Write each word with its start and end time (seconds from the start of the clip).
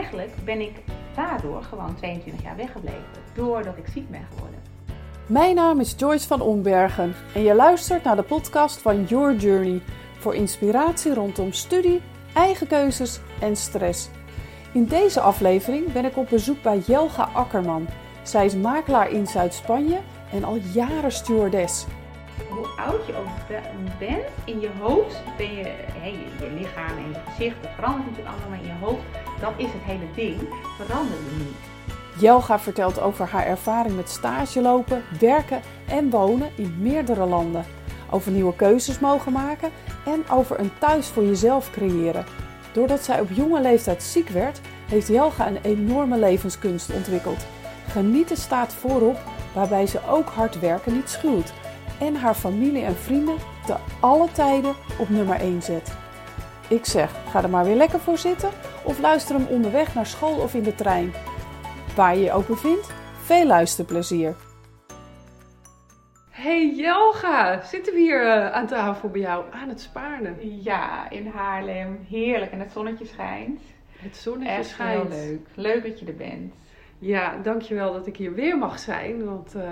eigenlijk 0.00 0.30
ben 0.44 0.60
ik 0.60 0.72
daardoor 1.14 1.62
gewoon 1.62 1.94
22 1.94 2.42
jaar 2.42 2.56
weggebleven. 2.56 3.04
Doordat 3.34 3.76
ik 3.76 3.86
ziek 3.92 4.10
ben 4.10 4.26
geworden. 4.32 4.58
Mijn 5.26 5.54
naam 5.54 5.80
is 5.80 5.94
Joyce 5.96 6.26
van 6.26 6.40
Ombergen 6.40 7.14
en 7.34 7.42
je 7.42 7.54
luistert 7.54 8.04
naar 8.04 8.16
de 8.16 8.22
podcast 8.22 8.78
van 8.78 9.04
Your 9.04 9.36
Journey 9.36 9.80
voor 10.18 10.34
inspiratie 10.34 11.14
rondom 11.14 11.52
studie, 11.52 12.00
eigen 12.34 12.66
keuzes 12.66 13.20
en 13.40 13.56
stress. 13.56 14.08
In 14.72 14.84
deze 14.84 15.20
aflevering 15.20 15.92
ben 15.92 16.04
ik 16.04 16.16
op 16.16 16.28
bezoek 16.28 16.62
bij 16.62 16.78
Jelga 16.78 17.28
Akkerman. 17.32 17.86
Zij 18.22 18.44
is 18.44 18.54
makelaar 18.54 19.10
in 19.10 19.26
Zuid-Spanje 19.26 19.98
en 20.32 20.44
al 20.44 20.58
jaren 20.72 21.12
stewardess. 21.12 21.86
Hoe 22.48 22.66
oud 22.66 23.06
je 23.06 23.16
ook 23.16 23.58
bent, 23.98 24.24
in 24.44 24.60
je 24.60 24.70
hoofd 24.80 25.22
ben 25.36 25.54
je, 25.54 25.64
hey, 25.98 26.14
je 26.38 26.50
lichaam 26.58 26.96
en 26.96 27.08
je 27.08 27.18
gezicht, 27.30 27.62
dat 27.62 27.70
verandert 27.74 28.04
natuurlijk 28.06 28.28
allemaal, 28.28 28.48
maar 28.48 28.60
in 28.60 28.66
je 28.66 28.84
hoofd, 28.84 29.19
dat 29.40 29.52
is 29.56 29.66
het 29.72 29.82
hele 29.82 30.06
ding, 30.14 30.40
verander 30.76 31.16
je 31.16 31.36
niet. 31.38 31.56
Jelga 32.20 32.58
vertelt 32.58 33.00
over 33.00 33.26
haar 33.26 33.46
ervaring 33.46 33.96
met 33.96 34.08
stage 34.08 34.60
lopen, 34.60 35.02
werken 35.20 35.60
en 35.88 36.10
wonen 36.10 36.50
in 36.54 36.76
meerdere 36.78 37.26
landen. 37.26 37.64
Over 38.10 38.32
nieuwe 38.32 38.54
keuzes 38.54 38.98
mogen 38.98 39.32
maken 39.32 39.70
en 40.06 40.28
over 40.30 40.60
een 40.60 40.70
thuis 40.78 41.06
voor 41.06 41.24
jezelf 41.24 41.70
creëren. 41.70 42.24
Doordat 42.72 43.02
zij 43.04 43.20
op 43.20 43.30
jonge 43.30 43.60
leeftijd 43.60 44.02
ziek 44.02 44.28
werd, 44.28 44.60
heeft 44.88 45.08
Jelga 45.08 45.46
een 45.46 45.62
enorme 45.62 46.18
levenskunst 46.18 46.92
ontwikkeld. 46.92 47.46
Genieten 47.88 48.36
staat 48.36 48.74
voorop, 48.74 49.18
waarbij 49.54 49.86
ze 49.86 50.00
ook 50.08 50.28
hard 50.28 50.60
werken 50.60 50.92
niet 50.92 51.08
schuwt. 51.08 51.52
En 52.00 52.14
haar 52.14 52.34
familie 52.34 52.82
en 52.82 52.96
vrienden 52.96 53.36
te 53.66 53.76
alle 54.00 54.28
tijden 54.32 54.74
op 54.98 55.08
nummer 55.08 55.40
1 55.40 55.62
zet. 55.62 55.92
Ik 56.70 56.84
zeg, 56.84 57.10
ga 57.30 57.42
er 57.42 57.50
maar 57.50 57.64
weer 57.64 57.76
lekker 57.76 58.00
voor 58.00 58.18
zitten 58.18 58.50
of 58.84 58.98
luister 59.00 59.34
hem 59.34 59.46
onderweg 59.46 59.94
naar 59.94 60.06
school 60.06 60.40
of 60.40 60.54
in 60.54 60.62
de 60.62 60.74
trein. 60.74 61.12
Waar 61.96 62.16
je 62.16 62.22
je 62.22 62.32
ook 62.32 62.46
bevindt, 62.46 62.92
veel 63.24 63.46
luisterplezier. 63.46 64.34
Hey 66.30 66.74
Jelga, 66.74 67.60
zitten 67.62 67.94
we 67.94 67.98
hier 68.00 68.22
uh, 68.22 68.52
aan 68.52 68.66
tafel 68.66 69.08
bij 69.08 69.20
jou 69.20 69.44
aan 69.52 69.68
het 69.68 69.80
Spaarnen? 69.80 70.62
Ja, 70.62 71.10
in 71.10 71.26
Haarlem. 71.26 72.06
Heerlijk. 72.08 72.52
En 72.52 72.60
het 72.60 72.72
zonnetje 72.72 73.06
schijnt. 73.06 73.60
Het 73.96 74.16
zonnetje 74.16 74.54
Echt 74.54 74.68
schijnt. 74.68 75.12
heel 75.12 75.26
leuk. 75.28 75.46
Leuk 75.54 75.82
dat 75.82 76.00
je 76.00 76.06
er 76.06 76.16
bent. 76.16 76.54
Ja, 76.98 77.36
dankjewel 77.42 77.92
dat 77.92 78.06
ik 78.06 78.16
hier 78.16 78.34
weer 78.34 78.58
mag 78.58 78.78
zijn. 78.78 79.24
Want 79.24 79.54
uh, 79.56 79.62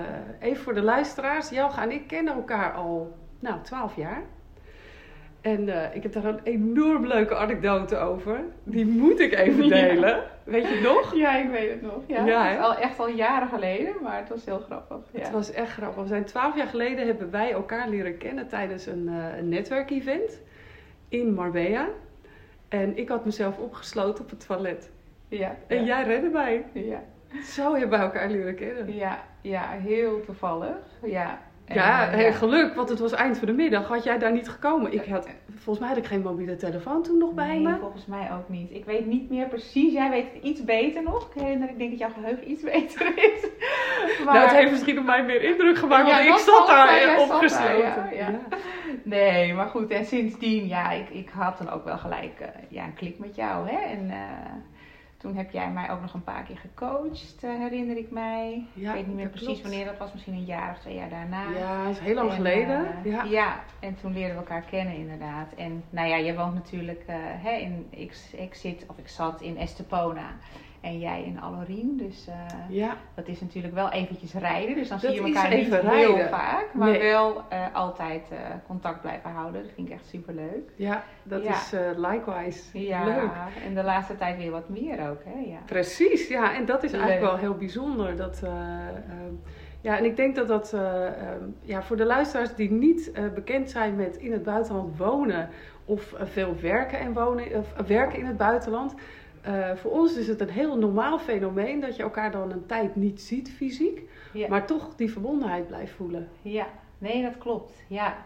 even 0.41 0.63
voor 0.63 0.75
de 0.75 0.83
luisteraars, 0.83 1.49
Jelga 1.49 1.83
en 1.83 1.91
ik 1.91 2.07
kennen 2.07 2.35
elkaar 2.35 2.73
al, 2.73 3.17
nou, 3.41 3.61
12 3.63 3.97
jaar. 3.97 4.23
En 5.49 5.69
uh, 5.69 5.95
ik 5.95 6.03
heb 6.03 6.13
daar 6.13 6.25
een 6.25 6.41
enorm 6.43 7.07
leuke 7.07 7.37
anekdote 7.37 7.97
over. 7.97 8.41
Die 8.65 8.87
moet 8.87 9.21
ik 9.21 9.35
even 9.35 9.69
delen. 9.79 10.09
Ja. 10.09 10.31
Weet 10.45 10.63
je 10.63 10.75
het 10.75 10.83
nog? 10.83 11.15
Ja, 11.15 11.37
ik 11.37 11.51
weet 11.51 11.71
het 11.71 11.83
nog. 11.83 12.03
Ja, 12.07 12.27
ja 12.27 12.45
het 12.45 12.59
is 12.59 12.65
al, 12.65 12.77
echt 12.77 12.99
al 12.99 13.09
jaren 13.09 13.49
geleden, 13.49 13.95
maar 14.03 14.19
het 14.19 14.29
was 14.29 14.45
heel 14.45 14.59
grappig. 14.59 14.97
Ja. 15.13 15.21
Het 15.21 15.31
was 15.31 15.53
echt 15.53 15.73
grappig. 15.73 16.03
We 16.03 16.09
zijn 16.09 16.25
twaalf 16.25 16.57
jaar 16.57 16.67
geleden 16.67 17.07
hebben 17.07 17.31
wij 17.31 17.53
elkaar 17.53 17.89
leren 17.89 18.19
kennen 18.19 18.49
tijdens 18.49 18.87
een, 18.87 19.09
uh, 19.09 19.39
een 19.39 19.49
netwerkevent 19.49 20.41
in 21.09 21.35
Marbella. 21.35 21.89
En 22.69 22.97
ik 22.97 23.09
had 23.09 23.25
mezelf 23.25 23.59
opgesloten 23.59 24.25
op 24.25 24.31
het 24.31 24.47
toilet. 24.47 24.91
Ja. 25.29 25.57
En 25.67 25.85
jij 25.85 26.05
redde 26.05 26.29
mij. 26.29 26.65
Ja. 26.73 27.03
Zo 27.43 27.75
hebben 27.75 27.99
we 27.99 28.05
elkaar 28.05 28.31
leren 28.31 28.55
kennen. 28.55 28.95
Ja, 28.95 29.25
ja 29.41 29.71
heel 29.71 30.21
toevallig. 30.21 30.77
Ja, 31.03 31.39
ja, 31.75 32.17
ja, 32.17 32.33
geluk, 32.33 32.75
want 32.75 32.89
het 32.89 32.99
was 32.99 33.13
eind 33.13 33.39
van 33.39 33.47
de 33.47 33.53
middag. 33.53 33.89
Had 33.89 34.05
jij 34.05 34.19
daar 34.19 34.33
niet 34.33 34.49
gekomen? 34.49 34.93
Ik 34.93 35.05
had, 35.05 35.29
volgens 35.55 35.79
mij 35.79 35.89
had 35.89 35.97
ik 35.97 36.07
geen 36.07 36.23
mobiele 36.23 36.57
telefoon 36.57 37.03
toen 37.03 37.19
nog 37.19 37.33
bij 37.33 37.47
nee, 37.47 37.61
me. 37.61 37.77
volgens 37.81 38.07
mij 38.07 38.33
ook 38.33 38.49
niet. 38.49 38.71
Ik 38.71 38.85
weet 38.85 39.07
niet 39.07 39.31
meer 39.31 39.49
precies. 39.49 39.93
Jij 39.93 40.11
weet 40.11 40.27
het 40.33 40.43
iets 40.43 40.65
beter 40.65 41.03
nog. 41.03 41.27
Ik 41.35 41.43
herinner, 41.43 41.69
ik 41.69 41.79
denk 41.79 41.91
dat 41.91 41.99
jouw 41.99 42.11
geheugen 42.11 42.51
iets 42.51 42.63
beter 42.63 43.13
is. 43.33 43.47
Maar... 44.25 44.35
Nou, 44.35 44.47
het 44.47 44.57
heeft 44.57 44.71
misschien 44.71 44.99
op 44.99 45.05
mij 45.05 45.25
meer 45.25 45.43
indruk 45.43 45.79
gemaakt, 45.79 46.11
want 46.11 46.25
ik 46.25 46.37
zat 46.37 46.67
daar 46.67 47.21
opgesloten. 47.21 47.79
Ja, 47.79 48.09
ja. 48.13 48.41
Nee, 49.03 49.55
maar 49.55 49.67
goed. 49.67 49.91
En 49.91 50.05
sindsdien, 50.05 50.67
ja, 50.67 50.91
ik, 50.91 51.09
ik 51.11 51.29
had 51.29 51.59
dan 51.59 51.71
ook 51.71 51.85
wel 51.85 51.99
gelijk 51.99 52.41
uh, 52.41 52.47
ja, 52.69 52.85
een 52.85 52.95
klik 52.95 53.19
met 53.19 53.37
jou. 53.37 53.69
Hè? 53.69 53.77
En, 53.77 54.05
uh, 54.05 54.15
toen 55.19 55.37
heb 55.37 55.51
jij 55.51 55.71
mij 55.71 55.91
ook 55.91 56.01
nog 56.01 56.15
een 56.15 56.25
paar 56.25 56.43
keer 56.43 56.59
gecoacht, 56.59 57.45
uh, 57.45 57.51
herinner 57.59 57.97
ik 57.97 58.11
mij. 58.11 58.67
Ja, 58.73 58.89
ik 58.89 58.95
weet 58.95 59.07
niet 59.07 59.17
meer 59.17 59.29
precies 59.29 59.47
klopt. 59.47 59.63
wanneer 59.63 59.85
dat 59.85 59.99
was, 59.99 60.13
misschien 60.13 60.35
een 60.35 60.45
jaar 60.45 60.71
of 60.71 60.79
twee 60.79 60.95
jaar 60.95 61.09
daarna. 61.09 61.51
Ja, 61.51 61.83
dat 61.83 61.93
is 61.93 61.99
heel 61.99 62.15
lang 62.15 62.31
en, 62.31 62.37
geleden. 62.37 62.87
Uh, 63.05 63.13
ja. 63.13 63.25
ja, 63.25 63.61
en 63.81 63.97
toen 64.01 64.13
leerden 64.13 64.33
we 64.33 64.41
elkaar 64.41 64.63
kennen 64.63 64.95
inderdaad. 64.95 65.53
En 65.55 65.85
nou 65.91 66.09
ja, 66.09 66.17
je 66.17 66.35
woont 66.35 66.55
natuurlijk 66.55 67.05
uh, 67.09 67.17
hè, 67.19 67.51
in, 67.51 67.87
ik, 67.91 68.17
ik 68.33 68.55
zit, 68.55 68.85
of 68.87 68.99
ik 68.99 69.09
zat 69.09 69.41
in 69.41 69.57
Estepona. 69.57 70.37
En 70.81 70.99
jij 70.99 71.23
in 71.23 71.41
Alorien, 71.41 71.97
dus 71.97 72.29
ja. 72.69 72.97
dat 73.15 73.29
is 73.29 73.41
natuurlijk 73.41 73.75
wel 73.75 73.91
eventjes 73.91 74.35
rijden. 74.35 74.75
Dus 74.75 74.89
dan 74.89 74.99
dat 75.01 75.11
zie 75.11 75.21
je 75.21 75.27
elkaar 75.27 75.55
niet 75.55 75.69
rijden. 75.69 75.91
heel 75.91 76.29
vaak, 76.29 76.67
maar 76.75 76.91
nee. 76.91 77.01
wel 77.01 77.43
altijd 77.73 78.23
contact 78.67 79.01
blijven 79.01 79.31
houden. 79.31 79.63
Dat 79.63 79.73
vind 79.75 79.89
ik 79.89 79.95
echt 79.95 80.07
super 80.07 80.35
leuk. 80.35 80.71
Ja, 80.77 81.03
dat 81.23 81.43
ja. 81.43 81.51
is 81.51 81.73
likewise 81.97 82.81
ja, 82.81 83.05
leuk. 83.05 83.31
en 83.65 83.75
de 83.75 83.83
laatste 83.83 84.17
tijd 84.17 84.37
weer 84.37 84.51
wat 84.51 84.69
meer 84.69 85.11
ook, 85.11 85.25
hè? 85.25 85.39
Ja. 85.51 85.59
Precies, 85.67 86.29
ja, 86.29 86.55
en 86.55 86.65
dat 86.65 86.83
is 86.83 86.91
leuk. 86.91 87.01
eigenlijk 87.01 87.33
wel 87.33 87.41
heel 87.41 87.59
bijzonder. 87.59 88.17
Dat, 88.17 88.41
uh, 88.45 88.51
ja, 89.81 89.99
en 89.99 90.05
ik 90.05 90.17
denk 90.17 90.37
dat 90.37 90.49
dat 90.49 90.73
uh, 90.75 91.07
ja, 91.61 91.83
voor 91.83 91.97
de 91.97 92.05
luisteraars 92.05 92.55
die 92.55 92.71
niet 92.71 93.13
bekend 93.35 93.71
zijn 93.71 93.97
met 93.97 94.17
in 94.17 94.33
het 94.33 94.43
buitenland 94.43 94.99
wonen 94.99 95.49
of 95.85 96.15
veel 96.19 96.57
werken 96.61 96.99
en 96.99 97.13
wonen, 97.13 97.55
of 97.55 97.87
werken 97.87 98.19
in 98.19 98.27
het 98.27 98.37
buitenland. 98.37 98.95
Uh, 99.47 99.75
voor 99.75 99.91
ons 99.91 100.17
is 100.17 100.29
het 100.29 100.41
een 100.41 100.51
heel 100.51 100.79
normaal 100.79 101.19
fenomeen 101.19 101.81
dat 101.81 101.97
je 101.97 102.03
elkaar 102.03 102.31
dan 102.31 102.51
een 102.51 102.67
tijd 102.67 102.97
niet 102.97 103.21
ziet 103.21 103.51
fysiek, 103.51 104.03
ja. 104.33 104.49
maar 104.49 104.67
toch 104.67 104.95
die 104.97 105.13
verbondenheid 105.13 105.67
blijft 105.67 105.93
voelen. 105.93 106.29
Ja, 106.43 106.67
nee, 106.99 107.23
dat 107.23 107.39
klopt. 107.39 107.73
Ja, 107.87 108.17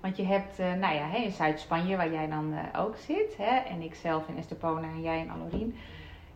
want 0.00 0.16
je 0.16 0.24
hebt, 0.24 0.60
uh, 0.60 0.74
nou 0.74 0.94
ja, 0.94 1.08
hè, 1.08 1.16
in 1.16 1.30
Zuid-Spanje 1.30 1.96
waar 1.96 2.12
jij 2.12 2.28
dan 2.28 2.52
uh, 2.52 2.80
ook 2.80 2.96
zit, 2.96 3.36
hè, 3.36 3.56
en 3.56 3.80
ik 3.80 3.94
zelf 3.94 4.28
in 4.28 4.36
Estepona 4.36 4.86
en 4.86 5.02
jij 5.02 5.18
in 5.18 5.30
Alorien. 5.30 5.74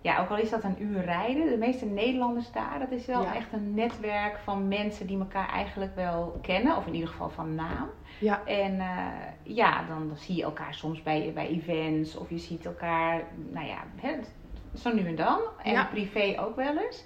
Ja, 0.06 0.20
ook 0.20 0.28
al 0.28 0.36
is 0.36 0.50
dat 0.50 0.64
een 0.64 0.82
uur 0.82 1.04
rijden, 1.04 1.48
de 1.48 1.56
meeste 1.56 1.84
Nederlanders 1.84 2.52
daar, 2.52 2.78
dat 2.78 2.90
is 2.90 3.06
wel 3.06 3.22
ja. 3.22 3.34
echt 3.34 3.52
een 3.52 3.74
netwerk 3.74 4.38
van 4.38 4.68
mensen 4.68 5.06
die 5.06 5.18
elkaar 5.18 5.48
eigenlijk 5.48 5.94
wel 5.94 6.38
kennen, 6.42 6.76
of 6.76 6.86
in 6.86 6.94
ieder 6.94 7.08
geval 7.08 7.30
van 7.30 7.54
naam. 7.54 7.88
Ja. 8.20 8.44
En 8.44 8.74
uh, 8.74 9.06
ja, 9.42 9.84
dan, 9.88 10.08
dan, 10.08 10.16
zie 10.16 10.36
je 10.36 10.42
elkaar 10.42 10.74
soms 10.74 11.02
bij, 11.02 11.32
bij 11.34 11.48
events 11.48 12.16
of 12.16 12.30
je 12.30 12.38
ziet 12.38 12.66
elkaar, 12.66 13.22
nou 13.52 13.66
ja, 13.66 13.84
hè, 13.96 14.16
zo 14.78 14.94
nu 14.94 15.06
en 15.06 15.16
dan. 15.16 15.40
En 15.62 15.72
ja. 15.72 15.84
privé 15.84 16.36
ook 16.40 16.56
wel 16.56 16.78
eens. 16.78 17.04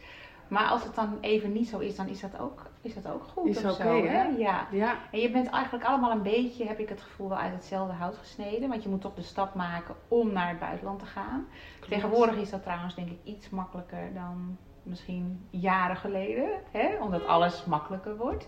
Maar 0.49 0.67
als 0.67 0.85
het 0.85 0.95
dan 0.95 1.19
even 1.21 1.53
niet 1.53 1.69
zo 1.69 1.79
is, 1.79 1.97
dan 1.97 2.09
is 2.09 2.21
dat 2.21 2.39
ook, 2.39 2.70
is 2.81 2.95
dat 2.95 3.09
ook 3.09 3.23
goed. 3.23 3.49
Is 3.49 3.65
oké, 3.65 3.73
zo, 3.73 4.07
hè? 4.07 4.23
Ja. 4.23 4.67
ja. 4.71 4.99
En 5.11 5.21
je 5.21 5.31
bent 5.31 5.49
eigenlijk 5.49 5.85
allemaal 5.85 6.11
een 6.11 6.23
beetje, 6.23 6.67
heb 6.67 6.79
ik 6.79 6.89
het 6.89 7.01
gevoel, 7.01 7.29
wel 7.29 7.39
uit 7.39 7.53
hetzelfde 7.53 7.95
hout 7.95 8.17
gesneden. 8.17 8.69
Want 8.69 8.83
je 8.83 8.89
moet 8.89 9.01
toch 9.01 9.15
de 9.15 9.23
stap 9.23 9.55
maken 9.55 9.95
om 10.09 10.33
naar 10.33 10.49
het 10.49 10.59
buitenland 10.59 10.99
te 10.99 11.07
gaan. 11.07 11.47
Klopt. 11.79 11.93
Tegenwoordig 11.93 12.37
is 12.37 12.51
dat 12.51 12.63
trouwens 12.63 12.95
denk 12.95 13.11
ik 13.11 13.19
iets 13.25 13.51
makkelijker 13.51 14.15
dan 14.15 14.57
misschien 14.83 15.47
jaren 15.51 15.97
geleden. 15.97 16.51
Hè? 16.71 16.97
Omdat 17.01 17.27
alles 17.27 17.65
makkelijker 17.65 18.17
wordt. 18.17 18.47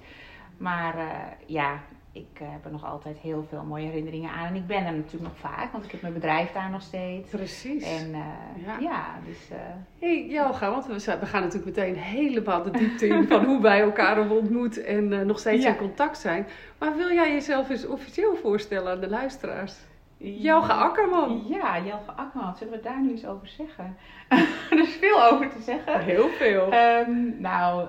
Maar 0.56 0.98
uh, 0.98 1.10
ja, 1.46 1.80
ik 2.12 2.40
uh, 2.42 2.48
heb 2.50 2.64
er 2.64 2.70
nog 2.70 2.84
altijd 2.84 3.18
heel 3.18 3.46
veel 3.48 3.62
mooie 3.62 3.86
herinneringen 3.86 4.30
aan. 4.30 4.46
En 4.46 4.54
ik 4.54 4.66
ben 4.66 4.86
er 4.86 4.92
natuurlijk 4.92 5.22
nog 5.22 5.38
vaak, 5.38 5.72
want 5.72 5.84
ik 5.84 5.90
heb 5.90 6.00
mijn 6.02 6.14
bedrijf 6.14 6.52
daar 6.52 6.70
nog 6.70 6.82
steeds. 6.82 7.30
Precies. 7.30 7.82
En 7.82 8.08
uh, 8.08 8.64
ja. 8.66 8.78
ja. 8.80 9.18
dus... 9.26 9.50
Uh, 9.52 9.58
hey, 9.98 10.26
Jelga, 10.26 10.70
want 10.70 10.86
we, 10.86 10.94
we, 11.20 11.26
gaan 11.26 11.42
natuurlijk 11.42 11.76
meteen 11.76 11.96
helemaal 11.96 12.62
de 12.62 12.70
diepte 12.70 13.06
in 13.06 13.28
van 13.28 13.44
hoe 13.44 13.62
wij 13.62 13.80
elkaar 13.80 14.16
hebben 14.16 14.36
ontmoet 14.36 14.84
en 14.84 15.12
uh, 15.12 15.20
nog 15.20 15.38
steeds 15.38 15.62
ja. 15.64 15.70
in 15.70 15.76
contact 15.76 16.18
zijn. 16.18 16.46
Maar 16.78 16.96
wil 16.96 17.12
jij 17.12 17.32
jezelf 17.32 17.70
eens 17.70 17.86
officieel 17.86 18.36
voorstellen 18.36 18.92
aan 18.92 19.00
de 19.00 19.08
luisteraars? 19.08 19.74
Jelga 20.16 20.74
Akkerman. 20.74 21.44
Ja, 21.48 21.78
Jelga 21.78 22.12
Akkerman. 22.16 22.56
Zullen 22.56 22.72
we 22.72 22.80
daar 22.80 23.00
nu 23.00 23.10
eens 23.10 23.26
over 23.26 23.48
zeggen? 23.48 23.96
er 24.70 24.78
is 24.78 24.94
veel 24.94 25.24
over 25.24 25.50
te 25.50 25.60
zeggen. 25.60 26.00
Heel 26.00 26.28
veel. 26.28 26.72
Um, 26.74 27.40
nou, 27.40 27.88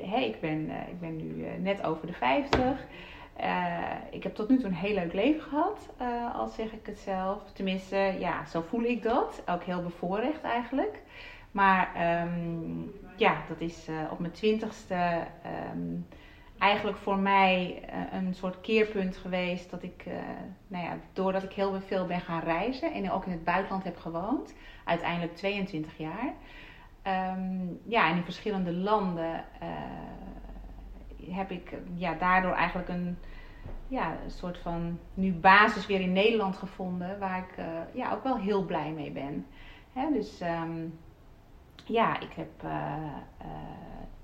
hey, 0.00 0.28
ik, 0.28 0.40
ben, 0.40 0.70
ik 0.88 1.00
ben 1.00 1.16
nu 1.16 1.46
net 1.58 1.84
over 1.84 2.06
de 2.06 2.12
50. 2.12 2.60
Uh, 3.40 3.90
ik 4.10 4.22
heb 4.22 4.34
tot 4.34 4.48
nu 4.48 4.58
toe 4.58 4.66
een 4.66 4.74
heel 4.74 4.94
leuk 4.94 5.12
leven 5.12 5.42
gehad, 5.42 5.88
uh, 6.00 6.34
al 6.34 6.46
zeg 6.46 6.72
ik 6.72 6.86
het 6.86 6.98
zelf. 6.98 7.52
Tenminste, 7.52 7.96
ja, 8.18 8.44
zo 8.46 8.60
voel 8.60 8.82
ik 8.82 9.02
dat. 9.02 9.42
Ook 9.46 9.62
heel 9.62 9.82
bevoorrecht 9.82 10.42
eigenlijk. 10.42 11.02
Maar 11.50 11.90
um, 12.22 12.92
ja, 13.16 13.42
dat 13.48 13.60
is 13.60 13.88
uh, 13.88 13.96
op 14.10 14.18
mijn 14.18 14.32
twintigste 14.32 15.26
um, 15.72 16.06
eigenlijk 16.58 16.96
voor 16.96 17.18
mij 17.18 17.82
een 18.12 18.34
soort 18.34 18.60
keerpunt 18.60 19.16
geweest. 19.16 19.70
Dat 19.70 19.82
ik, 19.82 20.04
nou 20.66 20.84
ja, 20.84 20.96
doordat 21.12 21.42
ik 21.42 21.52
heel 21.52 21.80
veel 21.80 22.06
ben 22.06 22.20
gaan 22.20 22.40
reizen 22.40 22.92
en 22.92 23.10
ook 23.10 23.24
in 23.24 23.32
het 23.32 23.44
buitenland 23.44 23.84
heb 23.84 23.96
gewoond. 23.98 24.54
Uiteindelijk 24.84 25.36
22 25.36 25.98
jaar. 25.98 26.32
ja, 27.84 28.10
en 28.10 28.16
in 28.16 28.24
verschillende 28.24 28.72
landen 28.72 29.44
heb 31.30 31.50
ik 31.50 31.72
ja, 31.94 32.14
daardoor 32.14 32.52
eigenlijk 32.52 32.88
een, 32.88 33.18
ja, 33.88 34.16
een 34.24 34.30
soort 34.30 34.58
van 34.58 34.98
nu 35.14 35.32
basis 35.32 35.86
weer 35.86 36.00
in 36.00 36.12
Nederland 36.12 36.56
gevonden. 36.56 37.18
Waar 37.18 37.38
ik 37.38 37.58
uh, 37.58 37.64
ja, 37.92 38.12
ook 38.12 38.22
wel 38.22 38.38
heel 38.38 38.64
blij 38.64 38.90
mee 38.90 39.10
ben. 39.10 39.46
Hè? 39.92 40.12
Dus 40.12 40.40
ehm, 40.40 40.86
ja, 41.84 42.20
ik 42.20 42.32
heb 42.32 42.62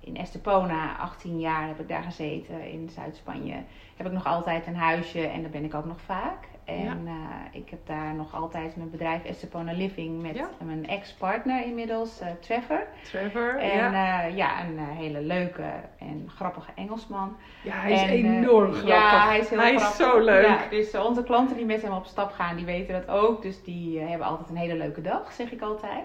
in 0.00 0.16
Estepona, 0.16 0.96
18 0.96 1.40
jaar 1.40 1.66
heb 1.66 1.80
ik 1.80 1.88
daar 1.88 2.02
gezeten 2.02 2.70
in 2.70 2.88
Zuid-Spanje. 2.88 3.62
Heb 4.00 4.08
ik 4.08 4.14
nog 4.14 4.26
altijd 4.26 4.66
een 4.66 4.76
huisje 4.76 5.26
en 5.26 5.42
daar 5.42 5.50
ben 5.50 5.64
ik 5.64 5.74
ook 5.74 5.84
nog 5.84 6.00
vaak. 6.00 6.48
En 6.64 7.00
uh, 7.04 7.12
ik 7.50 7.70
heb 7.70 7.86
daar 7.86 8.14
nog 8.14 8.34
altijd 8.34 8.76
mijn 8.76 8.90
bedrijf 8.90 9.24
Estepona 9.24 9.72
Living 9.72 10.22
met 10.22 10.44
mijn 10.64 10.88
ex-partner 10.88 11.64
inmiddels, 11.64 12.20
uh, 12.22 12.28
Trevor. 12.40 12.86
Trevor, 13.02 13.56
en, 13.56 13.92
ja. 13.92 14.26
Uh, 14.26 14.36
ja, 14.36 14.64
een 14.64 14.78
hele 14.78 15.20
leuke 15.20 15.62
en 15.98 16.30
grappige 16.34 16.70
Engelsman. 16.74 17.36
Ja, 17.62 17.72
hij 17.74 17.92
is 17.92 18.02
enorm 18.02 18.72
grappig. 18.72 18.88
Ja, 18.88 19.26
hij 19.26 19.38
is 19.38 19.48
heel 19.48 19.58
hij 19.58 19.76
grappig. 19.76 19.98
is 19.98 20.06
zo 20.06 20.20
leuk. 20.20 20.46
Ja, 20.46 20.58
dus 20.70 20.94
onze 20.94 21.22
klanten 21.22 21.56
die 21.56 21.66
met 21.66 21.82
hem 21.82 21.92
op 21.92 22.06
stap 22.06 22.32
gaan, 22.32 22.56
die 22.56 22.64
weten 22.64 22.94
dat 22.94 23.08
ook. 23.08 23.42
Dus 23.42 23.62
die 23.62 24.00
hebben 24.00 24.26
altijd 24.26 24.48
een 24.48 24.56
hele 24.56 24.76
leuke 24.76 25.00
dag, 25.00 25.32
zeg 25.32 25.52
ik 25.52 25.62
altijd. 25.62 26.04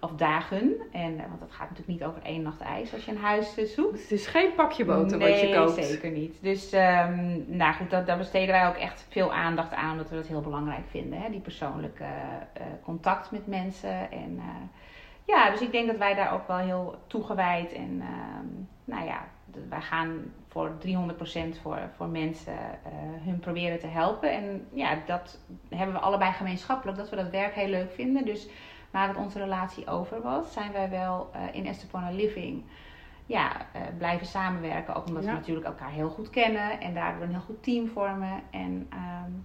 Of 0.00 0.10
dagen. 0.12 0.76
En, 0.92 1.16
want 1.16 1.40
het 1.40 1.52
gaat 1.52 1.70
natuurlijk 1.70 1.98
niet 1.98 2.04
over 2.04 2.22
één 2.22 2.42
nacht 2.42 2.60
ijs 2.60 2.92
als 2.92 3.04
je 3.04 3.10
een 3.10 3.18
huis 3.18 3.54
zoekt. 3.54 4.00
Het 4.00 4.10
is 4.10 4.26
geen 4.26 4.54
pakje 4.54 4.84
boter 4.84 5.18
nee, 5.18 5.30
wat 5.30 5.40
je 5.40 5.54
koopt. 5.54 5.76
Nee, 5.76 5.84
zeker 5.84 6.10
niet. 6.10 6.38
Dus 6.40 6.72
um, 6.72 7.21
nou 7.46 7.74
goed, 7.74 7.90
dat, 7.90 8.06
daar 8.06 8.18
besteden 8.18 8.54
wij 8.54 8.68
ook 8.68 8.76
echt 8.76 9.06
veel 9.08 9.32
aandacht 9.32 9.74
aan. 9.74 9.90
Omdat 9.90 10.08
we 10.08 10.16
dat 10.16 10.26
heel 10.26 10.40
belangrijk 10.40 10.88
vinden. 10.88 11.20
Hè? 11.20 11.30
Die 11.30 11.40
persoonlijke 11.40 12.04
uh, 12.04 12.62
contact 12.82 13.30
met 13.30 13.46
mensen. 13.46 14.10
En 14.10 14.32
uh, 14.36 14.44
ja, 15.24 15.50
dus 15.50 15.60
ik 15.60 15.72
denk 15.72 15.86
dat 15.86 15.96
wij 15.96 16.14
daar 16.14 16.32
ook 16.32 16.46
wel 16.46 16.56
heel 16.56 16.98
toegewijd. 17.06 17.72
En 17.72 17.90
uh, 17.90 18.06
nou 18.84 19.06
ja, 19.06 19.24
wij 19.68 19.80
gaan 19.80 20.32
voor 20.48 20.70
300% 20.86 21.60
voor, 21.62 21.78
voor 21.96 22.08
mensen 22.08 22.58
hun 23.24 23.38
proberen 23.38 23.78
te 23.78 23.86
helpen. 23.86 24.32
En 24.32 24.68
ja, 24.72 24.98
dat 25.06 25.38
hebben 25.68 25.94
we 25.94 26.02
allebei 26.02 26.32
gemeenschappelijk. 26.32 26.98
Dat 26.98 27.10
we 27.10 27.16
dat 27.16 27.30
werk 27.30 27.54
heel 27.54 27.68
leuk 27.68 27.92
vinden. 27.92 28.24
Dus 28.24 28.48
nadat 28.90 29.16
onze 29.16 29.38
relatie 29.38 29.86
over 29.86 30.22
was, 30.22 30.52
zijn 30.52 30.72
wij 30.72 30.90
wel 30.90 31.30
in 31.52 31.66
Estepona 31.66 32.10
Living 32.10 32.64
ja, 33.26 33.66
uh, 33.76 33.82
blijven 33.98 34.26
samenwerken. 34.26 34.94
Ook 34.94 35.06
omdat 35.06 35.24
ja. 35.24 35.28
we 35.28 35.36
natuurlijk 35.36 35.66
elkaar 35.66 35.90
heel 35.90 36.08
goed 36.08 36.30
kennen 36.30 36.80
en 36.80 36.94
daardoor 36.94 37.22
een 37.22 37.30
heel 37.30 37.40
goed 37.40 37.62
team 37.62 37.88
vormen. 37.88 38.42
En 38.50 38.88
um, 38.92 39.44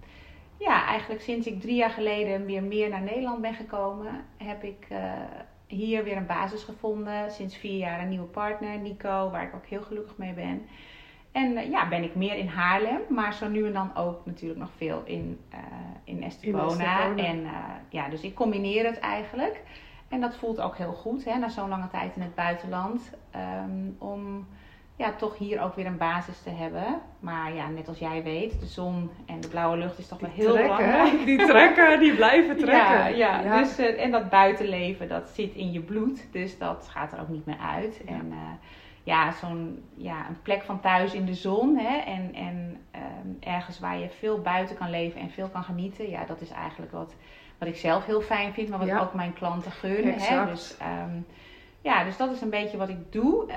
ja, 0.58 0.84
eigenlijk 0.86 1.20
sinds 1.20 1.46
ik 1.46 1.60
drie 1.60 1.74
jaar 1.74 1.90
geleden 1.90 2.44
weer 2.44 2.62
meer 2.62 2.88
naar 2.88 3.02
Nederland 3.02 3.40
ben 3.40 3.54
gekomen, 3.54 4.24
heb 4.36 4.64
ik 4.64 4.86
uh, 4.92 5.12
hier 5.66 6.04
weer 6.04 6.16
een 6.16 6.26
basis 6.26 6.62
gevonden. 6.62 7.30
Sinds 7.30 7.56
vier 7.56 7.78
jaar 7.78 8.00
een 8.00 8.08
nieuwe 8.08 8.26
partner, 8.26 8.78
Nico, 8.78 9.30
waar 9.30 9.42
ik 9.42 9.54
ook 9.54 9.66
heel 9.66 9.82
gelukkig 9.82 10.16
mee 10.16 10.32
ben. 10.32 10.66
En 11.32 11.52
uh, 11.52 11.70
ja, 11.70 11.88
ben 11.88 12.02
ik 12.02 12.14
meer 12.14 12.34
in 12.34 12.48
Haarlem, 12.48 13.00
maar 13.08 13.34
zo 13.34 13.48
nu 13.48 13.66
en 13.66 13.72
dan 13.72 13.96
ook 13.96 14.26
natuurlijk 14.26 14.60
nog 14.60 14.70
veel 14.76 15.02
in, 15.04 15.38
uh, 15.52 15.58
in 16.04 16.22
Estepona. 16.22 16.62
In 16.62 16.70
Estepona. 16.70 17.24
En 17.24 17.46
ja, 17.88 18.08
dus 18.08 18.22
ik 18.22 18.34
combineer 18.34 18.84
het 18.84 18.98
eigenlijk. 18.98 19.60
En 20.08 20.20
dat 20.20 20.36
voelt 20.36 20.60
ook 20.60 20.76
heel 20.76 20.92
goed, 20.92 21.24
hè, 21.24 21.38
na 21.38 21.48
zo'n 21.48 21.68
lange 21.68 21.88
tijd 21.88 22.16
in 22.16 22.22
het 22.22 22.34
buitenland. 22.34 23.10
Um, 23.66 23.96
om 23.98 24.46
ja, 24.96 25.12
toch 25.12 25.38
hier 25.38 25.62
ook 25.62 25.74
weer 25.74 25.86
een 25.86 25.96
basis 25.96 26.42
te 26.42 26.50
hebben. 26.50 27.00
Maar 27.20 27.54
ja, 27.54 27.68
net 27.68 27.88
als 27.88 27.98
jij 27.98 28.22
weet, 28.22 28.60
de 28.60 28.66
zon 28.66 29.10
en 29.26 29.40
de 29.40 29.48
blauwe 29.48 29.76
lucht 29.76 29.98
is 29.98 30.08
toch 30.08 30.20
wel 30.20 30.30
heel 30.30 30.52
trekken, 30.52 30.76
belangrijk. 30.76 31.24
Die 31.24 31.46
trekken, 31.46 32.00
die 32.00 32.14
blijven 32.14 32.56
trekken. 32.64 32.94
Ja, 32.94 33.06
ja. 33.06 33.40
ja. 33.40 33.58
Dus, 33.58 33.78
en 33.78 34.10
dat 34.10 34.30
buitenleven, 34.30 35.08
dat 35.08 35.28
zit 35.28 35.54
in 35.54 35.72
je 35.72 35.80
bloed. 35.80 36.26
Dus 36.32 36.58
dat 36.58 36.88
gaat 36.90 37.12
er 37.12 37.20
ook 37.20 37.28
niet 37.28 37.46
meer 37.46 37.58
uit. 37.58 38.00
Ja. 38.06 38.12
En, 38.12 38.32
ja, 39.02 39.32
zo'n 39.32 39.84
ja, 39.94 40.28
een 40.28 40.42
plek 40.42 40.62
van 40.62 40.80
thuis 40.80 41.14
in 41.14 41.24
de 41.24 41.34
zon. 41.34 41.76
Hè, 41.76 41.96
en 41.96 42.34
en 42.34 42.80
um, 42.94 43.00
ergens 43.58 43.78
waar 43.78 43.98
je 43.98 44.08
veel 44.08 44.40
buiten 44.40 44.76
kan 44.76 44.90
leven 44.90 45.20
en 45.20 45.30
veel 45.30 45.48
kan 45.48 45.62
genieten. 45.62 46.10
Ja, 46.10 46.24
dat 46.24 46.40
is 46.40 46.50
eigenlijk 46.50 46.92
wat, 46.92 47.14
wat 47.58 47.68
ik 47.68 47.76
zelf 47.76 48.04
heel 48.04 48.20
fijn 48.20 48.52
vind, 48.52 48.68
maar 48.68 48.78
wat 48.78 48.88
ja. 48.88 49.00
ook 49.00 49.14
mijn 49.14 49.32
klanten 49.32 49.72
gun. 49.72 50.12
Hè, 50.12 50.46
dus, 50.46 50.76
um, 51.04 51.26
ja, 51.80 52.04
dus 52.04 52.16
dat 52.16 52.32
is 52.32 52.40
een 52.40 52.50
beetje 52.50 52.76
wat 52.76 52.88
ik 52.88 53.12
doe. 53.12 53.48
Uh, 53.48 53.54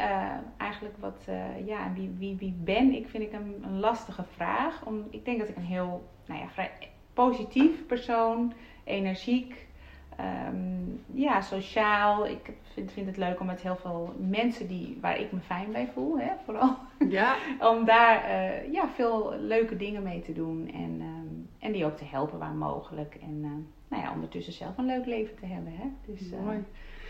eigenlijk 0.57 0.95
wat, 1.00 1.25
uh, 1.30 1.68
ja, 1.68 1.92
wie, 1.94 2.15
wie, 2.18 2.36
wie 2.36 2.53
ben 2.57 2.94
ik, 2.94 3.07
vind 3.07 3.24
ik 3.24 3.33
een, 3.33 3.63
een 3.63 3.80
lastige 3.80 4.24
vraag. 4.36 4.86
Om, 4.86 5.07
ik 5.09 5.25
denk 5.25 5.39
dat 5.39 5.50
ik 5.50 5.56
een 5.56 5.63
heel, 5.75 6.09
nou 6.25 6.39
ja, 6.39 6.48
vrij 6.48 6.71
positief 7.13 7.86
persoon, 7.86 8.53
energiek. 8.83 9.68
Um, 10.47 11.03
ja, 11.13 11.41
sociaal. 11.41 12.27
Ik 12.27 12.51
vind, 12.73 12.91
vind 12.91 13.07
het 13.07 13.18
leuk 13.18 13.39
om 13.39 13.45
met 13.45 13.62
heel 13.62 13.75
veel 13.75 14.13
mensen 14.18 14.68
die, 14.68 14.97
waar 15.01 15.19
ik 15.19 15.31
me 15.31 15.39
fijn 15.39 15.71
bij 15.71 15.89
voel, 15.94 16.19
hè, 16.19 16.31
vooral. 16.45 16.77
Ja. 17.09 17.35
om 17.71 17.85
daar 17.85 18.23
uh, 18.29 18.73
ja, 18.73 18.88
veel 18.95 19.33
leuke 19.39 19.77
dingen 19.77 20.03
mee 20.03 20.21
te 20.21 20.33
doen. 20.33 20.71
En, 20.73 21.01
um, 21.01 21.50
en 21.59 21.71
die 21.71 21.85
ook 21.85 21.97
te 21.97 22.06
helpen 22.06 22.39
waar 22.39 22.53
mogelijk. 22.53 23.18
En 23.21 23.38
uh, 23.41 23.50
nou 23.88 24.03
ja, 24.03 24.12
ondertussen 24.13 24.53
zelf 24.53 24.77
een 24.77 24.85
leuk 24.85 25.06
leven 25.06 25.35
te 25.35 25.45
hebben. 25.45 25.73
Hè. 25.75 25.85
Dus, 26.06 26.29
Mooi. 26.44 26.63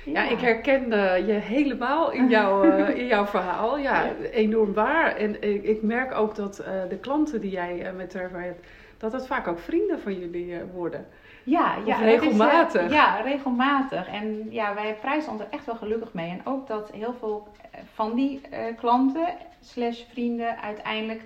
Ja, 0.05 0.23
ja, 0.23 0.29
ik 0.29 0.39
herkende 0.39 1.23
je 1.25 1.31
helemaal 1.31 2.11
in, 2.11 2.29
jouw, 2.37 2.65
uh, 2.65 2.97
in 2.97 3.07
jouw 3.07 3.25
verhaal. 3.25 3.77
Ja, 3.77 4.03
ja, 4.03 4.13
enorm 4.31 4.73
waar. 4.73 5.15
En 5.15 5.41
ik, 5.41 5.63
ik 5.63 5.81
merk 5.81 6.13
ook 6.13 6.35
dat 6.35 6.55
de 6.89 6.97
klanten 7.01 7.41
die 7.41 7.51
jij 7.51 7.93
met 7.95 8.09
Trevor 8.09 8.41
hebt, 8.41 8.67
dat 8.97 9.13
het 9.13 9.27
vaak 9.27 9.47
ook 9.47 9.59
vrienden 9.59 9.99
van 9.99 10.19
jullie 10.19 10.63
worden. 10.73 11.05
Ja, 11.43 11.75
ja 11.85 11.95
of 11.95 12.01
regelmatig. 12.01 12.81
Is, 12.81 12.91
ja, 12.91 13.15
regelmatig. 13.15 14.07
En 14.07 14.47
ja, 14.49 14.73
wij 14.73 14.95
prijzen 14.95 15.31
ons 15.31 15.41
er 15.41 15.47
echt 15.49 15.65
wel 15.65 15.75
gelukkig 15.75 16.13
mee. 16.13 16.29
En 16.29 16.41
ook 16.43 16.67
dat 16.67 16.91
heel 16.91 17.13
veel 17.13 17.47
van 17.93 18.15
die 18.15 18.41
uh, 18.51 18.77
klanten 18.77 19.27
slash 19.59 20.01
vrienden 20.11 20.61
uiteindelijk 20.61 21.23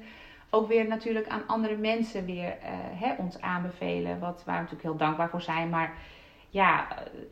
ook 0.50 0.68
weer 0.68 0.88
natuurlijk 0.88 1.28
aan 1.28 1.48
andere 1.48 1.76
mensen 1.76 2.26
weer 2.26 2.48
uh, 2.48 3.02
hè, 3.02 3.14
ons 3.18 3.42
aanbevelen. 3.42 4.20
Wat, 4.20 4.44
waar 4.46 4.56
we 4.56 4.62
natuurlijk 4.62 4.90
heel 4.90 4.98
dankbaar 4.98 5.30
voor 5.30 5.42
zijn. 5.42 5.70
Maar 5.70 5.94
ja, 6.50 6.88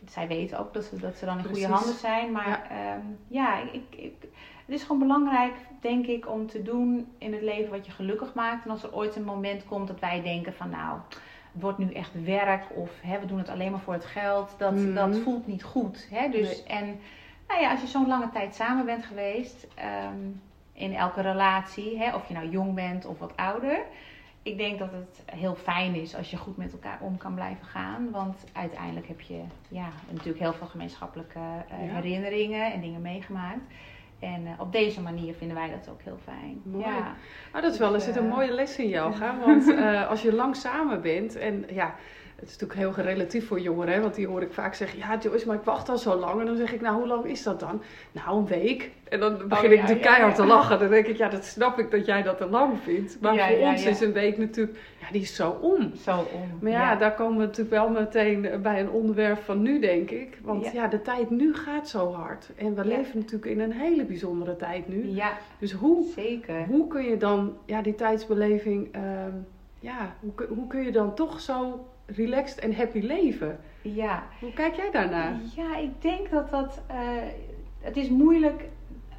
zij 0.05 0.27
weten 0.27 0.59
ook 0.59 0.73
dat 0.73 0.83
ze, 0.83 0.99
dat 0.99 1.15
ze 1.15 1.25
dan 1.25 1.37
in 1.37 1.43
Precies. 1.43 1.63
goede 1.63 1.79
handen 1.79 1.99
zijn. 1.99 2.31
Maar 2.31 2.67
ja, 2.69 2.95
um, 2.95 3.17
ja 3.27 3.59
ik, 3.71 3.83
ik, 3.89 4.13
het 4.65 4.75
is 4.75 4.81
gewoon 4.81 4.99
belangrijk, 4.99 5.53
denk 5.81 6.05
ik, 6.05 6.29
om 6.29 6.47
te 6.47 6.61
doen 6.61 7.07
in 7.17 7.33
het 7.33 7.41
leven 7.41 7.71
wat 7.71 7.85
je 7.85 7.91
gelukkig 7.91 8.33
maakt. 8.33 8.65
En 8.65 8.71
als 8.71 8.83
er 8.83 8.95
ooit 8.95 9.15
een 9.15 9.23
moment 9.23 9.65
komt 9.65 9.87
dat 9.87 9.99
wij 9.99 10.21
denken 10.21 10.53
van 10.53 10.69
nou 10.69 10.99
het 11.53 11.61
wordt 11.61 11.77
nu 11.77 11.91
echt 11.93 12.23
werk 12.23 12.63
of 12.75 12.89
hè, 13.01 13.19
we 13.19 13.25
doen 13.25 13.37
het 13.37 13.49
alleen 13.49 13.71
maar 13.71 13.79
voor 13.79 13.93
het 13.93 14.05
geld. 14.05 14.55
Dat, 14.57 14.71
Mhm. 14.73 14.87
mm. 14.87 14.93
dat 14.95 15.17
voelt 15.17 15.47
niet 15.47 15.63
goed. 15.63 16.07
Hè? 16.11 16.29
Dus, 16.29 16.47
Nee. 16.47 16.63
En 16.63 16.99
nou 17.47 17.61
ja, 17.61 17.71
als 17.71 17.81
je 17.81 17.87
zo'n 17.87 18.07
lange 18.07 18.29
tijd 18.29 18.55
samen 18.55 18.85
bent 18.85 19.05
geweest, 19.05 19.67
um, 20.11 20.41
in 20.73 20.95
elke 20.95 21.21
relatie, 21.21 21.97
hè, 21.97 22.15
of 22.15 22.27
je 22.27 22.33
nou 22.33 22.49
jong 22.49 22.73
bent 22.73 23.05
of 23.05 23.19
wat 23.19 23.37
ouder. 23.37 23.79
Ik 24.41 24.57
denk 24.57 24.79
dat 24.79 24.91
het 24.91 25.23
heel 25.35 25.55
fijn 25.55 25.95
is 25.95 26.15
als 26.15 26.31
je 26.31 26.37
goed 26.37 26.57
met 26.57 26.71
elkaar 26.71 26.97
om 27.01 27.17
kan 27.17 27.33
blijven 27.33 27.65
gaan. 27.65 28.11
Want 28.11 28.43
uiteindelijk 28.53 29.07
heb 29.07 29.21
je 29.21 29.41
ja, 29.67 29.87
natuurlijk 30.09 30.39
heel 30.39 30.53
veel 30.53 30.67
gemeenschappelijke 30.67 31.39
uh, 31.39 31.87
Ja. 31.87 31.93
herinneringen 31.93 32.73
en 32.73 32.81
dingen 32.81 33.01
meegemaakt. 33.01 33.61
En 34.23 34.41
uh, 34.45 34.51
op 34.57 34.71
deze 34.71 35.01
manier 35.01 35.33
vinden 35.33 35.57
wij 35.57 35.69
dat 35.69 35.89
ook 35.89 36.01
heel 36.01 36.17
fijn. 36.23 36.61
Mooi. 36.63 36.85
Ja. 36.85 37.15
Maar 37.51 37.61
dat 37.61 37.73
is 37.73 37.79
wel 37.79 37.93
eens 37.93 38.05
Dus, 38.05 38.15
een 38.15 38.25
eh, 38.25 38.35
mooie 38.35 38.51
les 38.51 38.77
in 38.77 38.89
yoga. 38.89 39.37
Want 39.45 39.67
uh, 39.67 40.09
als 40.09 40.21
je 40.21 40.33
lang 40.33 40.55
samen 40.55 41.01
bent 41.01 41.35
en 41.35 41.65
ja, 41.69 41.95
het 42.43 42.51
is 42.51 42.59
natuurlijk 42.59 42.95
heel 42.95 43.05
relatief 43.05 43.47
voor 43.47 43.59
jongeren. 43.59 43.93
Hè, 43.93 44.01
want 44.01 44.15
die 44.15 44.27
hoor 44.27 44.41
ik 44.41 44.53
vaak 44.53 44.73
zeggen, 44.73 44.99
ja 44.99 45.17
Joyce, 45.17 45.47
maar 45.47 45.55
ik 45.55 45.63
wacht 45.63 45.89
al 45.89 45.97
zo 45.97 46.15
lang. 46.15 46.39
En 46.39 46.45
dan 46.45 46.55
zeg 46.55 46.73
ik, 46.73 46.81
nou 46.81 46.95
hoe 46.95 47.07
lang 47.07 47.25
is 47.25 47.43
dat 47.43 47.59
dan? 47.59 47.81
Nou 48.11 48.37
een 48.37 48.45
week. 48.47 48.91
En 49.09 49.19
dan 49.19 49.47
begin 49.47 49.67
Oh, 49.67 49.73
ik 49.73 49.87
ja, 49.87 49.93
ja, 49.93 49.99
keihard 50.01 50.37
ja. 50.37 50.43
te 50.43 50.45
lachen. 50.49 50.79
Dan 50.79 50.89
denk 50.89 51.05
ik, 51.07 51.17
ja 51.17 51.29
dat 51.29 51.45
snap 51.45 51.79
ik 51.79 51.91
dat 51.91 52.05
jij 52.05 52.23
dat 52.23 52.37
te 52.37 52.45
lang 52.49 52.79
vindt. 52.83 53.17
Maar 53.21 53.37
voor 53.37 53.57
ons 53.67 53.85
is 53.85 53.99
een 54.01 54.13
week 54.13 54.37
natuurlijk, 54.37 54.77
ja 54.99 55.07
die 55.11 55.21
is 55.21 55.35
zo 55.35 55.49
om. 55.61 55.91
Zo 55.95 56.17
om. 56.17 56.57
Maar 56.61 56.71
ja, 56.71 56.95
daar 56.95 57.13
komen 57.13 57.37
we 57.37 57.43
natuurlijk 57.43 57.75
wel 57.75 57.89
meteen 57.89 58.49
bij 58.61 58.79
een 58.79 58.89
onderwerp 58.89 59.43
van 59.43 59.61
nu, 59.61 59.79
denk 59.79 60.09
ik. 60.09 60.37
Want 60.41 60.71
ja, 60.71 60.87
de 60.87 61.01
tijd 61.01 61.29
nu 61.29 61.55
gaat 61.55 61.89
zo 61.89 62.11
hard. 62.13 62.49
En 62.55 62.75
we 62.75 62.85
leven 62.85 63.17
natuurlijk 63.19 63.45
in 63.51 63.59
een 63.59 63.71
hele 63.71 64.03
bijzondere 64.05 64.55
tijd 64.55 64.87
nu. 64.87 65.07
ja, 65.07 65.31
Dus 65.59 65.71
hoe, 65.71 66.05
zeker. 66.15 66.65
hoe 66.65 66.87
kun 66.87 67.03
je 67.03 67.17
dan 67.17 67.57
ja, 67.65 67.81
die 67.81 67.95
tijdsbeleving, 67.95 68.89
ehm, 68.91 69.31
ja, 69.79 70.15
hoe, 70.19 70.47
hoe 70.47 70.67
kun 70.67 70.83
je 70.83 70.91
dan 70.91 71.15
toch 71.15 71.39
zo 71.39 71.85
relaxed 72.05 72.59
en 72.59 72.75
happy 72.75 72.99
leven? 72.99 73.59
Ja. 73.81 74.23
Hoe 74.39 74.53
kijk 74.53 74.75
jij 74.75 74.91
daarnaar? 74.91 75.39
Ja, 75.55 75.77
ik 75.77 76.01
denk 76.01 76.29
dat 76.29 76.49
dat. 76.49 76.81
eh, 76.87 76.97
het 77.79 77.97
is 77.97 78.09
moeilijk 78.09 78.63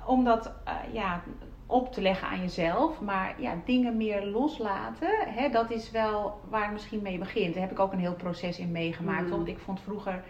om 0.06 0.24
dat 0.24 0.52
eh, 0.64 0.74
ja, 0.92 1.22
op 1.66 1.92
te 1.92 2.02
leggen 2.02 2.28
aan 2.28 2.40
jezelf. 2.40 3.00
Maar 3.00 3.34
ja, 3.38 3.54
dingen 3.64 3.96
meer 3.96 4.24
loslaten, 4.24 5.08
hè, 5.26 5.48
dat 5.48 5.70
is 5.70 5.90
wel 5.90 6.40
waar 6.48 6.62
het 6.62 6.72
misschien 6.72 7.02
mee 7.02 7.18
begint. 7.18 7.52
Daar 7.54 7.62
heb 7.62 7.72
ik 7.72 7.78
ook 7.78 7.92
een 7.92 7.98
heel 7.98 8.14
proces 8.14 8.58
in 8.58 8.72
meegemaakt. 8.72 9.24
Mm. 9.24 9.30
Want 9.30 9.48
ik 9.48 9.58
vond 9.58 9.80
vroeger. 9.80 10.22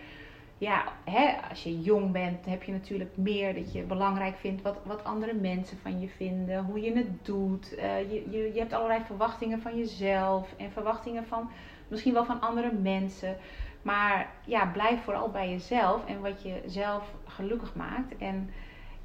Ja, 0.59 0.85
hè, 1.05 1.49
als 1.51 1.63
je 1.63 1.81
jong 1.81 2.13
bent, 2.13 2.47
heb 2.47 2.63
je 2.63 2.73
natuurlijk 2.73 3.17
meer 3.17 3.55
dat 3.55 3.73
je 3.73 3.83
belangrijk 3.83 4.37
vindt 4.37 4.63
wat, 4.63 4.79
wat 4.85 5.05
andere 5.05 5.35
mensen 5.35 5.79
van 5.79 6.01
je 6.01 6.09
vinden, 6.09 6.65
hoe 6.65 6.81
je 6.81 6.93
het 6.93 7.25
doet. 7.25 7.75
Eh, 7.75 8.13
je, 8.13 8.31
je, 8.31 8.51
je 8.53 8.59
hebt 8.59 8.73
allerlei 8.73 9.01
verwachtingen 9.05 9.61
van 9.61 9.77
jezelf 9.77 10.55
en 10.57 10.71
verwachtingen 10.71 11.27
van 11.27 11.51
misschien 11.89 12.13
wel 12.13 12.25
van 12.25 12.41
andere 12.41 12.73
mensen. 12.73 13.37
Maar 13.83 14.31
ja, 14.45 14.67
blijf 14.67 15.03
vooral 15.03 15.31
bij 15.31 15.51
jezelf 15.51 16.07
en 16.07 16.21
wat 16.21 16.43
je 16.43 16.63
zelf 16.67 17.15
gelukkig 17.25 17.75
maakt. 17.75 18.17
En 18.17 18.51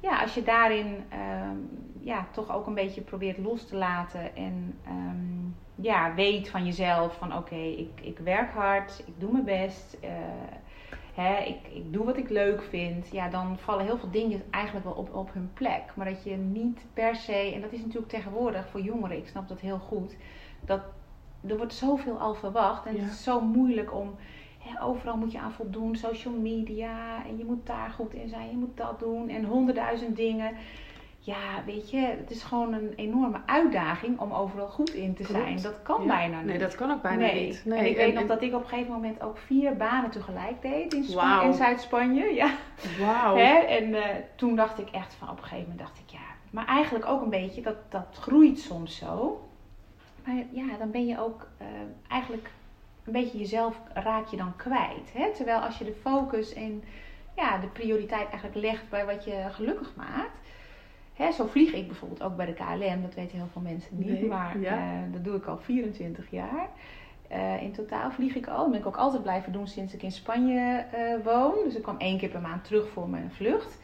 ja, 0.00 0.20
als 0.20 0.34
je 0.34 0.42
daarin 0.42 1.04
ehm, 1.08 1.56
ja, 2.00 2.26
toch 2.30 2.52
ook 2.54 2.66
een 2.66 2.74
beetje 2.74 3.00
probeert 3.00 3.38
los 3.38 3.66
te 3.66 3.76
laten 3.76 4.36
en 4.36 4.78
ehm, 4.84 5.48
ja, 5.74 6.14
weet 6.14 6.50
van 6.50 6.64
jezelf 6.64 7.16
van 7.16 7.36
oké, 7.36 7.54
ik, 7.56 8.00
ik 8.02 8.18
werk 8.18 8.52
hard, 8.52 9.02
ik 9.06 9.14
doe 9.20 9.32
mijn 9.32 9.44
best. 9.44 9.98
eh, 10.00 10.10
hè, 11.14 11.42
ik, 11.44 11.68
ik 11.72 11.92
doe 11.92 12.04
wat 12.04 12.16
ik 12.16 12.28
leuk 12.28 12.62
vind, 12.62 13.08
ja, 13.12 13.28
dan 13.28 13.58
vallen 13.58 13.84
heel 13.84 13.98
veel 13.98 14.10
dingen 14.10 14.42
eigenlijk 14.50 14.84
wel 14.84 14.94
op, 14.94 15.14
op 15.14 15.32
hun 15.32 15.50
plek. 15.54 15.92
Maar 15.94 16.06
dat 16.06 16.24
je 16.24 16.36
niet 16.36 16.86
per 16.94 17.16
se, 17.16 17.52
en 17.54 17.60
dat 17.60 17.72
is 17.72 17.80
natuurlijk 17.80 18.08
tegenwoordig 18.12 18.68
voor 18.68 18.80
jongeren, 18.80 19.16
ik 19.16 19.28
snap 19.28 19.48
dat 19.48 19.60
heel 19.60 19.78
goed, 19.78 20.16
dat 20.64 20.80
er 21.46 21.56
wordt 21.56 21.74
zoveel 21.74 22.18
al 22.18 22.34
verwacht 22.34 22.86
en 22.86 22.94
Ja. 22.96 23.02
het 23.02 23.10
is 23.10 23.22
zo 23.22 23.40
moeilijk 23.40 23.94
om. 23.94 24.14
hè, 24.60 24.82
overal 24.84 25.16
moet 25.16 25.32
je 25.32 25.38
aan 25.38 25.52
voldoen, 25.52 25.96
social 25.96 26.34
media 26.34 27.24
en 27.28 27.38
je 27.38 27.44
moet 27.44 27.66
daar 27.66 27.90
goed 27.90 28.14
in 28.14 28.28
zijn, 28.28 28.50
je 28.50 28.56
moet 28.56 28.76
dat 28.76 28.98
doen 28.98 29.28
en 29.28 29.44
honderdduizend 29.44 30.16
dingen. 30.16 30.56
Ja, 31.18 31.62
weet 31.66 31.90
je, 31.90 31.98
het 31.98 32.30
is 32.30 32.42
gewoon 32.42 32.72
een 32.72 32.92
enorme 32.96 33.40
uitdaging 33.46 34.18
om 34.20 34.32
overal 34.32 34.68
goed 34.68 34.94
in 34.94 35.14
te 35.14 35.22
Klopt. 35.22 35.40
zijn. 35.42 35.62
Dat 35.62 35.82
kan 35.82 36.00
Ja. 36.02 36.06
bijna 36.06 36.36
niet. 36.38 36.46
Nee, 36.46 36.58
dat 36.58 36.74
kan 36.74 36.90
ook 36.90 37.02
bijna 37.02 37.18
Nee. 37.20 37.46
niet. 37.46 37.62
Nee, 37.64 37.78
en 37.78 37.86
ik 37.86 37.96
weet 37.96 38.08
en- 38.08 38.14
nog 38.14 38.26
dat 38.26 38.42
ik 38.42 38.54
op 38.54 38.62
een 38.62 38.68
gegeven 38.68 38.92
moment 38.92 39.22
ook 39.22 39.38
vier 39.38 39.76
banen 39.76 40.10
tegelijk 40.10 40.62
deed 40.62 40.94
in, 40.94 41.04
in 41.42 41.54
Zuid-Spanje. 41.54 42.34
Ja. 42.34 42.50
Wauw. 42.98 43.36
En 43.36 43.94
eh, 43.94 44.02
toen 44.36 44.56
dacht 44.56 44.78
ik 44.78 44.88
echt 44.90 45.14
van, 45.14 45.28
op 45.30 45.36
een 45.36 45.42
gegeven 45.42 45.62
moment 45.62 45.78
dacht 45.78 45.98
ik, 46.06 46.10
ja, 46.10 46.26
maar 46.50 46.66
eigenlijk 46.66 47.06
ook 47.06 47.22
een 47.22 47.30
beetje, 47.30 47.62
dat, 47.62 47.76
dat 47.88 48.06
groeit 48.20 48.58
soms 48.58 48.96
zo. 48.96 49.40
Maar 50.24 50.44
ja, 50.50 50.76
dan 50.78 50.90
ben 50.90 51.06
je 51.06 51.18
ook 51.20 51.48
eh, 51.58 51.66
eigenlijk 52.08 52.50
een 53.04 53.12
beetje 53.12 53.38
jezelf 53.38 53.80
raak 53.94 54.26
je 54.26 54.36
dan 54.36 54.56
kwijt. 54.56 55.12
Hè? 55.12 55.30
Terwijl 55.34 55.58
als 55.58 55.78
je 55.78 55.84
de 55.84 55.94
focus 56.00 56.52
en 56.52 56.82
ja, 57.36 57.58
de 57.58 57.66
prioriteit 57.66 58.28
eigenlijk 58.28 58.54
legt 58.54 58.88
bij 58.88 59.06
wat 59.06 59.24
je 59.24 59.46
gelukkig 59.50 59.92
maakt. 59.96 60.38
Hè, 61.14 61.32
zo 61.32 61.46
vlieg 61.46 61.72
ik 61.72 61.86
bijvoorbeeld 61.86 62.22
ook 62.22 62.36
bij 62.36 62.46
de 62.46 62.54
KLM, 62.54 63.02
dat 63.02 63.14
weten 63.14 63.36
heel 63.36 63.48
veel 63.52 63.62
mensen 63.62 63.98
niet, 63.98 64.06
Nee, 64.06 64.24
maar 64.24 64.58
ja. 64.60 64.76
eh, 64.76 65.12
dat 65.12 65.24
doe 65.24 65.36
ik 65.36 65.46
al 65.46 65.58
24 65.58 66.30
jaar. 66.30 66.68
Eh, 67.28 67.62
in 67.62 67.72
totaal 67.72 68.10
vlieg 68.10 68.34
ik 68.34 68.46
al. 68.48 68.56
Dat 68.62 68.70
ben 68.70 68.80
ik 68.80 68.86
ook 68.86 68.96
altijd 68.96 69.22
blijven 69.22 69.52
doen 69.52 69.66
sinds 69.66 69.94
ik 69.94 70.02
in 70.02 70.12
Spanje 70.12 70.84
woon. 71.24 71.54
Dus 71.64 71.74
ik 71.74 71.82
kwam 71.82 71.98
één 71.98 72.18
keer 72.18 72.28
per 72.28 72.40
maand 72.40 72.64
terug 72.64 72.88
voor 72.88 73.08
mijn 73.08 73.30
vlucht. 73.30 73.78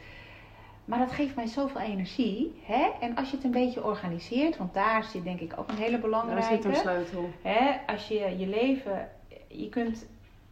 Maar 0.86 0.98
dat 0.98 1.12
geeft 1.12 1.34
mij 1.34 1.46
zoveel 1.46 1.80
energie. 1.80 2.60
Hè? 2.64 2.90
En 3.00 3.16
als 3.16 3.30
je 3.30 3.36
het 3.36 3.44
een 3.44 3.50
beetje 3.50 3.84
organiseert, 3.84 4.56
want 4.56 4.74
daar 4.74 5.04
zit 5.04 5.24
denk 5.24 5.40
ik 5.40 5.52
ook 5.58 5.68
een 5.68 5.76
hele 5.76 5.90
Daar 5.90 6.00
belangrijke. 6.00 6.54
zit 6.54 6.64
een 6.64 6.74
sleutel. 6.74 7.30
Hè, 7.42 7.76
als 7.86 8.08
je 8.08 8.34
je 8.38 8.46
leven, 8.46 9.08
je 9.48 9.68
kunt 9.68 10.06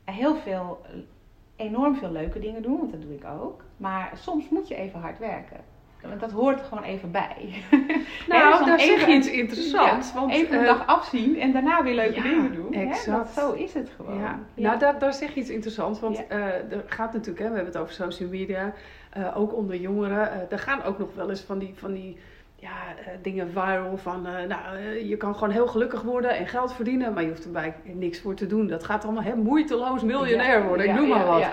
heel 0.04 0.36
veel, 0.36 0.80
enorm 1.56 1.96
veel 1.96 2.12
leuke 2.12 2.38
dingen 2.38 2.62
doen, 2.62 2.78
want 2.78 2.92
dat 2.92 3.02
doe 3.02 3.14
ik 3.14 3.24
ook. 3.24 3.64
Maar 3.76 4.12
soms 4.14 4.48
moet 4.48 4.68
je 4.68 4.74
even 4.74 5.00
hard 5.00 5.18
werken. 5.18 5.60
Want 6.08 6.20
dat 6.20 6.30
hoort 6.30 6.60
er 6.60 6.64
gewoon 6.64 6.84
even 6.84 7.10
bij. 7.10 7.36
Dus 8.26 8.26
Nou, 8.26 8.58
dan 8.58 8.66
daar 8.66 8.80
zeg 8.80 9.06
je 9.06 9.12
iets 9.12 9.30
interessants. 9.30 10.12
ja, 10.12 10.20
want, 10.20 10.32
even 10.32 10.54
een 10.54 10.64
eh, 10.64 10.66
dag 10.66 10.86
afzien 10.86 11.40
en 11.40 11.52
daarna 11.52 11.82
weer 11.82 11.94
leuke 11.94 12.14
ja, 12.14 12.22
dingen 12.22 12.54
doen. 12.54 12.74
Hè? 12.74 12.80
exact. 12.82 13.34
Dat, 13.34 13.44
zo 13.44 13.52
is 13.52 13.74
het 13.74 13.90
gewoon. 13.96 14.18
Ja. 14.18 14.38
Nou, 14.54 14.78
daar, 14.78 14.98
daar 14.98 15.12
zeg 15.12 15.34
je 15.34 15.40
iets 15.40 15.50
interessants. 15.50 16.00
Want 16.00 16.26
eh, 16.26 16.38
er 16.72 16.84
gaat 16.86 17.12
natuurlijk, 17.12 17.38
hè, 17.38 17.48
we 17.48 17.54
hebben 17.54 17.72
het 17.72 17.82
over 17.82 17.94
social 17.94 18.28
media, 18.28 18.72
eh, 19.14 19.38
ook 19.38 19.54
onder 19.56 19.76
jongeren. 19.76 20.30
eh 20.32 20.36
er 20.52 20.58
gaan 20.58 20.82
ook 20.82 20.98
nog 20.98 21.08
wel 21.14 21.30
eens 21.30 21.40
van 21.40 21.58
die, 21.58 21.72
van 21.76 21.92
die 21.92 22.16
ja, 22.56 22.70
eh, 22.98 23.12
dingen 23.22 23.50
viral 23.50 23.96
van, 23.96 24.22
nou, 24.48 24.78
je 25.08 25.16
kan 25.16 25.34
gewoon 25.34 25.50
heel 25.50 25.66
gelukkig 25.66 26.02
worden 26.02 26.36
en 26.36 26.46
geld 26.46 26.72
verdienen, 26.72 27.12
maar 27.12 27.22
je 27.22 27.28
hoeft 27.28 27.44
erbij 27.44 27.74
niks 27.82 28.20
voor 28.20 28.34
te 28.34 28.46
doen. 28.46 28.66
Dat 28.66 28.84
gaat 28.84 29.04
allemaal 29.04 29.22
hè, 29.22 29.34
moeiteloos 29.34 30.02
miljonair 30.02 30.58
Ja, 30.58 30.66
worden, 30.66 30.86
ja, 30.86 30.92
ik 30.92 30.98
noem 30.98 31.08
maar 31.08 31.26
wat. 31.26 31.44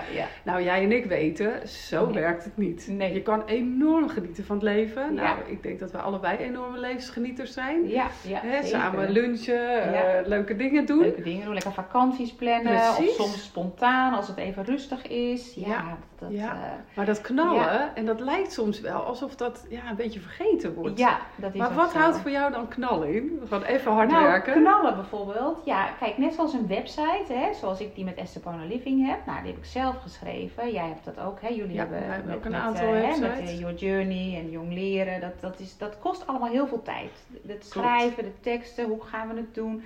Nou, 0.44 0.62
jij 0.62 0.82
en 0.82 0.92
ik 0.92 1.04
weten, 1.04 1.68
zo 1.68 2.04
Nee. 2.04 2.14
werkt 2.14 2.44
het 2.44 2.56
niet. 2.56 2.86
Nee. 2.90 3.12
Je 3.14 3.22
kan 3.22 3.42
enorm 3.46 4.08
genieten 4.08 4.44
van 4.44 4.56
het 4.56 4.64
leven. 4.64 5.14
Nou, 5.14 5.38
ik 5.46 5.62
denk 5.62 5.78
dat 5.80 5.90
we 5.90 5.98
allebei 5.98 6.38
enorme 6.38 6.78
levensgenieters 6.78 7.52
zijn. 7.52 7.88
Ja, 7.88 8.06
ja, 8.26 8.40
Hè, 8.42 8.62
samen 8.62 9.10
lunchen, 9.10 9.92
leuke 10.26 10.56
dingen 10.56 10.86
doen. 10.86 11.00
Leuke 11.00 11.22
dingen 11.22 11.44
doen, 11.44 11.54
lekker 11.54 11.72
vakanties 11.72 12.32
plannen. 12.32 12.72
Precies. 12.72 13.08
Of 13.16 13.26
soms 13.26 13.44
spontaan 13.44 14.14
als 14.14 14.28
het 14.28 14.36
even 14.36 14.64
rustig 14.64 15.06
is. 15.06 15.54
Ja, 15.54 15.98
dat, 16.22 16.30
ja. 16.40 16.52
eh, 16.52 16.70
Maar 16.96 17.06
dat 17.06 17.20
knallen, 17.20 17.54
Ja. 17.62 17.90
en 17.94 18.04
dat 18.06 18.20
lijkt 18.20 18.52
soms 18.52 18.80
wel 18.80 19.00
alsof 19.00 19.36
dat 19.36 19.66
ja, 19.68 19.80
een 19.90 19.96
beetje 19.96 20.20
vergeten 20.20 20.74
wordt. 20.74 20.98
ja, 20.98 21.18
dat 21.36 21.52
is 21.54 21.58
maar 21.60 21.74
wat 21.74 21.90
zo. 21.90 21.98
houdt 21.98 22.16
voor 22.18 22.30
jou 22.30 22.52
dan 22.52 22.68
knallen 22.68 23.14
in? 23.14 23.40
Gewoon 23.48 23.62
even 23.62 23.92
hard 23.92 24.10
nou, 24.10 24.22
werken. 24.24 24.52
knallen 24.52 24.94
bijvoorbeeld. 24.94 25.58
Ja, 25.64 25.88
kijk, 25.98 26.18
net 26.18 26.34
zoals 26.34 26.52
een 26.52 26.66
website, 26.66 27.32
hè, 27.32 27.54
zoals 27.54 27.80
ik 27.80 27.94
die 27.94 28.04
met 28.04 28.14
Estepona 28.16 28.64
Living 28.64 29.06
heb. 29.06 29.18
Nou, 29.26 29.38
die 29.42 29.48
heb 29.52 29.58
ik 29.58 29.64
zelf 29.68 29.96
geschreven. 30.02 30.72
Jij 30.72 30.86
hebt 30.86 31.04
dat 31.04 31.20
ook, 31.26 31.40
hè? 31.40 31.48
Jullie 31.48 31.72
Ja, 31.72 31.78
hebben, 31.78 31.98
wij 31.98 32.08
hebben 32.08 32.26
met, 32.26 32.36
ook 32.36 32.44
een 32.44 32.50
met, 32.50 32.60
aantal 32.60 32.86
eh, 32.86 32.92
hè, 32.92 33.00
websites. 33.00 33.38
met 33.40 33.48
eh, 33.48 33.58
Your 33.58 33.74
Journey 33.74 34.38
en 34.38 34.50
Jong 34.50 34.72
Leren. 34.72 35.20
Dat, 35.20 35.40
dat, 35.40 35.58
is, 35.60 35.78
dat 35.78 35.98
kost 35.98 36.26
allemaal 36.26 36.50
heel 36.50 36.66
veel 36.66 36.82
tijd. 36.82 37.10
Het 37.32 37.42
Klopt. 37.46 37.64
schrijven, 37.64 38.22
de 38.24 38.40
teksten, 38.40 38.84
hoe 38.88 39.02
gaan 39.02 39.28
we 39.28 39.34
het 39.36 39.54
doen. 39.54 39.82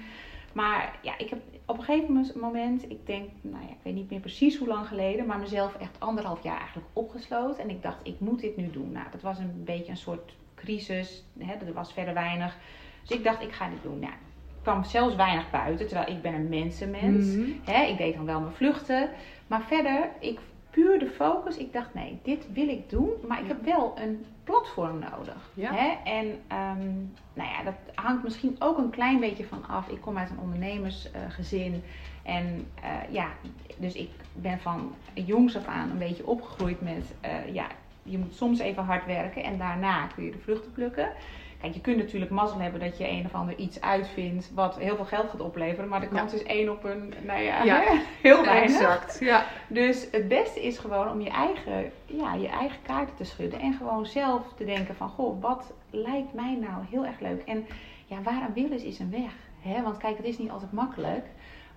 Maar 0.56 0.98
ja, 1.02 1.18
ik 1.18 1.30
heb 1.30 1.38
op 1.66 1.78
een 1.78 1.84
gegeven 1.84 2.32
moment, 2.40 2.90
ik 2.90 3.06
denk, 3.06 3.30
nou 3.40 3.64
ja, 3.64 3.70
ik 3.70 3.82
weet 3.82 3.94
niet 3.94 4.10
meer 4.10 4.20
precies 4.20 4.58
hoe 4.58 4.68
lang 4.68 4.86
geleden, 4.86 5.26
maar 5.26 5.38
mezelf 5.38 5.74
echt 5.74 6.00
anderhalf 6.00 6.42
jaar 6.42 6.58
eigenlijk 6.58 6.88
opgesloten. 6.92 7.62
En 7.62 7.70
ik 7.70 7.82
dacht, 7.82 7.96
ik 8.02 8.20
moet 8.20 8.40
dit 8.40 8.56
nu 8.56 8.70
doen. 8.70 8.92
Nou, 8.92 9.06
dat 9.10 9.22
was 9.22 9.38
een 9.38 9.64
beetje 9.64 9.90
een 9.90 9.96
soort 9.96 10.34
crisis. 10.54 11.24
Hè, 11.38 11.52
er 11.52 11.72
was 11.72 11.92
verder 11.92 12.14
weinig. 12.14 12.56
Dus 13.02 13.16
ik 13.16 13.24
dacht, 13.24 13.42
ik 13.42 13.52
ga 13.52 13.68
dit 13.68 13.82
doen. 13.82 13.98
Nou, 13.98 14.12
ik 14.12 14.62
kwam 14.62 14.84
zelfs 14.84 15.14
weinig 15.14 15.50
buiten, 15.50 15.86
terwijl 15.86 16.16
ik 16.16 16.22
ben 16.22 16.34
een 16.34 16.48
mensenmens. 16.48 17.26
Mhm. 17.26 17.50
Hè, 17.64 17.82
ik 17.82 17.98
deed 17.98 18.14
dan 18.14 18.24
wel 18.24 18.40
mijn 18.40 18.54
vluchten. 18.54 19.10
Maar 19.46 19.62
verder, 19.62 20.10
ik 20.20 20.38
puur 20.76 20.98
de 20.98 21.10
focus. 21.10 21.56
Ik 21.56 21.72
dacht, 21.72 21.94
nee, 21.94 22.18
dit 22.22 22.52
wil 22.52 22.68
ik 22.68 22.90
doen. 22.90 23.10
Maar 23.26 23.40
ik 23.40 23.48
heb 23.48 23.64
wel 23.64 23.94
een 23.98 24.24
platform 24.44 24.98
nodig. 24.98 25.50
Ja. 25.54 25.72
Hè? 25.72 26.10
En 26.10 26.26
ehm, 26.46 26.94
nou 27.34 27.50
ja, 27.50 27.62
dat 27.64 27.74
hangt 27.94 28.22
misschien 28.22 28.56
ook 28.58 28.78
een 28.78 28.90
klein 28.90 29.20
beetje 29.20 29.46
van 29.46 29.66
af. 29.68 29.88
Ik 29.88 30.00
kom 30.00 30.18
uit 30.18 30.30
een 30.30 30.38
ondernemersgezin. 30.38 31.82
en 32.22 32.66
eh, 32.82 32.90
ja, 33.12 33.28
dus 33.76 33.94
ik 33.94 34.10
ben 34.32 34.58
van 34.58 34.94
jongs 35.14 35.56
af 35.56 35.66
aan 35.66 35.90
een 35.90 35.98
beetje 35.98 36.26
opgegroeid 36.26 36.80
met... 36.80 37.14
eh, 37.20 37.54
ja, 37.54 37.66
je 38.02 38.18
moet 38.18 38.34
soms 38.34 38.58
even 38.58 38.84
hard 38.84 39.06
werken 39.06 39.42
en 39.42 39.58
daarna 39.58 40.06
kun 40.06 40.24
je 40.24 40.30
de 40.30 40.38
vruchten 40.38 40.72
plukken. 40.72 41.08
Kijk, 41.60 41.74
je 41.74 41.80
kunt 41.80 41.96
natuurlijk 41.96 42.30
mazzel 42.30 42.60
hebben 42.60 42.80
dat 42.80 42.98
je 42.98 43.08
een 43.08 43.24
of 43.24 43.34
ander 43.34 43.56
iets 43.56 43.80
uitvindt 43.80 44.50
wat 44.54 44.78
heel 44.78 44.96
veel 44.96 45.04
geld 45.04 45.30
gaat 45.30 45.40
opleveren. 45.40 45.88
Maar 45.88 46.00
de 46.00 46.08
kans 46.08 46.32
is 46.34 46.42
één 46.42 46.70
op 46.70 46.84
een, 46.84 47.14
nou 47.22 47.42
ja, 47.42 47.62
Ja. 47.62 47.82
heel 48.22 48.44
weinig. 48.44 48.80
Exact, 48.80 49.18
ja. 49.20 49.44
Dus 49.68 50.08
het 50.10 50.28
beste 50.28 50.62
is 50.62 50.78
gewoon 50.78 51.10
om 51.10 51.20
je 51.20 51.30
eigen, 51.30 51.90
ja, 52.06 52.34
je 52.34 52.48
eigen 52.48 52.78
kaarten 52.82 53.16
te 53.16 53.24
schudden. 53.24 53.60
En 53.60 53.74
gewoon 53.74 54.06
zelf 54.06 54.52
te 54.56 54.64
denken 54.64 54.96
van, 54.96 55.08
goh, 55.08 55.42
wat 55.42 55.72
lijkt 55.90 56.32
mij 56.32 56.58
nou 56.60 56.84
heel 56.90 57.06
erg 57.06 57.20
leuk. 57.20 57.42
En 57.42 57.66
ja, 58.06 58.22
waar 58.22 58.42
een 58.42 58.52
wil 58.52 58.70
is, 58.70 58.82
is 58.82 58.98
een 58.98 59.10
weg. 59.10 59.32
Hè? 59.60 59.82
Want 59.82 59.96
kijk, 59.96 60.16
het 60.16 60.26
is 60.26 60.38
niet 60.38 60.50
altijd 60.50 60.72
makkelijk. 60.72 61.24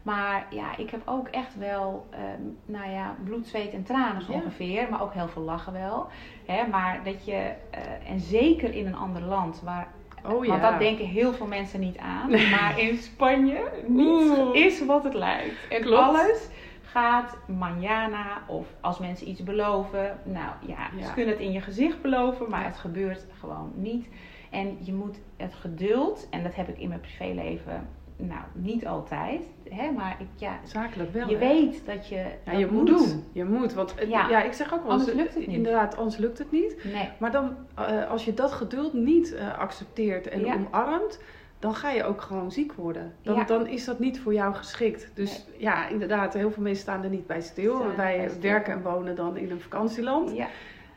Maar 0.02 0.46
ja, 0.50 0.78
ik 0.78 0.90
heb 0.90 1.02
ook 1.06 1.28
echt 1.28 1.56
wel, 1.58 2.06
ehm, 2.10 2.42
nou 2.66 2.90
ja, 2.92 3.16
bloed, 3.24 3.48
zweet 3.48 3.74
en 3.74 3.84
tranen 3.84 4.22
zo 4.22 4.32
Ja. 4.32 4.38
ongeveer. 4.38 4.88
Maar 4.90 5.02
ook 5.02 5.14
heel 5.14 5.28
veel 5.28 5.42
lachen 5.42 5.74
wel. 5.74 6.08
Hè? 6.46 6.68
Maar 6.68 7.00
dat 7.04 7.26
je, 7.26 7.52
eh, 7.70 8.10
en 8.12 8.20
zeker 8.20 8.74
in 8.76 8.88
een 8.88 8.96
ander 8.96 9.22
land 9.22 9.62
waar 9.64 9.88
Oh 10.26 10.46
ja. 10.46 10.50
want 10.52 10.62
dat 10.62 10.80
denken 10.80 11.06
heel 11.06 11.34
veel 11.34 11.46
mensen 11.48 11.80
niet 11.80 11.98
aan. 11.98 12.30
Maar 12.30 12.80
in 12.80 12.98
Spanje 12.98 13.72
niet 13.88 14.08
Oeh. 14.40 14.56
is 14.56 14.86
wat 14.86 15.04
het 15.04 15.14
lijkt. 15.14 15.68
En 15.70 15.82
Klopt. 15.82 16.04
alles 16.04 16.48
gaat 16.82 17.38
manjana 17.48 18.42
of 18.48 18.68
als 18.82 19.00
mensen 19.00 19.30
iets 19.30 19.44
beloven. 19.44 20.18
Nou 20.24 20.52
ja, 20.68 20.78
Ja. 20.98 21.06
ze 21.06 21.14
kunnen 21.14 21.34
het 21.34 21.44
in 21.44 21.52
je 21.52 21.62
gezicht 21.62 22.02
beloven, 22.02 22.50
maar 22.50 22.64
het 22.66 22.78
gebeurt 22.78 23.26
gewoon 23.40 23.72
niet. 23.76 24.08
En 24.50 24.78
je 24.82 24.94
moet 24.94 25.20
het 25.38 25.54
geduld, 25.54 26.28
en 26.30 26.44
dat 26.44 26.56
heb 26.56 26.68
ik 26.70 26.78
in 26.80 26.88
mijn 26.88 27.02
privéleven, 27.02 27.88
nou 28.28 28.42
niet 28.54 28.88
altijd. 28.88 29.42
Hè, 29.70 29.92
maar 29.92 30.16
ik, 30.20 30.28
ja, 30.36 30.60
Zakelijk 30.64 31.14
wel. 31.14 31.30
je 31.30 31.38
hè? 31.38 31.48
weet 31.54 31.82
dat 31.86 32.08
je 32.08 32.16
Ja, 32.16 32.52
dat 32.52 32.60
je 32.60 32.68
moet 32.72 32.88
doen. 32.88 33.24
Je 33.32 33.46
moet. 33.46 33.74
Want 33.74 34.00
het- 34.00 34.10
Ja. 34.10 34.30
ja. 34.30 34.44
ik 34.44 34.54
zeg 34.54 34.74
ook 34.74 34.82
wel 34.84 34.92
Anders 34.92 35.14
lukt 35.14 35.34
het 35.36 35.48
niet. 35.48 35.56
Inderdaad, 35.56 35.98
anders 35.98 36.18
lukt 36.18 36.38
het 36.38 36.52
niet. 36.52 36.84
Nee. 36.94 37.10
Maar 37.20 37.32
dan, 37.32 37.56
eh, 37.76 38.10
als 38.10 38.26
je 38.26 38.34
dat 38.34 38.52
geduld 38.52 38.94
niet 38.94 39.34
eh, 39.36 39.58
accepteert 39.60 40.28
en 40.28 40.46
Ja. 40.46 40.54
omarmt, 40.56 41.20
dan 41.60 41.76
ga 41.76 41.90
je 41.92 42.04
ook 42.04 42.22
gewoon 42.22 42.52
ziek 42.52 42.74
worden. 42.74 43.14
Dan, 43.22 43.36
Ja. 43.36 43.44
dan 43.44 43.68
is 43.68 43.86
dat 43.86 44.00
niet 44.00 44.20
voor 44.20 44.34
jou 44.34 44.54
geschikt. 44.56 45.12
Dus 45.14 45.46
ja, 45.58 45.88
inderdaad, 45.88 46.34
heel 46.34 46.52
veel 46.52 46.64
mensen 46.64 46.82
staan 46.82 47.04
er 47.04 47.10
niet 47.10 47.28
bij 47.28 47.42
stil. 47.42 47.76
Staan 47.76 47.96
Wij 47.96 48.18
bij 48.18 48.30
stil. 48.30 48.42
werken 48.42 48.74
en 48.74 48.82
wonen 48.82 49.16
dan 49.16 49.38
in 49.38 49.52
een 49.52 49.60
vakantieland. 49.62 50.36
Ja, 50.36 50.48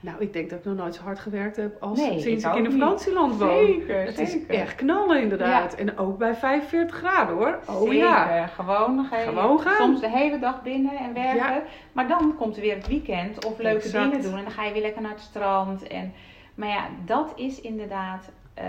Nou, 0.03 0.17
ik 0.21 0.33
denk 0.33 0.51
dat 0.51 0.59
ik 0.59 0.65
nog 0.65 0.75
nooit 0.75 0.95
zo 0.95 1.03
hard 1.03 1.19
gewerkt 1.19 1.57
heb 1.57 1.83
als 1.83 1.99
Nee, 1.99 2.21
sinds 2.21 2.45
ik 2.45 2.51
ik 2.51 2.57
in 2.59 2.65
een 2.65 2.73
vakantieland 2.73 3.37
woon. 3.37 3.67
zeker. 3.67 4.05
Het 4.05 4.19
is 4.19 4.47
echt 4.47 4.75
knallen 4.75 5.21
inderdaad. 5.21 5.75
En 5.75 5.99
ook 5.99 6.19
bij 6.19 6.35
45 6.35 6.97
graden 6.97 7.35
hoor. 7.37 7.59
Oh 7.69 7.93
ja. 7.93 8.29
Zeker. 8.29 8.49
Gewoon, 8.49 9.05
ga 9.05 9.19
je 9.19 9.27
Gewoon 9.27 9.61
gaan. 9.61 9.77
Soms 9.77 10.01
de 10.01 10.11
hele 10.11 10.39
dag 10.39 10.63
binnen 10.63 10.97
en 10.99 11.15
werken. 11.15 11.37
Ja. 11.37 11.63
Maar 11.93 12.09
dan 12.09 12.37
komt 12.37 12.57
er 12.57 12.63
weer 12.63 12.75
het 12.75 12.89
weekend 12.89 13.45
of 13.45 13.59
leuke 13.59 13.85
Exact. 13.85 14.11
dingen 14.11 14.23
doen. 14.23 14.37
En 14.39 14.43
dan 14.45 14.53
ga 14.53 14.65
je 14.65 14.73
weer 14.73 14.83
lekker 14.83 15.03
naar 15.03 15.11
het 15.11 15.21
strand. 15.21 15.87
En, 15.87 16.13
maar 16.55 16.69
ja, 16.69 16.87
dat 17.05 17.33
is 17.37 17.61
inderdaad 17.61 18.31
eh, 18.55 18.67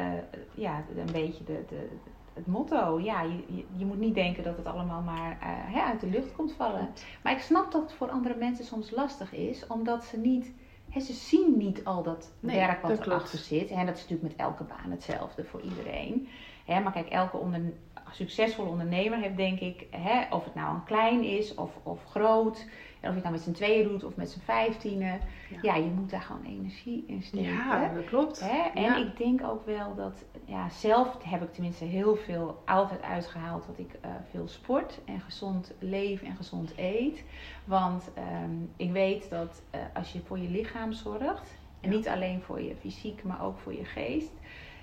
ja, 0.54 0.84
een 0.98 1.12
beetje 1.12 1.44
de, 1.44 1.64
de, 1.70 1.90
het 2.34 2.48
motto. 2.48 3.00
Ja, 3.00 3.22
je, 3.22 3.56
je, 3.56 3.64
je 3.78 3.86
moet 3.86 4.00
niet 4.00 4.16
denken 4.16 4.44
dat 4.44 4.58
het 4.58 4.66
allemaal 4.66 5.02
maar 5.02 5.38
eh, 5.42 5.48
hè, 5.50 5.82
uit 5.82 6.00
de 6.00 6.08
lucht 6.10 6.32
komt 6.36 6.54
vallen. 6.58 6.90
Maar 7.24 7.34
ik 7.34 7.40
snap 7.40 7.72
dat 7.72 7.82
het 7.82 7.94
voor 7.94 8.10
andere 8.10 8.36
mensen 8.36 8.66
soms 8.66 8.92
lastig 8.92 9.34
is. 9.34 9.68
Omdat 9.68 10.04
ze 10.04 10.18
niet... 10.18 10.52
Hè, 10.94 11.00
ze 11.00 11.14
zien 11.14 11.58
niet 11.58 11.86
al 11.86 12.04
dat 12.04 12.32
Nee, 12.40 12.56
werk 12.56 12.82
wat 12.82 12.92
dat 12.92 13.00
klopt. 13.00 13.08
erachter 13.18 13.40
zit. 13.40 13.70
En 13.70 13.86
dat 13.86 13.96
is 13.96 14.02
natuurlijk 14.02 14.38
met 14.38 14.48
elke 14.48 14.64
baan 14.64 14.92
hetzelfde 14.92 15.44
voor 15.44 15.62
iedereen. 15.62 16.28
Maar 16.68 16.92
kijk, 16.92 17.10
elke 17.10 17.38
onder, 17.38 17.74
succesvolle 18.12 18.70
ondernemer 18.70 19.20
heeft, 19.20 19.38
denk 19.38 19.60
ik, 19.60 19.88
of 20.30 20.44
het 20.44 20.56
nou 20.56 20.76
een 20.76 20.84
klein 20.84 21.24
is 21.24 21.56
of, 21.56 21.72
of 21.84 22.04
groot, 22.04 22.66
en 23.04 23.10
of 23.10 23.16
je 23.16 23.22
het 23.22 23.24
nou 23.24 23.32
met 23.32 23.42
z'n 23.42 23.52
tweeën 23.52 23.88
doet 23.88 24.04
of 24.04 24.16
met 24.16 24.30
z'n 24.30 24.40
vijftienen, 24.40 25.20
ja. 25.50 25.58
Ja. 25.62 25.76
je 25.76 25.90
moet 25.90 26.10
daar 26.10 26.22
gewoon 26.22 26.44
energie 26.46 27.04
in 27.08 27.24
steken. 27.24 27.54
Ja, 27.54 27.94
dat 27.94 28.06
klopt. 28.06 28.40
Hè? 28.40 28.70
En 28.74 28.82
Ja. 28.82 28.96
ik 28.98 29.18
denk 29.18 29.44
ook 29.44 29.66
wel 29.66 29.96
dat, 29.96 30.24
ja, 30.46 30.70
zelf 30.70 31.18
heb 31.24 31.42
ik 31.44 31.54
tenminste 31.54 31.86
heel 31.86 32.16
veel 32.16 32.62
altijd 32.66 33.02
uitgehaald 33.02 33.66
dat 33.68 33.80
ik 33.80 33.94
eh, 34.02 34.10
veel 34.32 34.48
sport 34.48 35.00
en 35.06 35.20
gezond 35.22 35.74
leef 35.80 36.22
en 36.22 36.36
gezond 36.36 36.74
eet. 36.78 37.24
Want 37.66 38.10
ehm, 38.14 38.52
ik 38.78 38.92
weet 38.92 39.30
dat 39.30 39.62
eh, 39.70 39.80
als 39.94 40.12
je 40.14 40.20
voor 40.26 40.40
je 40.40 40.50
lichaam 40.50 40.92
zorgt, 40.94 41.58
en 41.82 41.90
niet 41.90 42.08
alleen 42.08 42.42
voor 42.42 42.62
je 42.62 42.76
fysiek, 42.76 43.24
maar 43.24 43.44
ook 43.44 43.60
voor 43.60 43.74
je 43.74 43.86
geest. 43.86 44.32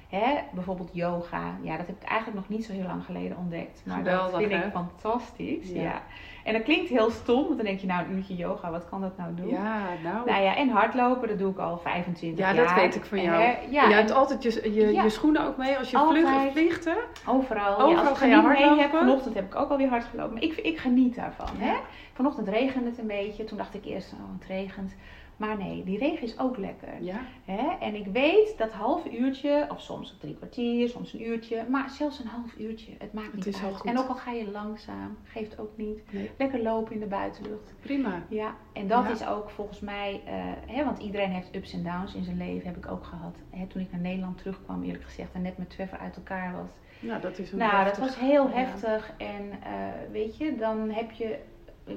Hè? 0.08 0.38
Bijvoorbeeld 0.54 0.90
yoga, 0.92 1.58
ja, 1.62 1.76
dat 1.76 1.86
heb 1.86 2.02
ik 2.02 2.08
eigenlijk 2.08 2.38
nog 2.40 2.48
niet 2.58 2.64
zo 2.66 2.72
heel 2.72 2.86
lang 2.86 3.04
geleden 3.04 3.36
ontdekt. 3.36 3.82
Maar 3.86 3.96
Geweldig, 3.96 4.30
dat 4.30 4.40
vind 4.40 4.52
hè? 4.52 4.66
ik 4.66 4.72
fantastisch. 4.72 5.68
Ja. 5.70 5.82
Ja. 5.82 6.02
En 6.44 6.52
dat 6.52 6.62
klinkt 6.62 6.88
heel 6.88 7.10
stom, 7.10 7.42
want 7.44 7.56
dan 7.56 7.64
denk 7.66 7.80
je, 7.80 7.86
nou, 7.86 8.04
een 8.04 8.16
uurtje 8.16 8.34
yoga, 8.36 8.70
wat 8.70 8.88
kan 8.88 9.00
dat 9.00 9.16
nou 9.16 9.34
doen? 9.34 9.48
Ja, 9.48 9.78
nou. 10.02 10.26
Nou 10.30 10.42
ja, 10.42 10.56
en 10.56 10.68
hardlopen, 10.68 11.28
dat 11.28 11.38
doe 11.38 11.50
ik 11.50 11.58
al 11.58 11.78
25 11.78 12.38
Ja, 12.38 12.52
jaar. 12.54 12.64
dat 12.64 12.74
weet 12.74 12.94
ik 12.94 13.04
van 13.04 13.22
jou. 13.22 13.42
je 13.42 13.56
Ja, 13.70 13.84
en 13.84 13.90
hebt 13.90 14.10
altijd 14.10 14.42
je, 14.42 14.72
je, 14.74 14.92
Ja. 14.92 15.02
je 15.02 15.08
schoenen 15.08 15.46
ook 15.46 15.56
mee 15.56 15.76
als 15.78 15.90
je 15.90 15.98
vlucht, 15.98 16.52
vliegt, 16.52 16.84
hè? 16.84 16.94
overal. 17.26 17.72
Overal 17.80 18.02
ja, 18.04 18.08
als 18.08 18.18
ga 18.18 18.26
je 18.26 18.34
hardlopen? 18.34 18.78
heb, 18.78 18.90
vanochtend 18.90 19.34
heb 19.34 19.44
ik 19.44 19.54
ook 19.60 19.70
alweer 19.70 19.88
hard 19.88 20.04
gelopen. 20.04 20.32
Maar 20.32 20.42
ik, 20.42 20.52
ik 20.56 20.78
geniet 20.78 21.14
daarvan. 21.14 21.48
Ja. 21.58 21.64
Hè? 21.64 21.74
Vanochtend 22.12 22.48
regende 22.48 22.88
het 22.88 22.98
een 22.98 23.06
beetje. 23.06 23.44
Toen 23.44 23.58
dacht 23.58 23.74
ik 23.74 23.84
eerst, 23.84 24.12
oh, 24.12 24.18
het 24.40 24.48
regent. 24.48 24.94
Maar 25.40 25.56
nee, 25.56 25.84
die 25.84 25.98
regen 25.98 26.22
is 26.22 26.38
ook 26.38 26.56
lekker. 26.56 27.02
Ja. 27.02 27.20
Hè? 27.44 27.76
En 27.80 27.94
ik 27.94 28.06
weet 28.06 28.54
dat 28.58 28.72
half 28.72 29.06
uurtje, 29.12 29.66
of 29.70 29.80
soms 29.80 30.16
drie 30.20 30.34
kwartier, 30.36 30.88
soms 30.88 31.12
een 31.12 31.22
uurtje, 31.26 31.64
maar 31.68 31.90
zelfs 31.90 32.18
een 32.18 32.26
half 32.26 32.54
uurtje, 32.58 32.92
het 32.98 33.12
maakt 33.12 33.34
niet 33.34 33.46
is 33.46 33.60
al 33.60 33.66
uit. 33.66 33.76
goed. 33.76 33.90
En 33.90 33.98
ook 33.98 34.08
al 34.08 34.14
ga 34.14 34.30
je 34.30 34.50
langzaam, 34.50 35.16
geeft 35.24 35.58
ook 35.58 35.70
niet. 35.76 36.12
Nee. 36.12 36.30
Lekker 36.38 36.62
lopen 36.62 36.92
in 36.94 37.00
de 37.00 37.06
buitenlucht. 37.06 37.74
Prima. 37.80 38.22
Ja, 38.28 38.54
en 38.72 38.86
dat 38.88 39.04
Ja. 39.04 39.10
is 39.10 39.26
ook 39.26 39.50
volgens 39.50 39.80
mij, 39.80 40.20
eh, 40.26 40.34
hè, 40.76 40.84
want 40.84 40.98
iedereen 40.98 41.30
heeft 41.30 41.54
ups 41.56 41.72
en 41.72 41.82
downs 41.82 42.14
in 42.14 42.24
zijn 42.24 42.36
leven, 42.36 42.66
heb 42.66 42.76
ik 42.76 42.90
ook 42.90 43.04
gehad. 43.04 43.34
Hè, 43.50 43.66
toen 43.66 43.82
ik 43.82 43.90
naar 43.92 44.00
Nederland 44.00 44.38
terugkwam, 44.38 44.82
eerlijk 44.82 45.04
gezegd, 45.04 45.32
en 45.32 45.42
net 45.42 45.58
met 45.58 45.70
Trevor 45.70 45.98
uit 45.98 46.16
elkaar 46.16 46.52
was. 46.52 46.70
Nou, 47.00 47.20
dat 47.20 47.38
is 47.38 47.52
een 47.52 47.58
Nou, 47.58 47.84
dat 47.84 47.98
was 47.98 48.18
heel 48.18 48.48
ja. 48.48 48.54
heftig. 48.54 49.12
En 49.18 49.50
eh, 49.62 49.70
weet 50.12 50.36
je, 50.36 50.56
dan 50.56 50.90
heb 50.90 51.10
je, 51.10 51.38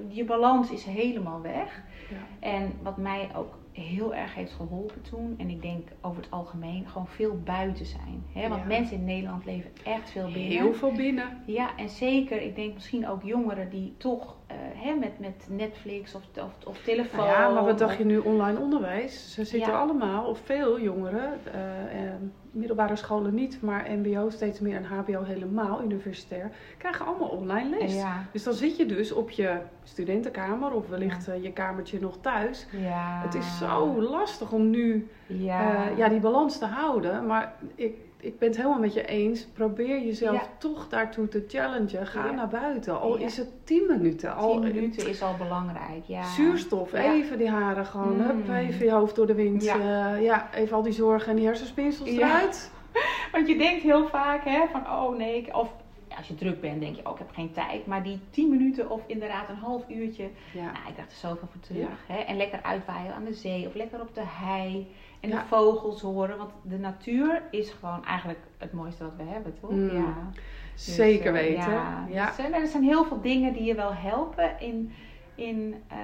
je 0.08 0.26
balans 0.26 0.72
is 0.72 0.84
helemaal 0.84 1.42
weg. 1.42 1.84
Ja. 2.10 2.48
En 2.50 2.72
wat 2.82 2.98
mij 2.98 3.30
ook 3.36 3.58
heel 3.72 4.16
erg 4.16 4.36
heeft 4.36 4.52
geholpen 4.54 5.02
toen, 5.02 5.36
en 5.38 5.50
ik 5.50 5.62
denk 5.62 5.88
over 6.02 6.22
het 6.22 6.32
algemeen, 6.32 6.88
gewoon 6.88 7.08
veel 7.08 7.40
buiten 7.44 7.86
zijn. 7.86 8.24
Hè? 8.34 8.50
Want 8.50 8.62
Ja. 8.62 8.68
mensen 8.68 8.98
in 8.98 9.06
Nederland 9.06 9.46
leven 9.46 9.72
echt 9.84 10.10
veel 10.12 10.32
binnen. 10.32 10.52
Heel 10.52 10.74
veel 10.74 10.92
binnen. 10.92 11.44
Ja, 11.46 11.78
en 11.78 11.90
zeker, 11.90 12.42
ik 12.42 12.56
denk 12.56 12.74
misschien 12.74 13.08
ook 13.08 13.24
jongeren 13.24 13.70
die 13.70 13.94
toch 13.98 14.36
hè, 14.74 14.94
met, 14.94 15.20
met 15.20 15.48
Netflix 15.50 16.16
of, 16.16 16.22
of, 16.44 16.52
of 16.66 16.78
telefoon. 16.84 17.26
Nou 17.26 17.32
ja, 17.42 17.50
maar 17.50 17.64
wat 17.66 17.78
dacht 17.80 17.98
je 17.98 18.06
nu 18.06 18.18
online 18.18 18.60
onderwijs? 18.60 19.34
Ze 19.34 19.44
zitten 19.46 19.72
Ja. 19.72 19.80
allemaal, 19.80 20.26
of 20.26 20.40
veel 20.46 20.80
jongeren, 20.82 21.34
eh, 21.54 22.04
eh, 22.08 22.14
middelbare 22.52 22.96
scholen 22.96 23.34
niet, 23.34 23.62
maar 23.62 23.86
MBO 23.92 24.30
steeds 24.30 24.60
meer 24.60 24.76
en 24.76 24.84
HBO 24.84 25.24
helemaal, 25.24 25.84
universitair, 25.84 26.52
krijgen 26.78 27.06
allemaal 27.06 27.28
online 27.30 27.70
les. 27.80 27.96
Ja, 27.96 28.26
Dus 28.32 28.44
dan 28.44 28.54
zit 28.54 28.78
je 28.78 28.86
dus 28.86 29.12
op 29.12 29.30
je 29.30 29.58
studentenkamer 29.84 30.72
of 30.72 30.88
wellicht 30.90 31.28
eh, 31.28 31.44
je 31.44 31.52
kamertje 31.52 32.00
nog 32.00 32.18
thuis. 32.22 32.68
ja. 32.72 33.22
Het 33.24 33.34
is 33.34 33.58
zo 33.58 34.02
lastig 34.02 34.52
om 34.52 34.70
nu 34.70 35.10
Ja. 35.28 35.86
eh, 35.90 35.98
ja, 35.98 36.10
die 36.10 36.20
balans 36.20 36.58
te 36.58 36.66
houden. 36.66 37.26
Maar 37.26 37.54
ik, 37.76 37.96
ik 38.24 38.40
ben 38.40 38.48
het 38.48 38.58
helemaal 38.58 38.80
met 38.80 38.94
je 38.94 39.06
eens. 39.06 39.46
Probeer 39.54 40.00
jezelf 40.06 40.36
Ja. 40.36 40.48
toch 40.58 40.88
daartoe 40.90 41.28
te 41.28 41.44
challengen. 41.48 42.08
Ga 42.08 42.26
Ja. 42.26 42.32
naar 42.32 42.48
buiten. 42.48 43.00
Al 43.02 43.20
Ja. 43.20 43.26
is 43.26 43.38
het 43.38 43.50
10 43.64 43.84
minuten. 43.88 44.36
Al 44.36 44.52
10 44.52 44.60
minuten 44.74 45.08
is 45.10 45.22
al 45.22 45.36
belangrijk. 45.38 46.04
Ja. 46.06 46.24
Zuurstof, 46.24 46.94
even 46.94 47.38
die 47.38 47.50
haren 47.50 47.86
gewoon. 47.86 48.16
Mm. 48.16 48.22
Hup, 48.22 48.50
even 48.50 48.86
je 48.86 48.92
hoofd 48.92 49.16
door 49.16 49.28
de 49.28 49.34
wind. 49.36 49.64
Ja. 49.64 50.16
Ja, 50.16 50.50
even 50.54 50.76
al 50.76 50.84
die 50.84 50.94
zorgen 50.94 51.30
en 51.30 51.36
die 51.36 51.46
hersenspinsels 51.46 52.10
eruit. 52.10 52.72
Want 53.32 53.48
je 53.48 53.58
denkt 53.58 53.84
heel 53.84 54.08
vaak 54.08 54.44
hè, 54.46 54.66
van 54.72 54.82
oh 54.82 55.18
nee, 55.18 55.38
ik- 55.38 55.56
of 55.56 55.74
ja, 56.14 56.20
als 56.20 56.28
je 56.28 56.36
druk 56.36 56.62
bent 56.62 56.80
denk 56.80 56.96
je 56.96 57.06
oh 57.06 57.12
ik 57.12 57.18
heb 57.18 57.32
geen 57.34 57.52
tijd. 57.52 57.86
Maar 57.86 58.04
die 58.04 58.20
10 58.30 58.50
minuten 58.50 58.90
of 58.90 59.02
inderdaad 59.08 59.50
een 59.50 59.56
half 59.56 59.90
uurtje, 59.90 60.30
Ja. 60.54 60.64
nou 60.64 60.88
ik 60.90 60.96
dacht 60.96 61.12
er 61.12 61.18
zoveel 61.18 61.48
voor 61.52 61.62
terug. 61.62 62.08
Hè? 62.08 62.18
En 62.18 62.38
lekker 62.38 62.62
uitwaaien 62.64 63.14
aan 63.14 63.24
de 63.24 63.34
zee 63.34 63.68
of 63.68 63.74
lekker 63.74 64.02
op 64.02 64.16
de 64.16 64.24
hei. 64.26 64.88
En 65.20 65.30
de 65.30 65.40
vogels 65.48 66.02
horen, 66.02 66.38
want 66.38 66.52
de 66.64 66.78
natuur 66.78 67.42
is 67.52 67.70
gewoon 67.70 68.06
eigenlijk 68.06 68.40
het 68.58 68.74
mooiste 68.74 69.04
wat 69.04 69.16
we 69.18 69.24
hebben, 69.24 69.54
toch? 69.60 69.70
Mm. 69.70 69.90
Ja. 69.90 70.32
Dus, 70.74 70.96
Zeker 70.96 71.36
eh, 71.36 71.42
weten. 71.42 71.72
Ja. 71.72 72.08
Ja. 72.10 72.26
Dus, 72.26 72.38
eh, 72.38 72.56
er 72.56 72.68
zijn 72.68 72.84
heel 72.84 73.06
veel 73.06 73.22
dingen 73.22 73.54
die 73.54 73.64
je 73.64 73.76
wel 73.76 73.94
helpen 73.94 74.60
in, 74.60 74.92
in 75.36 75.76
eh, 75.88 75.98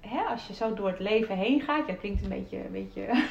hè, 0.00 0.20
als 0.22 0.46
je 0.46 0.54
zo 0.54 0.74
door 0.74 0.88
het 0.88 0.98
leven 0.98 1.36
heen 1.36 1.60
gaat. 1.60 1.86
Ja, 1.86 1.94
klinkt 1.94 2.22
een 2.22 2.28
beetje, 2.28 2.64
een 2.64 2.72
beetje, 2.72 3.24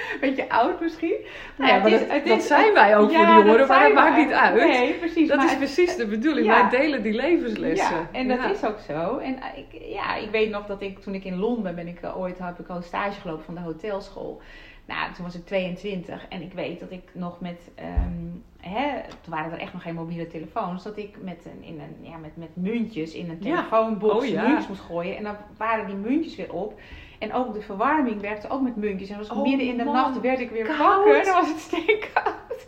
beetje 0.20 0.48
oud 0.50 0.80
misschien. 0.80 1.14
Nou 1.56 1.68
ja, 1.70 1.74
het 1.74 1.82
maar 1.82 1.92
is- 1.92 2.00
dat, 2.00 2.10
het 2.10 2.26
dat 2.26 2.38
is- 2.38 2.46
zijn 2.46 2.72
wij 2.74 2.96
ook 2.96 3.10
voor 3.12 3.18
die 3.26 3.34
jongeren, 3.34 3.66
maar 3.68 3.82
dat 3.82 3.92
maakt 3.94 4.16
niet 4.16 4.32
uit. 4.32 4.54
Nee, 4.54 4.92
precies. 4.94 5.28
Dat 5.28 5.36
maar 5.36 5.44
is 5.46 5.50
het- 5.50 5.60
precies 5.60 5.96
de 5.96 6.06
bedoeling. 6.06 6.46
Ja. 6.46 6.68
Wij 6.70 6.80
delen 6.80 7.02
die 7.02 7.12
levenslessen. 7.14 7.96
ja, 7.96 8.08
en 8.12 8.28
dat 8.28 8.44
is 8.50 8.64
ook 8.64 8.78
zo. 8.86 9.16
En 9.18 9.36
eh, 9.42 9.58
ik, 9.58 9.82
ja, 9.92 10.14
ik 10.16 10.30
weet 10.30 10.50
nog 10.50 10.66
dat 10.66 10.82
ik 10.82 10.98
toen 10.98 11.14
ik 11.14 11.24
in 11.24 11.36
Londen 11.36 11.74
ben, 11.74 11.88
ik 11.88 12.00
eh, 12.00 12.18
ooit 12.20 12.38
heb 12.38 12.58
ik 12.58 12.68
al 12.68 12.76
een 12.76 12.82
stage 12.82 13.20
gelopen 13.20 13.44
van 13.44 13.54
de 13.54 13.60
hotelschool. 13.60 14.40
Nou, 14.86 15.12
toen 15.14 15.24
was 15.24 15.34
ik 15.34 15.46
22 15.46 16.26
en 16.28 16.42
ik 16.42 16.52
weet 16.52 16.80
dat 16.80 16.90
ik 16.90 17.02
nog 17.12 17.40
met, 17.40 17.70
ehm, 17.74 18.26
hè, 18.74 18.88
toen 19.20 19.32
waren 19.34 19.52
er 19.52 19.58
echt 19.58 19.72
nog 19.72 19.82
geen 19.82 19.94
mobiele 19.94 20.26
telefoons, 20.26 20.82
dat 20.84 20.96
ik 20.96 21.16
met, 21.22 21.44
een, 21.44 21.64
in 21.64 21.80
een, 21.80 22.10
ja, 22.10 22.16
met, 22.16 22.36
met 22.36 22.48
muntjes 22.52 23.12
in 23.14 23.30
een 23.30 23.38
telefoonbox 23.38 24.30
Oh, 24.30 24.42
muntjes 24.42 24.68
moest 24.68 24.80
gooien. 24.80 25.16
En 25.16 25.22
dan 25.22 25.36
waren 25.56 25.86
die 25.86 25.94
muntjes 25.94 26.36
weer 26.36 26.52
op. 26.52 26.80
En 27.18 27.32
ook 27.32 27.54
de 27.54 27.60
verwarming 27.60 28.20
werkte 28.20 28.48
ook 28.48 28.60
met 28.60 28.76
muntjes. 28.76 29.08
En 29.10 29.18
was 29.18 29.30
Oh, 29.30 29.42
midden 29.42 29.66
in 29.66 29.76
de 29.76 29.84
man. 29.84 29.94
nacht 29.94 30.20
werd 30.20 30.40
ik 30.40 30.50
weer 30.50 30.64
Koud. 30.64 30.78
wakker. 30.78 31.24
Dan 31.24 31.34
was 31.34 31.48
het 31.48 31.58
steenkoud. 31.60 32.66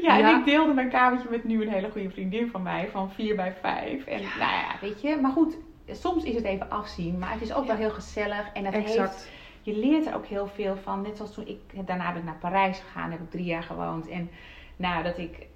Ja, 0.00 0.16
Ja. 0.18 0.28
en 0.32 0.38
ik 0.38 0.44
deelde 0.44 0.72
mijn 0.72 0.88
kamertje 0.90 1.28
met 1.30 1.44
nu 1.44 1.62
een 1.62 1.72
hele 1.72 1.90
goede 1.90 2.10
vriendin 2.10 2.50
van 2.50 2.62
mij 2.62 2.88
van 2.92 3.10
4 3.10 3.36
bij 3.36 3.54
5. 3.60 4.04
En 4.06 4.20
nou 4.20 4.52
ja, 4.52 4.66
weet 4.80 5.00
je, 5.02 5.16
maar 5.22 5.30
goed, 5.30 5.56
soms 5.90 6.24
is 6.24 6.34
het 6.34 6.44
even 6.44 6.70
afzien, 6.70 7.18
maar 7.18 7.32
het 7.32 7.40
is 7.42 7.52
ook 7.52 7.62
Ja. 7.62 7.68
wel 7.68 7.76
heel 7.76 7.90
gezellig. 7.90 8.50
En 8.52 8.64
het 8.64 8.74
heeft, 8.74 8.88
Exact. 8.88 9.28
je 9.62 9.76
leert 9.76 10.06
er 10.06 10.14
ook 10.14 10.26
heel 10.26 10.46
veel 10.46 10.76
van. 10.76 11.02
Net 11.02 11.16
zoals 11.16 11.34
toen 11.34 11.46
ik, 11.46 11.86
daarna 11.86 12.08
ben 12.08 12.16
ik 12.20 12.24
naar 12.24 12.38
Parijs 12.40 12.78
gegaan, 12.78 13.10
heb 13.10 13.20
ik 13.20 13.30
drie 13.30 13.44
jaar 13.44 13.62
gewoond. 13.62 14.08
En 14.08 14.30
nou, 14.76 15.02
dat 15.02 15.18
ik, 15.18 15.46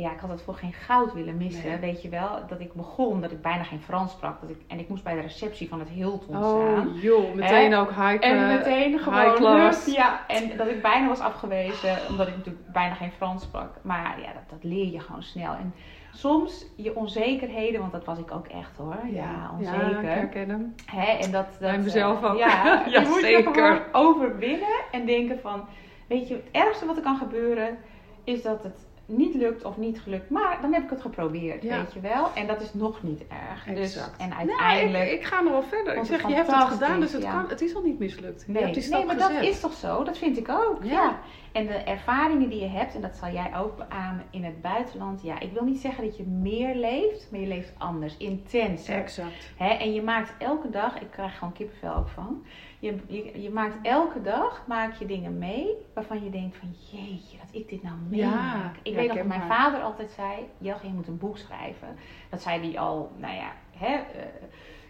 ja, 0.00 0.12
ik 0.12 0.18
had 0.20 0.30
het 0.30 0.42
voor 0.42 0.54
geen 0.54 0.72
goud 0.72 1.12
willen 1.12 1.36
missen, 1.36 1.68
Nee. 1.68 1.78
weet 1.78 2.02
je 2.02 2.08
wel. 2.08 2.28
Dat 2.48 2.60
ik 2.60 2.72
begon, 2.72 3.20
dat 3.20 3.30
ik 3.30 3.42
bijna 3.42 3.62
geen 3.62 3.80
Frans 3.80 4.12
sprak. 4.12 4.40
Dat 4.40 4.50
ik, 4.50 4.60
en 4.68 4.78
ik 4.78 4.88
moest 4.88 5.04
bij 5.04 5.14
de 5.14 5.20
receptie 5.20 5.68
van 5.68 5.78
het 5.78 5.88
Hilton 5.88 6.36
staan. 6.36 6.88
Oh 6.88 7.02
joh, 7.02 7.34
meteen 7.34 7.74
ook 7.74 7.88
high 7.90 8.16
En 8.20 8.46
meteen 8.46 8.98
gewoon, 8.98 9.20
high 9.20 9.34
class. 9.36 9.94
ja, 9.94 10.26
en 10.26 10.56
dat 10.56 10.68
ik 10.68 10.82
bijna 10.82 11.08
was 11.08 11.20
afgewezen, 11.20 11.96
omdat 12.08 12.28
ik 12.28 12.36
natuurlijk 12.36 12.72
bijna 12.72 12.94
geen 12.94 13.10
Frans 13.12 13.42
sprak. 13.42 13.70
Maar 13.82 14.20
ja, 14.20 14.26
dat, 14.32 14.48
dat 14.48 14.64
leer 14.64 14.92
je 14.92 15.00
gewoon 15.00 15.22
snel. 15.22 15.52
En 15.52 15.74
soms 16.12 16.66
je 16.76 16.96
onzekerheden, 16.96 17.80
want 17.80 17.92
dat 17.92 18.04
was 18.04 18.18
ik 18.18 18.30
ook 18.32 18.46
echt 18.46 18.76
hoor, 18.76 18.96
ja, 19.06 19.12
Ja, 19.12 19.50
onzeker. 19.58 19.98
ik 20.00 20.08
herken 20.08 20.48
hem. 20.48 20.74
Hè, 20.86 21.06
en 21.12 21.30
dat, 21.30 21.46
dat, 21.50 21.58
Bij 21.58 21.78
mezelf 21.78 22.22
eh, 22.22 22.30
ook. 22.32 22.38
Ja, 22.38 22.64
Ja, 22.90 23.00
je 23.00 23.06
moet 23.08 23.20
zeker. 23.20 23.38
je 23.54 23.60
gewoon 23.60 23.80
overwinnen 23.92 24.80
en 24.92 25.06
denken 25.06 25.38
van, 25.40 25.64
weet 26.08 26.28
je, 26.28 26.34
het 26.34 26.48
ergste 26.52 26.86
wat 26.86 26.96
er 26.96 27.02
kan 27.02 27.16
gebeuren 27.16 27.78
is 28.24 28.42
dat 28.42 28.62
het 28.62 28.86
niet 29.10 29.34
lukt 29.34 29.64
of 29.64 29.76
niet 29.76 30.00
gelukt, 30.00 30.30
maar 30.30 30.58
dan 30.62 30.72
heb 30.72 30.82
ik 30.82 30.90
het 30.90 31.00
geprobeerd, 31.00 31.62
Ja. 31.62 31.76
weet 31.76 31.92
je 31.92 32.00
wel. 32.00 32.30
En 32.34 32.46
dat 32.46 32.60
is 32.60 32.74
nog 32.74 33.02
niet 33.02 33.22
erg. 33.50 33.64
Dus, 33.76 33.96
en 34.18 34.34
uiteindelijk... 34.34 35.10
ik, 35.10 35.18
ik 35.20 35.24
ga 35.24 35.40
nog 35.40 35.52
wel 35.52 35.62
verder. 35.62 35.96
Ik 35.96 36.04
zeg, 36.04 36.28
je 36.28 36.34
hebt 36.34 36.52
het 36.54 36.64
gedaan, 36.68 37.00
dus 37.00 37.12
het, 37.12 37.22
ja. 37.22 37.30
kan, 37.40 37.48
het 37.48 37.60
is 37.60 37.74
al 37.74 37.82
niet 37.82 37.98
mislukt. 37.98 38.44
je 38.46 38.52
Nee, 38.52 38.62
hebt 38.62 38.74
die 38.74 38.82
stap 38.82 38.98
nee 38.98 39.06
maar 39.06 39.16
gezet. 39.16 39.34
dat 39.34 39.42
is 39.42 39.60
toch 39.60 39.72
zo? 39.72 40.04
Dat 40.04 40.18
vind 40.18 40.36
ik 40.38 40.48
ook. 40.48 40.78
Ja. 40.84 40.90
Ja. 40.92 41.18
En 41.52 41.66
de 41.66 41.72
ervaringen 41.74 42.48
die 42.48 42.60
je 42.60 42.68
hebt, 42.68 42.94
en 42.94 43.00
dat 43.00 43.16
zal 43.16 43.30
jij 43.32 43.50
ook 43.56 43.76
beamen 43.76 44.24
in 44.30 44.44
het 44.44 44.60
buitenland. 44.62 45.22
Ja, 45.22 45.40
ik 45.40 45.52
wil 45.52 45.64
niet 45.64 45.80
zeggen 45.80 46.04
dat 46.04 46.16
je 46.16 46.22
meer 46.26 46.74
leeft, 46.74 47.28
maar 47.30 47.40
je 47.40 47.46
leeft 47.46 47.72
anders, 47.78 48.16
intenser. 48.16 48.94
Exact. 48.94 49.52
Hè? 49.56 49.68
En 49.68 49.92
je 49.94 50.02
maakt 50.02 50.32
elke 50.38 50.70
dag, 50.70 51.00
ik 51.00 51.10
krijg 51.10 51.38
gewoon 51.38 51.52
kippenvel 51.52 51.94
ook 51.94 52.08
van. 52.08 52.44
Je, 52.80 52.96
je, 53.06 53.42
je 53.42 53.50
maakt 53.50 53.76
elke 53.82 54.22
dag 54.22 54.64
maak 54.66 54.94
je 54.94 55.06
dingen 55.06 55.38
mee 55.38 55.66
waarvan 55.94 56.24
je 56.24 56.30
denkt 56.30 56.56
van 56.56 56.74
jeetje, 56.90 57.36
dat 57.38 57.48
ik 57.60 57.68
dit 57.68 57.82
nou 57.82 57.94
meemaak. 58.08 58.76
ik 58.82 58.94
weet 58.94 59.14
dat 59.14 59.24
mijn 59.26 59.46
vader 59.48 59.80
altijd 59.80 60.10
zei, 60.10 60.34
Jelge, 60.58 60.86
je 60.86 60.92
moet 60.92 61.06
een 61.08 61.18
boek 61.18 61.38
schrijven. 61.38 61.88
Dat 62.30 62.42
zei 62.42 62.60
hij 62.60 62.80
al, 62.80 63.12
nou 63.16 63.34
ja, 63.34 63.52
hè, 63.76 63.94
eh, 63.94 64.26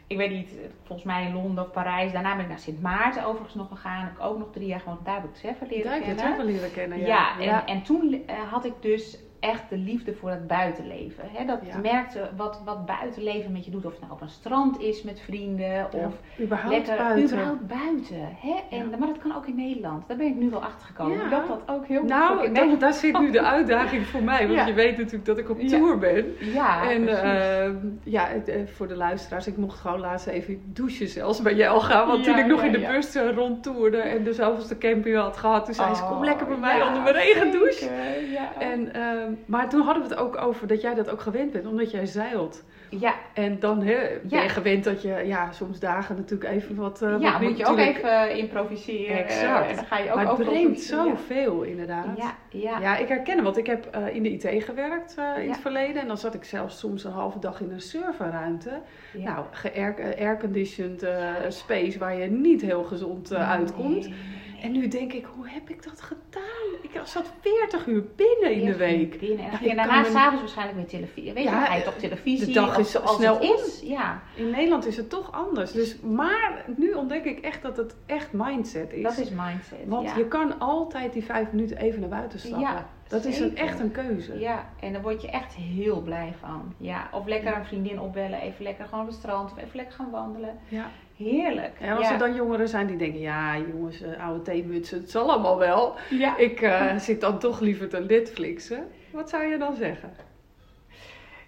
ik 0.06 0.16
weet 0.16 0.30
niet, 0.30 0.50
volgens 0.82 1.06
mij 1.06 1.26
in 1.26 1.34
Londen 1.34 1.64
of 1.64 1.70
Parijs. 1.70 2.12
Daarna 2.12 2.34
ben 2.34 2.42
ik 2.42 2.48
naar 2.48 2.58
Sint 2.58 2.82
Maarten 2.82 3.24
overigens 3.24 3.54
nog 3.54 3.68
gegaan. 3.68 4.04
Heb 4.04 4.12
ik 4.12 4.20
ook 4.20 4.38
nog 4.38 4.48
drie 4.52 4.66
jaar 4.66 4.80
gewoond. 4.80 5.04
Daar 5.04 5.14
heb 5.14 5.24
ik 5.24 5.34
Trevor 5.34 5.66
leren 5.66 5.84
Daar 5.84 5.92
heb 5.94 6.04
je 6.04 6.14
kennen. 6.14 6.26
het 6.26 6.36
wel 6.36 6.46
leren 6.46 6.72
kennen. 6.72 6.98
Ja, 6.98 7.38
Ja, 7.38 7.60
en, 7.60 7.66
en 7.74 7.82
toen 7.82 8.22
eh, 8.26 8.36
had 8.50 8.64
ik 8.64 8.72
dus 8.80 9.18
echt 9.40 9.62
de 9.68 9.76
liefde 9.76 10.14
voor 10.14 10.30
het 10.30 10.46
buitenleven. 10.46 11.24
Hè? 11.32 11.44
Dat 11.44 11.58
Ja. 11.66 11.78
merkt 11.78 12.18
wat, 12.36 12.60
wat 12.64 12.86
buitenleven 12.86 13.52
met 13.52 13.64
je 13.64 13.70
doet. 13.70 13.84
Of 13.84 13.90
het 13.92 14.00
nou 14.00 14.12
op 14.12 14.20
een 14.20 14.28
strand 14.28 14.80
is 14.80 15.02
met 15.02 15.20
vrienden. 15.20 15.86
Of 15.92 16.12
überhaupt 16.40 16.74
lekker 16.76 16.96
buiten. 16.96 17.24
überhaupt 17.24 17.66
buiten. 17.66 18.36
Hè? 18.40 18.76
En, 18.76 18.88
Maar 18.98 19.08
dat 19.08 19.18
kan 19.18 19.36
ook 19.36 19.46
in 19.46 19.54
Nederland. 19.56 20.08
Daar 20.08 20.16
ben 20.16 20.26
ik 20.26 20.34
nu 20.36 20.50
wel 20.50 20.62
achter 20.62 20.86
gekomen. 20.86 21.16
Ja. 21.18 21.28
Dat 21.28 21.46
dat 21.48 21.60
ook 21.76 21.86
heel 21.86 21.98
goed 22.00 22.08
Nou, 22.08 22.30
in 22.32 22.36
dat, 22.38 22.46
Nederland. 22.52 22.80
daar 22.80 22.92
zit 22.92 23.18
nu 23.20 23.30
de 23.30 23.42
uitdaging 23.42 24.06
voor 24.06 24.22
mij. 24.22 24.46
Want 24.46 24.58
Ja. 24.58 24.66
je 24.66 24.72
weet 24.72 24.96
natuurlijk 24.96 25.24
dat 25.24 25.38
ik 25.38 25.50
op 25.50 25.60
Ja. 25.60 25.68
tour 25.68 25.98
ben. 25.98 26.24
Ja, 26.38 26.90
en 26.90 27.08
eh, 27.08 27.70
ja, 28.02 28.28
eh, 28.46 28.66
voor 28.66 28.88
de 28.88 28.96
luisteraars, 28.96 29.46
ik 29.46 29.56
mocht 29.56 29.78
gewoon 29.78 30.00
laatst 30.00 30.26
even 30.26 30.62
douchen 30.72 31.08
zelfs 31.08 31.42
bij 31.42 31.54
jou 31.54 31.80
gaan. 31.80 32.06
Want 32.06 32.24
Ja, 32.24 32.30
toen 32.32 32.40
ik 32.40 32.46
nog 32.46 32.60
ja, 32.60 32.66
in 32.66 32.72
de 32.72 32.78
ja. 32.80 32.90
bus 32.90 33.16
uh, 33.16 33.30
rondtoerde 33.34 33.96
en 33.98 34.24
de 34.24 34.32
zoveelste 34.32 34.78
camping 34.78 35.16
had 35.16 35.36
gehad, 35.36 35.64
toen 35.64 35.74
zei 35.74 35.94
ze, 35.94 36.02
Oh, 36.02 36.08
kom 36.10 36.24
lekker 36.24 36.46
bij 36.46 36.56
mij 36.56 36.76
ja, 36.76 36.86
onder 36.86 37.02
mijn 37.02 37.14
regendouche. 37.14 37.84
Ja. 38.32 38.52
En, 38.58 38.94
ehm, 38.94 39.27
maar 39.46 39.68
toen 39.68 39.80
hadden 39.80 40.02
we 40.02 40.08
het 40.08 40.18
ook 40.18 40.36
over 40.42 40.66
dat 40.66 40.80
jij 40.80 40.94
dat 40.94 41.10
ook 41.10 41.20
gewend 41.20 41.52
bent, 41.52 41.66
omdat 41.66 41.90
jij 41.90 42.06
zeilt. 42.06 42.64
ja, 42.90 43.14
En 43.34 43.58
dan 43.60 43.78
ben 43.78 44.20
Ja. 44.28 44.42
je 44.42 44.48
gewend 44.48 44.84
dat 44.84 45.02
je 45.02 45.22
ja, 45.26 45.52
soms 45.52 45.78
dagen 45.80 46.16
natuurlijk 46.16 46.50
even 46.50 46.74
wat... 46.76 47.02
eh, 47.02 47.14
ja 47.20 47.32
wat 47.32 47.40
moet 47.40 47.58
je 47.58 47.66
ook 47.66 47.78
even 47.78 48.36
improviseren. 48.36 49.16
Exact. 49.24 49.64
eh, 49.64 49.70
en 49.70 49.76
dan 49.76 49.84
ga 49.84 49.98
je 49.98 50.08
ook 50.10 50.14
Maar 50.16 50.26
het 50.28 50.36
brengt. 50.36 50.88
Ja. 50.88 51.04
zoveel 51.04 51.62
inderdaad. 51.62 52.06
Ja, 52.16 52.34
ja. 52.50 52.80
Ja, 52.80 52.96
ik 52.96 53.08
herken 53.08 53.34
hem, 53.34 53.44
want 53.44 53.56
ik 53.56 53.66
heb 53.66 53.86
eh, 53.86 54.14
in 54.14 54.22
de 54.22 54.30
IT 54.32 54.64
gewerkt 54.64 55.14
eh, 55.18 55.42
in 55.44 55.48
het 55.50 55.58
verleden. 55.60 56.02
En 56.02 56.08
dan 56.08 56.18
zat 56.18 56.34
ik 56.34 56.44
zelfs 56.44 56.78
soms 56.78 57.04
een 57.04 57.12
halve 57.12 57.38
dag 57.38 57.60
in 57.60 57.70
een 57.70 57.80
serverruimte. 57.80 58.80
Ja. 59.12 59.32
Nou, 59.32 59.44
ge-airconditioned 59.50 61.02
eh, 61.02 61.34
space 61.48 61.98
waar 61.98 62.16
je 62.16 62.26
niet 62.30 62.60
heel 62.62 62.82
gezond 62.84 63.30
eh, 63.30 63.50
uitkomt. 63.50 64.08
Nee, 64.08 64.14
En 64.62 64.72
nu 64.72 64.88
denk 64.88 65.12
ik, 65.12 65.24
hoe 65.36 65.48
heb 65.48 65.70
ik 65.70 65.82
dat 65.82 66.00
gedaan? 66.00 66.80
Ik 66.82 67.00
zat 67.04 67.32
40 67.40 67.86
uur 67.86 68.04
binnen 68.16 68.52
in 68.52 68.64
de 68.64 68.76
week. 68.76 69.18
Binnen. 69.18 69.50
En 69.50 69.76
daarna 69.76 70.04
s'avonds 70.04 70.40
waarschijnlijk 70.40 70.76
weer 70.76 70.86
televisie. 70.86 71.32
Weet 71.32 71.42
je, 71.44 71.50
Ja, 71.50 71.64
ga 71.64 71.74
je 71.74 71.82
toch 71.82 71.94
televisie. 71.94 72.46
de 72.46 72.52
dag 72.52 72.78
is 72.78 72.90
zoals 72.90 73.16
snel 73.16 73.40
is. 73.40 73.80
Ja, 73.84 74.22
In 74.34 74.50
Nederland 74.50 74.86
is 74.86 74.96
het 74.96 75.10
toch 75.10 75.32
anders. 75.32 75.72
Dus, 75.72 76.00
maar 76.00 76.64
nu 76.76 76.92
ontdek 76.92 77.24
ik 77.24 77.38
echt 77.40 77.62
dat 77.62 77.76
het 77.76 77.94
echt 78.06 78.28
mindset 78.32 78.92
is. 78.92 79.02
dat 79.02 79.18
is 79.18 79.30
mindset. 79.30 79.78
Want 79.86 80.08
ja. 80.08 80.16
je 80.16 80.28
kan 80.28 80.58
altijd 80.58 81.12
die 81.12 81.24
vijf 81.24 81.52
minuten 81.52 81.76
even 81.76 82.00
naar 82.00 82.08
buiten 82.08 82.38
stappen. 82.38 82.60
Ja, 82.60 82.88
dat 83.08 83.24
is 83.24 83.40
een, 83.40 83.56
echt 83.56 83.80
een 83.80 83.90
keuze. 83.90 84.38
Ja, 84.38 84.68
en 84.80 84.92
daar 84.92 85.02
word 85.02 85.22
je 85.22 85.30
echt 85.30 85.54
heel 85.54 86.00
blij 86.00 86.34
van. 86.40 86.74
Ja, 86.76 87.08
of 87.12 87.26
lekker 87.26 87.56
een 87.56 87.64
vriendin 87.64 88.00
opbellen, 88.00 88.40
even 88.40 88.62
lekker 88.62 88.84
gewoon 88.84 89.00
op 89.00 89.06
het 89.06 89.16
strand 89.16 89.52
of 89.52 89.58
even 89.58 89.76
lekker 89.76 89.94
gaan 89.94 90.10
wandelen. 90.10 90.58
Ja. 90.68 90.90
Heerlijk. 91.16 91.80
En 91.80 91.96
als 91.96 92.06
ja. 92.06 92.12
er 92.12 92.18
dan 92.18 92.34
jongeren 92.34 92.68
zijn 92.68 92.86
die 92.86 92.96
denken, 92.96 93.20
ja 93.20 93.58
jongens, 93.58 94.02
eh, 94.02 94.24
oude 94.26 94.42
theemutsen, 94.42 94.98
het 94.98 95.10
zal 95.10 95.30
allemaal 95.30 95.58
wel. 95.58 95.94
ja. 96.10 96.36
Ik 96.36 96.60
eh, 96.60 96.96
zit 97.08 97.20
dan 97.20 97.38
toch 97.38 97.60
liever 97.60 97.88
te 97.88 97.98
Netflixen. 97.98 98.86
Wat 99.10 99.28
zou 99.28 99.44
je 99.44 99.58
dan 99.58 99.76
zeggen? 99.76 100.10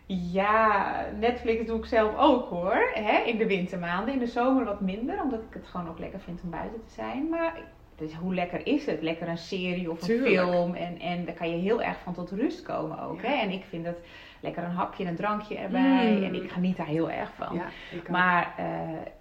Ja, 0.07 1.05
Netflix 1.19 1.67
doe 1.67 1.79
ik 1.79 1.85
zelf 1.85 2.17
ook 2.17 2.49
hoor. 2.49 2.91
Hè? 2.95 3.23
In 3.23 3.39
de 3.39 3.47
wintermaanden, 3.47 4.15
in 4.15 4.21
de 4.21 4.27
zomer 4.27 4.65
wat 4.65 4.81
minder, 4.81 5.23
omdat 5.23 5.41
ik 5.41 5.55
het 5.55 5.67
gewoon 5.67 5.89
ook 5.89 5.99
lekker 5.99 6.21
vind 6.21 6.41
om 6.43 6.51
buiten 6.51 6.85
te 6.87 6.93
zijn. 6.95 7.29
Maar 7.29 7.61
dus 8.01 8.15
hoe 8.15 8.35
lekker 8.35 8.67
is 8.67 8.87
het? 8.87 9.03
Lekker 9.03 9.29
een 9.29 9.39
serie 9.39 9.91
of 9.91 10.01
een 10.01 10.07
Tuurlijk. 10.07 10.35
film. 10.35 10.75
En, 10.75 10.99
en 11.01 11.25
daar 11.25 11.35
kan 11.35 11.51
je 11.51 11.57
heel 11.57 11.83
erg 11.83 11.99
van 12.03 12.15
tot 12.15 12.31
rust 12.31 12.63
komen 12.63 13.03
ook. 13.03 13.21
Ja. 13.23 13.29
Hè? 13.29 13.35
En 13.35 13.51
ik 13.51 13.65
vind 13.69 13.87
het 13.87 13.99
lekker 14.41 14.65
een 14.65 14.71
hapje 14.71 15.05
en 15.05 15.11
een 15.11 15.17
drankje 15.17 15.57
erbij. 15.57 16.11
Mm. 16.17 16.23
En 16.23 16.35
ik 16.35 16.51
geniet 16.51 16.77
daar 16.77 16.87
heel 16.87 17.11
erg 17.11 17.31
van. 17.37 17.55
Ja. 17.55 17.65
Maar 18.09 18.55
eh, 18.57 18.65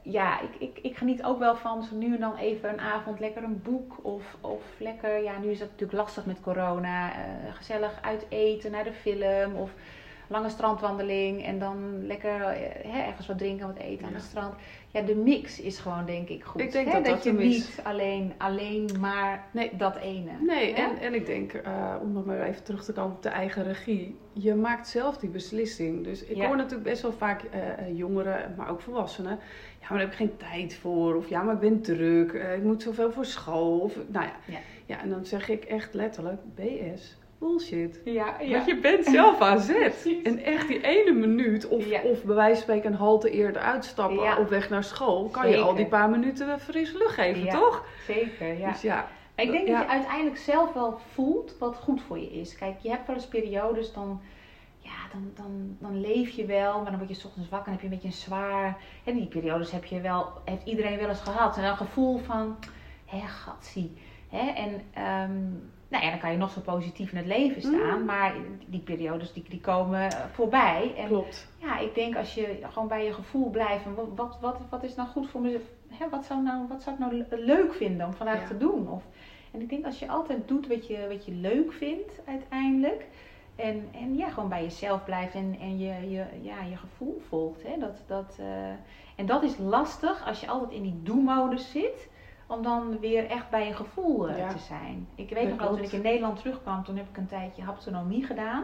ja, 0.02 0.42
ik, 0.42 0.56
ik, 0.60 0.80
ik 0.82 0.98
geniet 0.98 1.24
ook 1.24 1.39
wel 1.39 1.56
van 1.56 1.84
zo 1.84 1.96
nu 1.96 2.13
en 2.13 2.20
dan 2.20 2.36
even 2.36 2.70
een 2.70 2.80
avond 2.80 3.20
lekker 3.20 3.44
een 3.44 3.62
boek. 3.62 4.00
Of, 4.02 4.38
of 4.42 4.63
lekker, 4.78 5.24
ja, 5.24 5.38
nu 5.38 5.52
is 5.52 5.60
dat 5.60 5.70
natuurlijk 5.70 6.00
lastig 6.00 6.26
met 6.26 6.42
corona. 6.42 7.12
eh, 7.12 7.18
gezellig 7.54 8.00
uit 8.02 8.26
eten 8.30 8.72
naar 8.72 8.84
de 8.84 8.94
film. 8.94 9.56
Of 9.56 9.72
lange 10.30 10.50
strandwandeling. 10.50 11.46
En 11.46 11.60
dan 11.60 12.06
lekker 12.06 12.42
eh, 12.42 12.92
hè, 12.92 13.00
ergens 13.02 13.28
wat 13.28 13.38
drinken, 13.38 13.68
wat 13.68 13.78
eten 13.78 14.06
aan 14.08 14.13
het 14.13 14.24
strand. 14.24 14.54
Ja, 14.91 15.02
de 15.02 15.15
mix 15.15 15.60
is 15.62 15.80
gewoon 15.80 16.06
denk 16.06 16.30
ik 16.30 16.43
goed. 16.43 16.62
Ik 16.62 16.71
denk 16.71 16.88
hè? 16.88 16.93
dat 16.93 17.06
dat 17.06 17.23
je 17.23 17.30
is. 17.32 17.38
niet 17.38 17.80
alleen, 17.84 18.34
alleen 18.38 18.89
maar 18.99 19.45
Nee. 19.52 19.71
dat 19.78 19.95
ene. 19.95 20.32
Nee, 20.47 20.73
hè? 20.73 20.82
en, 20.82 20.97
en 20.99 21.13
ik 21.13 21.25
denk, 21.25 21.54
eh, 21.54 21.95
om 22.02 22.12
nog 22.12 22.25
maar 22.25 22.41
even 22.41 22.63
terug 22.63 22.84
te 22.84 22.93
komen 22.93 23.15
op 23.15 23.23
de 23.23 23.30
eigen 23.30 23.63
regie. 23.63 24.15
Je 24.34 24.56
maakt 24.56 24.88
zelf 24.88 25.17
die 25.17 25.30
beslissing. 25.30 26.04
Dus 26.04 26.23
ik 26.23 26.36
Ja. 26.36 26.47
hoor 26.47 26.56
natuurlijk 26.56 26.89
best 26.89 27.02
wel 27.02 27.12
vaak 27.12 27.43
eh, 27.43 27.69
eh, 27.88 27.97
jongeren, 27.97 28.54
maar 28.58 28.69
ook 28.69 28.82
volwassenen. 28.82 29.39
Ja, 29.80 29.88
maar 29.89 29.97
daar 29.97 29.99
heb 29.99 30.10
ik 30.12 30.15
geen 30.17 30.38
tijd 30.38 30.75
voor. 30.75 31.15
Of 31.15 31.30
ja, 31.30 31.41
maar 31.41 31.54
ik 31.54 31.60
ben 31.60 31.82
druk. 31.82 32.32
ik 32.32 32.63
moet 32.63 32.82
zoveel 32.82 33.12
voor 33.12 33.25
school. 33.25 33.80
Of, 33.80 33.95
nou 34.08 34.25
ja. 34.25 34.36
Ja. 34.45 34.60
ja, 34.86 35.02
en 35.02 35.10
dan 35.10 35.25
zeg 35.25 35.49
ik 35.49 35.63
echt 35.63 35.93
letterlijk, 35.93 36.41
BS, 36.56 37.17
bullshit. 37.39 38.02
ja, 38.06 38.36
ja. 38.41 38.52
Want 38.52 38.65
je 38.65 38.80
bent 38.80 39.06
zelf 39.06 39.39
aan 39.49 39.60
zet. 39.60 40.10
En 40.23 40.43
echt 40.43 40.67
die 40.67 40.82
ene 40.84 41.12
minuut, 41.12 41.67
of, 41.67 41.86
Ja. 41.86 42.02
of 42.02 42.23
bij 42.23 42.36
wijze 42.36 42.54
van 42.54 42.62
spreken 42.62 42.91
een 42.91 42.97
halte 42.97 43.30
eerder 43.32 43.62
uitstappen 43.62 44.23
Ja. 44.23 44.38
op 44.38 44.49
weg 44.49 44.69
naar 44.69 44.84
school, 44.84 45.30
kan 45.30 45.49
je 45.49 45.58
al 45.58 45.75
die 45.75 45.86
paar 45.86 46.10
minuten 46.10 46.60
frisse 46.60 46.97
lucht 46.97 47.13
geven, 47.13 47.43
Ja. 47.43 47.52
toch? 47.52 47.86
Zeker, 48.08 48.58
ja. 48.58 48.71
Dus 48.71 48.82
ja, 48.82 49.08
Maar 49.36 49.45
ik 49.45 49.52
denk 49.52 49.67
dat 49.67 49.78
je 49.78 49.88
uiteindelijk 49.88 50.38
zelf 50.38 50.73
wel 50.73 50.99
voelt 51.13 51.56
wat 51.60 51.75
goed 51.75 52.02
voor 52.02 52.19
je 52.19 52.32
is. 52.32 52.56
Kijk, 52.56 52.80
je 52.82 52.89
hebt 52.89 53.08
wel 53.08 53.15
eens 53.15 53.28
periodes, 53.28 53.93
dan, 53.93 54.21
ja, 54.80 54.91
dan, 55.12 55.32
dan, 55.36 55.78
dan 55.80 56.02
leef 56.02 56.30
je 56.30 56.45
wel, 56.45 56.73
maar 56.82 56.89
dan 56.91 56.97
word 56.97 57.10
je 57.10 57.15
's 57.15 57.25
ochtends 57.25 57.49
wakker 57.49 57.67
en 57.67 57.73
heb 57.73 57.82
je 57.82 57.88
een 57.88 57.93
beetje 57.93 58.08
een 58.08 58.13
zwaar... 58.23 58.78
En 59.04 59.15
die 59.15 59.28
periodes 59.28 59.71
heb 59.71 59.86
je 59.86 60.02
wel, 60.02 60.32
heeft 60.45 60.65
iedereen 60.65 60.97
wel 60.97 61.10
eens 61.10 61.21
gehad. 61.21 61.58
En 61.58 61.63
een 61.63 61.78
gevoel 61.78 62.17
van, 62.17 62.56
hé, 63.06 63.19
gatsie. 63.28 63.97
Hè? 64.30 64.49
En 64.52 64.82
ehm, 64.93 65.41
nou 65.89 66.04
ja, 66.04 66.10
dan 66.10 66.19
kan 66.19 66.32
je 66.32 66.38
nog 66.38 66.52
zo 66.52 66.60
positief 66.62 67.12
in 67.12 67.17
het 67.17 67.25
leven 67.25 67.62
staan, 67.62 67.99
Mm. 67.99 68.06
maar 68.06 68.34
die 68.65 68.80
periodes 68.80 69.34
die, 69.34 69.43
die 69.49 69.62
komen 69.62 70.02
eh, 70.12 70.19
voorbij. 70.32 70.93
En 70.97 71.08
klopt. 71.08 71.47
ja, 71.58 71.78
ik 71.80 71.95
denk 71.95 72.15
als 72.15 72.34
je 72.34 72.60
gewoon 72.71 72.88
bij 72.88 73.06
je 73.06 73.13
gevoel 73.13 73.49
blijft. 73.49 73.84
Wat, 73.95 74.08
wat, 74.15 74.38
wat, 74.41 74.58
wat 74.69 74.84
is 74.84 74.95
nou 74.95 75.10
goed 75.10 75.30
voor 75.30 75.41
mezelf? 75.41 75.62
Hè, 75.88 76.10
wat, 76.10 76.25
zou 76.25 76.41
nou, 76.41 76.67
wat 76.67 76.82
zou 76.84 76.95
ik 76.95 77.02
nou 77.02 77.15
le- 77.15 77.38
leuk 77.45 77.73
vinden 77.73 78.06
om 78.08 78.13
vandaag 78.13 78.41
Ja. 78.41 78.47
te 78.47 78.58
doen? 78.58 78.89
Of, 78.89 79.04
en 79.52 79.62
ik 79.62 79.69
denk 79.69 79.86
als 79.86 79.99
je 79.99 80.08
altijd 80.08 80.47
doet 80.47 80.67
wat 80.67 80.88
je, 80.88 81.06
wat 81.10 81.25
je 81.25 81.32
leuk 81.32 81.73
vindt 81.73 82.21
uiteindelijk. 82.25 83.06
En, 83.56 83.88
en 83.93 84.15
ja, 84.17 84.30
gewoon 84.30 84.49
bij 84.49 84.63
jezelf 84.63 85.04
blijft 85.04 85.34
en, 85.34 85.56
en 85.60 85.78
je, 85.80 86.10
je, 86.10 86.25
ja, 86.41 86.62
je 86.69 86.78
gevoel 86.78 87.21
volgt. 87.28 87.63
Hè? 87.63 87.78
Dat, 87.80 88.04
dat, 88.08 88.38
eh, 88.39 88.45
en 89.15 89.25
dat 89.25 89.43
is 89.43 89.58
lastig 89.58 90.28
als 90.28 90.39
je 90.39 90.47
altijd 90.47 90.71
in 90.71 90.82
die 90.82 90.99
do-modus 91.04 91.71
zit. 91.71 92.10
Om 92.50 92.64
dan 92.64 93.00
weer 93.00 93.26
echt 93.30 93.50
bij 93.50 93.68
je 93.68 93.74
gevoel 93.74 94.30
eh, 94.30 94.38
Ja. 94.38 94.48
te 94.48 94.58
zijn. 94.60 95.08
Ik 95.16 95.30
weet 95.30 95.50
Dat 95.50 95.50
nog 95.58 95.60
wel, 95.68 95.76
toen 95.76 95.86
ik 95.86 95.92
in 95.92 96.02
Nederland 96.02 96.38
terugkwam, 96.38 96.84
toen 96.84 96.98
heb 96.98 97.10
ik 97.10 97.18
een 97.18 97.28
tijdje 97.28 97.62
haptonomie 97.64 98.26
gedaan. 98.26 98.64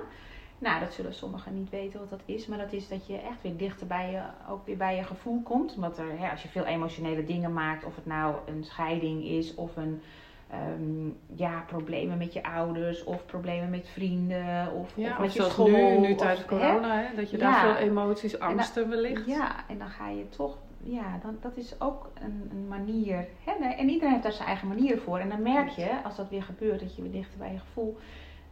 Nou, 0.58 0.80
dat 0.80 0.94
zullen 0.94 1.14
sommigen 1.14 1.54
niet 1.54 1.70
weten 1.70 2.00
wat 2.00 2.10
dat 2.10 2.22
is. 2.26 2.48
Maar 2.48 2.58
dat 2.58 2.74
is 2.74 2.88
dat 2.88 3.08
je 3.08 3.14
echt 3.18 3.42
weer 3.42 3.58
dichter 3.58 3.88
bij 3.88 4.12
je, 4.12 4.22
ook 4.50 4.66
weer 4.66 4.78
bij 4.78 4.96
je 4.96 5.04
gevoel 5.04 5.42
komt. 5.42 5.76
Omdat 5.76 5.98
er, 5.98 6.20
hè, 6.20 6.30
als 6.32 6.42
je 6.42 6.48
veel 6.48 6.66
emotionele 6.66 7.24
dingen 7.24 7.54
maakt, 7.54 7.86
of 7.86 7.96
het 7.96 8.06
nou 8.06 8.36
een 8.46 8.64
scheiding 8.64 9.24
is, 9.24 9.56
of 9.56 9.76
een, 9.78 10.02
ehm, 10.50 11.08
ja, 11.36 11.64
problemen 11.68 12.18
met 12.18 12.34
je 12.34 12.44
ouders, 12.44 13.04
of 13.04 13.26
problemen 13.26 13.70
met 13.70 13.88
vrienden, 13.90 14.72
of, 14.74 14.92
Ja, 14.96 15.12
of 15.12 15.20
met 15.20 15.34
je 15.34 15.42
school. 15.44 15.68
nu, 15.68 15.98
nu 15.98 16.16
tijdens 16.16 16.46
corona, 16.46 16.98
hè, 17.02 17.16
dat 17.16 17.30
je 17.32 17.38
daar 17.38 17.62
veel 17.62 17.76
emoties, 17.90 18.40
angsten 18.40 18.90
wellicht. 18.90 19.26
Ja, 19.26 19.56
en 19.70 19.78
dan 19.78 19.90
ga 19.90 20.10
je 20.10 20.30
toch, 20.30 20.58
ja, 20.86 21.18
dan, 21.22 21.38
dat 21.42 21.58
is 21.58 21.82
ook 21.82 22.12
een, 22.22 22.48
een 22.52 22.68
manier. 22.68 23.28
Hè? 23.44 23.52
En 23.66 23.90
iedereen 23.90 24.12
heeft 24.12 24.24
daar 24.24 24.32
zijn 24.32 24.48
eigen 24.48 24.68
manier 24.68 24.98
voor. 24.98 25.20
En 25.20 25.30
dan 25.30 25.42
merk 25.42 25.70
je, 25.70 26.04
als 26.04 26.16
dat 26.16 26.30
weer 26.30 26.44
gebeurt, 26.44 26.80
dat 26.80 26.96
je 26.96 27.02
weer 27.02 27.12
dichter 27.12 27.38
bij 27.38 27.52
je 27.52 27.60
gevoel. 27.60 27.98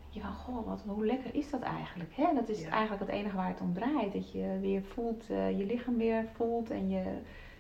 Je 0.10 0.20
van, 0.22 0.34
goh, 0.34 0.68
wat, 0.68 0.84
hoe 0.88 1.06
lekker 1.06 1.36
is 1.36 1.50
dat 1.50 1.62
eigenlijk? 1.62 2.10
Hè? 2.16 2.28
Dat 2.36 2.50
is 2.50 2.62
Ja. 2.62 2.70
eigenlijk 2.70 3.02
het 3.02 3.12
enige 3.20 3.36
waar 3.36 3.48
het 3.48 3.62
om 3.62 3.74
draait. 3.74 4.14
Dat 4.14 4.32
je 4.32 4.58
weer 4.62 4.84
voelt, 4.84 5.30
eh, 5.30 5.58
je 5.58 5.66
lichaam 5.66 5.98
weer 5.98 6.26
voelt 6.36 6.70
en 6.70 6.90
je, 6.90 7.04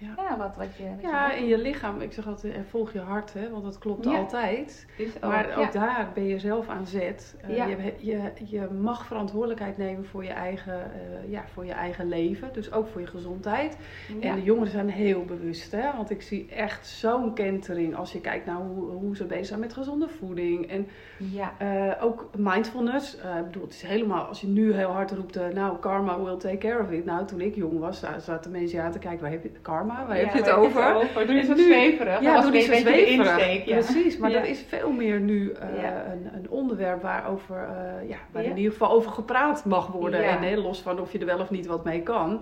Ja. 0.03 0.23
ja, 0.29 0.37
wat, 0.37 0.55
wat 0.55 0.75
je... 0.75 0.83
Wat 0.83 1.01
Ja, 1.11 1.31
je 1.31 1.37
in 1.37 1.45
je 1.47 1.57
lichaam, 1.57 2.01
ik 2.01 2.13
zeg 2.13 2.27
altijd, 2.27 2.55
volg 2.69 2.93
je 2.93 2.99
hart, 2.99 3.33
hè, 3.33 3.49
want 3.49 3.63
dat 3.63 3.77
klopt 3.77 4.05
Ja. 4.05 4.17
altijd. 4.17 4.85
Maar 5.21 5.57
ook, 5.57 5.71
daar 5.73 6.11
ben 6.13 6.23
je 6.27 6.39
zelf 6.39 6.67
aan 6.67 6.85
zet. 6.87 7.35
Eh, 7.41 7.55
je, 7.67 7.93
je, 7.97 8.19
je 8.45 8.67
mag 8.81 9.05
verantwoordelijkheid 9.05 9.77
nemen 9.77 10.05
voor 10.05 10.23
je, 10.23 10.29
eigen, 10.31 10.73
eh, 10.93 11.31
ja, 11.31 11.43
voor 11.53 11.65
je 11.65 11.71
eigen 11.71 12.07
leven, 12.07 12.49
dus 12.53 12.71
ook 12.71 12.87
voor 12.87 13.01
je 13.01 13.07
gezondheid. 13.07 13.77
En 14.21 14.35
de 14.35 14.43
jongeren 14.43 14.71
zijn 14.71 14.89
heel 14.89 15.25
bewust, 15.25 15.71
hè? 15.71 15.91
want 15.95 16.09
ik 16.09 16.21
zie 16.21 16.49
echt 16.49 16.87
zo'n 16.87 17.33
kentering 17.33 17.95
als 17.95 18.11
je 18.11 18.21
kijkt 18.21 18.45
naar 18.45 18.55
hoe, 18.55 18.91
hoe 18.91 19.15
ze 19.15 19.25
bezig 19.25 19.45
zijn 19.45 19.59
met 19.59 19.73
gezonde 19.73 20.07
voeding. 20.07 20.69
En 20.69 20.87
ja. 21.17 21.53
eh, 21.57 22.03
ook 22.03 22.29
mindfulness. 22.37 23.15
Ik 23.15 23.45
bedoel, 23.45 23.63
het 23.63 23.73
is 23.73 23.81
helemaal, 23.81 24.25
als 24.25 24.41
je 24.41 24.47
nu 24.47 24.73
heel 24.73 24.89
hard 24.91 25.11
roept, 25.11 25.53
nou, 25.53 25.77
karma 25.77 26.23
will 26.23 26.37
take 26.37 26.57
care 26.57 26.81
of 26.83 26.91
it. 26.91 27.05
Nou, 27.05 27.25
toen 27.25 27.41
ik 27.41 27.55
jong 27.55 27.79
was, 27.79 27.99
za- 27.99 28.19
zaten 28.19 28.51
mensen 28.51 28.83
aan 28.83 28.91
te 28.91 28.99
kijken, 28.99 29.21
waar 29.21 29.31
heb 29.31 29.43
je 29.43 29.49
karma? 29.61 29.92
Waar 30.07 30.17
heb 30.17 30.33
je 30.33 30.39
het 30.39 30.51
over? 30.51 30.95
Doe 31.25 31.35
je 31.35 31.43
zo 31.43 31.53
nu- 31.53 31.63
zweverig. 31.63 32.21
Ja, 32.21 32.33
dat 32.33 32.43
doe 32.43 32.55
een 32.55 32.61
zo 32.61 32.73
zweverig. 32.73 33.65
Ja. 33.65 33.73
Precies, 33.77 34.17
maar 34.17 34.29
Ja. 34.31 34.37
er 34.39 34.45
is 34.45 34.63
veel 34.67 34.91
meer 34.91 35.19
nu 35.19 35.53
Ja. 35.81 36.05
een, 36.11 36.29
een 36.33 36.49
onderwerp 36.49 37.01
waarover, 37.01 37.55
eh 37.57 38.09
ja, 38.09 38.17
waar 38.31 38.43
Ja. 38.43 38.49
in 38.49 38.57
ieder 38.57 38.71
geval 38.71 38.91
over 38.91 39.11
gepraat 39.11 39.65
mag 39.65 39.87
worden. 39.87 40.21
Ja. 40.21 40.43
En 40.43 40.57
los 40.57 40.81
van 40.81 40.99
of 40.99 41.11
je 41.11 41.19
er 41.19 41.25
wel 41.25 41.39
of 41.39 41.49
niet 41.49 41.65
wat 41.65 41.83
mee 41.83 42.01
kan. 42.01 42.41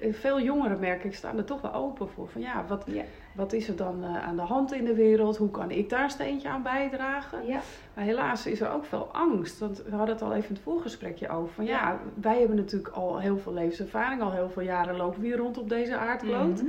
Ja. 0.00 0.12
veel 0.12 0.40
jongeren 0.40 0.78
merk 0.80 1.04
ik 1.04 1.14
staan 1.14 1.38
er 1.38 1.44
toch 1.44 1.60
wel 1.60 1.74
open 1.74 2.08
voor. 2.08 2.28
Van 2.28 2.40
ja, 2.40 2.64
wat, 2.68 2.84
Ja. 2.86 3.02
wat 3.34 3.52
is 3.52 3.68
er 3.68 3.76
dan 3.76 4.04
eh, 4.04 4.26
aan 4.26 4.36
de 4.36 4.42
hand 4.42 4.72
in 4.72 4.84
de 4.84 4.94
wereld? 4.94 5.36
Hoe 5.36 5.50
kan 5.50 5.70
ik 5.70 5.88
daar 5.90 6.02
een 6.02 6.10
steentje 6.10 6.48
aan 6.48 6.62
bijdragen? 6.62 7.46
Ja. 7.46 7.60
Maar 7.94 8.04
helaas 8.04 8.46
is 8.46 8.60
er 8.60 8.70
ook 8.70 8.84
veel 8.84 9.08
angst. 9.12 9.58
Want 9.58 9.82
we 9.86 9.96
hadden 9.96 10.14
het 10.14 10.24
al 10.24 10.32
even 10.32 10.48
in 10.48 10.54
het 10.54 10.64
voorgesprekje 10.64 11.28
over. 11.28 11.54
Van 11.54 11.64
ja, 11.64 11.98
wij 12.20 12.38
hebben 12.38 12.56
natuurlijk 12.56 12.94
al 12.94 13.18
heel 13.20 13.38
veel 13.38 13.52
levenservaring. 13.52 14.22
Al 14.22 14.32
heel 14.32 14.50
veel 14.50 14.62
jaren 14.62 14.96
lopen 14.96 15.20
we 15.20 15.26
hier 15.26 15.36
rond 15.36 15.58
op 15.58 15.68
deze 15.68 15.96
aardkloot. 15.96 16.62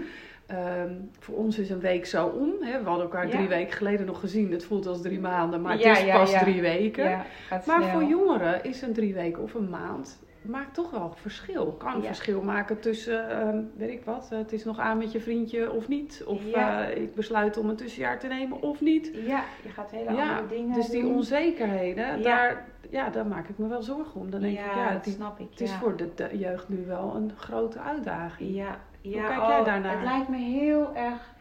Ehm, 0.45 0.93
voor 1.19 1.35
ons 1.35 1.57
is 1.59 1.69
een 1.69 1.79
week 1.79 2.05
zo 2.05 2.25
om. 2.25 2.51
Hè. 2.61 2.79
We 2.79 2.85
hadden 2.85 3.05
elkaar 3.05 3.29
drie 3.29 3.47
weken 3.47 3.73
geleden 3.73 4.05
nog 4.05 4.19
gezien. 4.19 4.51
Het 4.51 4.65
voelt 4.65 4.87
als 4.87 5.01
drie 5.01 5.19
maanden, 5.19 5.61
maar 5.61 5.71
het 5.77 5.85
is 5.85 6.11
pas 6.11 6.31
drie 6.39 6.61
weken. 6.61 7.21
Maar 7.49 7.61
snel. 7.63 7.81
voor 7.83 8.03
jongeren 8.03 8.63
is 8.63 8.81
een 8.81 8.93
drie 8.93 9.13
weken 9.13 9.43
of 9.43 9.53
een 9.53 9.69
maand 9.69 10.19
maakt 10.47 10.73
toch 10.73 10.91
wel 10.91 11.13
verschil. 11.15 11.65
Kan 11.71 12.01
Ja. 12.01 12.05
verschil 12.07 12.41
maken 12.41 12.79
tussen, 12.79 13.29
ehm, 13.29 13.61
weet 13.75 13.89
ik 13.89 14.05
wat, 14.05 14.27
eh, 14.31 14.37
het 14.37 14.51
is 14.53 14.63
nog 14.63 14.79
aan 14.79 14.97
met 14.97 15.11
je 15.11 15.19
vriendje 15.19 15.71
of 15.71 15.87
niet. 15.87 16.23
Of 16.27 16.41
Ja. 16.49 16.87
eh, 16.89 17.01
ik 17.01 17.15
besluit 17.15 17.57
om 17.57 17.69
een 17.69 17.75
tussenjaar 17.75 18.19
te 18.19 18.27
nemen 18.27 18.61
of 18.61 18.81
niet. 18.81 19.11
Ja, 19.25 19.43
je 19.63 19.69
gaat 19.69 19.91
hele 19.91 20.13
Ja, 20.13 20.29
andere 20.37 20.47
dingen 20.55 20.73
Dus 20.75 20.89
die 20.89 21.01
doen. 21.01 21.15
onzekerheden. 21.15 22.21
Daar, 22.21 22.65
ja, 22.89 23.09
daar 23.09 23.25
maak 23.27 23.47
ik 23.49 23.57
me 23.57 23.67
wel 23.67 23.81
zorgen 23.83 24.21
om. 24.21 24.29
Dan 24.31 24.41
denk 24.41 24.53
ik, 24.57 24.65
ja, 24.75 24.93
dat 24.93 25.03
die, 25.03 25.13
snap 25.13 25.39
ik. 25.39 25.47
het 25.49 25.61
is 25.61 25.73
voor 25.73 25.95
de, 25.97 26.09
de 26.15 26.29
jeugd 26.37 26.69
nu 26.69 26.85
wel 26.87 27.13
een 27.15 27.31
grote 27.35 27.79
uitdaging. 27.79 28.55
Ja, 28.55 28.79
ja 29.01 29.27
kijk 29.27 29.47
jij 29.47 29.59
oh, 29.59 29.65
daarnaar? 29.65 29.91
Het 29.99 30.03
lijkt 30.09 30.27
me 30.29 30.37
heel 30.37 30.95
erg. 30.95 31.33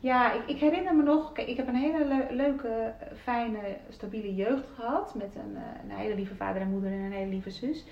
Ja, 0.00 0.32
ik, 0.32 0.42
ik 0.46 0.58
herinner 0.58 0.94
me 0.94 1.02
nog, 1.02 1.32
kijk, 1.32 1.48
ik 1.48 1.56
heb 1.56 1.68
een 1.68 1.74
hele 1.74 2.04
le- 2.04 2.26
leuke, 2.30 2.92
fijne, 3.22 3.58
stabiele 3.88 4.34
jeugd 4.34 4.68
gehad. 4.74 5.14
Met 5.14 5.34
een, 5.34 5.56
eh, 5.56 5.62
een 5.84 5.96
hele 5.96 6.14
lieve 6.14 6.34
vader 6.34 6.62
en 6.62 6.70
moeder 6.70 6.90
en 6.90 6.98
een 6.98 7.12
hele 7.12 7.30
lieve 7.30 7.50
zus. 7.50 7.84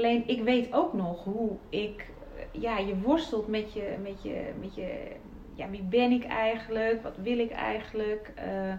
Alleen 0.00 0.28
ik 0.28 0.42
weet 0.42 0.72
ook 0.72 0.92
nog 0.92 1.24
hoe 1.24 1.56
ik, 1.68 2.10
ja, 2.52 2.78
je 2.78 3.00
worstelt 3.00 3.48
met 3.48 3.72
je, 3.72 3.96
met 4.02 4.22
je, 4.22 4.52
met 4.60 4.74
je, 4.74 5.16
ja, 5.54 5.70
wie 5.70 5.82
ben 5.82 6.10
ik 6.10 6.24
eigenlijk? 6.24 7.02
Wat 7.02 7.16
wil 7.16 7.38
ik 7.38 7.50
eigenlijk? 7.50 8.32
Eh, 8.34 8.72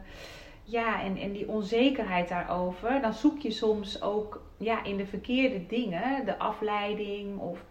ja, 0.63 1.01
en, 1.03 1.17
en 1.17 1.31
die 1.31 1.47
onzekerheid 1.47 2.29
daarover. 2.29 3.01
Dan 3.01 3.13
zoek 3.13 3.39
je 3.39 3.51
soms 3.51 4.01
ook 4.01 4.43
ja, 4.57 4.83
in 4.83 4.97
de 4.97 5.05
verkeerde 5.05 5.65
dingen, 5.65 6.25
de 6.25 6.37
afleiding 6.37 7.39
of 7.39 7.65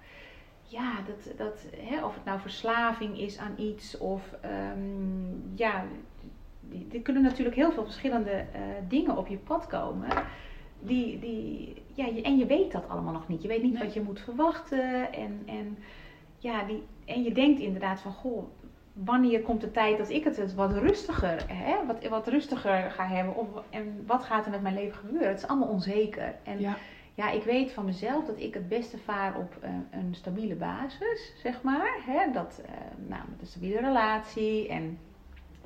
ja, 0.62 0.94
dat, 1.06 1.36
dat, 1.36 1.66
hè, 1.76 2.04
of 2.04 2.14
het 2.14 2.24
nou 2.24 2.40
verslaving 2.40 3.18
is 3.18 3.38
aan 3.38 3.54
iets 3.56 3.98
of 3.98 4.34
ehm, 4.40 5.54
ja, 5.54 5.84
er 6.92 7.00
kunnen 7.00 7.22
natuurlijk 7.22 7.56
heel 7.56 7.72
veel 7.72 7.84
verschillende 7.84 8.30
eh, 8.30 8.60
dingen 8.88 9.16
op 9.16 9.26
je 9.26 9.36
pad 9.36 9.66
komen. 9.66 10.08
Die, 10.82 11.18
die, 11.18 11.74
ja, 11.94 12.06
je, 12.06 12.22
en 12.22 12.36
je 12.38 12.46
weet 12.46 12.72
dat 12.72 12.88
allemaal 12.88 13.12
nog 13.12 13.28
niet. 13.28 13.42
Je 13.42 13.48
weet 13.48 13.62
niet 13.62 13.72
Nee. 13.72 13.82
wat 13.82 13.94
je 13.94 14.02
moet 14.02 14.20
verwachten. 14.20 15.12
En, 15.12 15.42
en, 15.46 15.78
ja, 16.38 16.62
die, 16.64 16.82
en 17.04 17.22
je 17.22 17.32
denkt 17.32 17.60
inderdaad 17.60 18.00
van, 18.00 18.12
goh, 18.12 18.44
wanneer 18.92 19.40
komt 19.42 19.60
de 19.60 19.70
tijd 19.70 19.98
dat 19.98 20.08
ik 20.10 20.24
het 20.24 20.54
wat 20.54 20.72
rustiger, 20.72 21.44
hè, 21.52 21.86
wat, 21.86 22.08
wat 22.08 22.28
rustiger 22.28 22.90
ga 22.90 23.06
hebben? 23.06 23.36
Of, 23.36 23.46
en 23.70 24.04
wat 24.06 24.24
gaat 24.24 24.44
er 24.44 24.50
met 24.50 24.62
mijn 24.62 24.74
leven 24.74 24.96
gebeuren? 24.98 25.28
Het 25.28 25.38
is 25.42 25.46
allemaal 25.48 25.68
onzeker. 25.68 26.34
En 26.42 26.60
Ja. 26.60 26.76
ja, 27.14 27.30
ik 27.30 27.42
weet 27.42 27.72
van 27.72 27.84
mezelf 27.84 28.24
dat 28.24 28.38
ik 28.40 28.54
het 28.54 28.68
beste 28.68 28.98
vaar 28.98 29.36
op 29.36 29.56
eh, 29.60 29.70
een 29.90 30.14
stabiele 30.14 30.54
basis, 30.54 31.32
zeg 31.42 31.62
maar. 31.62 31.98
Hè? 32.06 32.32
Dat, 32.32 32.60
eh, 32.64 32.72
nou, 33.08 33.22
met 33.30 33.40
een 33.40 33.46
stabiele 33.46 33.80
relatie 33.80 34.68
en 34.68 34.98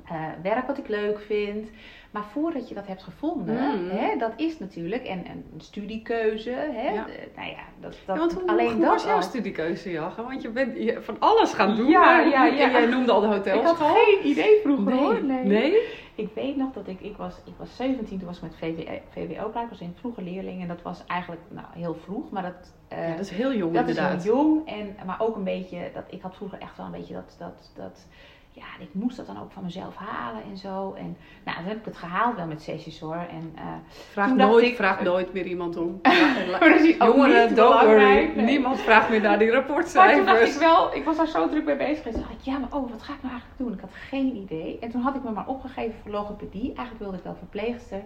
eh, 0.09 0.15
werk 0.41 0.67
wat 0.67 0.77
ik 0.77 0.87
leuk 0.87 1.19
vind. 1.19 1.69
Maar 2.11 2.23
voordat 2.31 2.69
je 2.69 2.75
dat 2.75 2.87
hebt 2.87 3.03
gevonden, 3.03 3.55
Mm. 3.55 3.89
hè, 3.89 4.17
dat 4.17 4.31
is 4.35 4.59
natuurlijk, 4.59 5.03
en, 5.03 5.25
en 5.25 5.43
een 5.53 5.61
studiekeuze, 5.61 6.49
hè? 6.49 6.89
Ja. 6.89 7.05
nou 7.35 7.49
ja, 7.49 7.63
dat, 7.79 7.95
dat 8.05 8.15
Ja, 8.15 8.21
want 8.21 8.33
hoe, 8.33 8.47
alleen 8.47 8.71
hoe 8.71 8.81
dat 8.81 8.89
was 8.93 9.03
jouw 9.03 9.15
al. 9.15 9.21
studiekeuze, 9.21 9.91
Jacke? 9.91 10.23
Want 10.23 10.41
je 10.41 10.49
bent 10.49 10.77
je 10.77 11.01
van 11.01 11.15
alles 11.19 11.53
gaan 11.53 11.75
doen. 11.75 11.87
Ja, 11.89 11.99
maar- 11.99 12.27
ja, 12.29 12.53
jij 12.55 12.85
noemde 12.85 13.11
al 13.11 13.21
de 13.21 13.51
Ik 13.53 13.63
had 13.63 13.77
geen 13.77 14.27
idee 14.27 14.59
vroeger 14.63 14.85
nee. 14.93 14.97
hoor. 14.99 15.23
Nee. 15.23 15.43
nee? 15.43 16.03
Ik 16.15 16.29
weet 16.35 16.55
nog 16.57 16.73
dat 16.73 16.87
ik, 16.87 17.01
ik 17.01 17.17
was, 17.17 17.35
ik 17.45 17.53
was 17.57 17.75
17, 17.75 18.17
toen 18.17 18.27
was 18.27 18.37
ik 18.37 18.43
met 18.43 18.55
VWO, 18.55 18.91
VWO 19.09 19.49
klaar. 19.49 19.63
Ik 19.63 19.69
was 19.69 19.79
een 19.79 19.95
vroege 19.99 20.21
leerling 20.21 20.61
en 20.61 20.67
dat 20.67 20.81
was 20.81 21.03
eigenlijk 21.07 21.41
nou, 21.49 21.67
heel 21.71 21.95
vroeg. 21.95 22.29
Maar 22.31 22.43
dat, 22.43 22.73
Ja, 22.89 23.09
dat 23.11 23.19
is 23.19 23.29
heel 23.29 23.53
jong 23.53 23.73
Dat 23.73 23.83
is 23.89 23.95
inderdaad. 23.95 24.23
heel 24.23 24.33
jong, 24.35 24.67
en, 24.69 24.95
maar 25.05 25.19
ook 25.21 25.35
een 25.35 25.43
beetje, 25.43 25.77
dat, 25.93 26.03
ik 26.09 26.21
had 26.21 26.35
vroeger 26.35 26.59
echt 26.59 26.77
wel 26.77 26.85
een 26.85 26.91
beetje 26.91 27.13
dat, 27.13 27.35
dat, 27.39 27.71
dat, 27.75 28.07
ja, 28.55 28.63
ik 28.79 28.89
moest 28.91 29.17
dat 29.17 29.25
dan 29.25 29.39
ook 29.41 29.51
van 29.51 29.63
mezelf 29.63 29.95
halen 29.95 30.41
en 30.51 30.57
zo. 30.57 30.93
En 30.97 31.17
nou, 31.45 31.57
dan 31.57 31.65
heb 31.65 31.77
ik 31.77 31.85
het 31.85 31.97
gehaald 31.97 32.35
wel 32.35 32.45
met 32.45 32.61
sessies 32.61 32.99
hoor. 32.99 33.15
En, 33.29 33.51
eh, 33.55 33.63
Vraag 34.11 34.33
nooit, 34.35 34.65
ik- 34.65 34.75
vraag 34.75 35.01
nooit 35.01 35.33
meer 35.33 35.45
iemand 35.45 35.77
om. 35.77 35.99
En 36.01 36.85
is 36.85 37.01
ook 37.01 37.15
Jongeren, 37.15 37.55
don't 37.55 37.81
worry. 37.83 38.03
nee. 38.35 38.45
Niemand 38.45 38.79
vraagt 38.79 39.09
meer 39.09 39.21
naar 39.21 39.39
die 39.39 39.51
maar 39.51 39.61
toen 39.65 39.65
rapportcijfers. 39.67 40.53
ik 40.55 40.59
wel, 40.61 40.95
ik 40.95 41.03
was 41.03 41.17
daar 41.17 41.27
zo 41.27 41.49
druk 41.49 41.65
mee 41.65 41.75
bezig 41.75 41.97
geweest. 41.97 42.15
Toen 42.17 42.25
dacht 42.27 42.39
ik, 42.39 42.45
ja, 42.53 42.57
maar 42.57 42.71
oh, 42.73 42.89
wat 42.91 43.01
ga 43.01 43.13
ik 43.13 43.21
nou 43.21 43.33
eigenlijk 43.33 43.57
doen? 43.57 43.73
Ik 43.73 43.79
had 43.79 43.93
geen 44.09 44.35
idee. 44.35 44.77
En 44.79 44.89
toen 44.89 45.01
had 45.01 45.15
ik 45.15 45.23
me 45.23 45.31
maar 45.31 45.47
opgegeven 45.47 45.95
voor 46.01 46.11
logopedie. 46.11 46.65
Eigenlijk 46.65 46.99
wilde 46.99 47.17
ik 47.17 47.23
wel 47.23 47.35
verpleegster. 47.35 48.01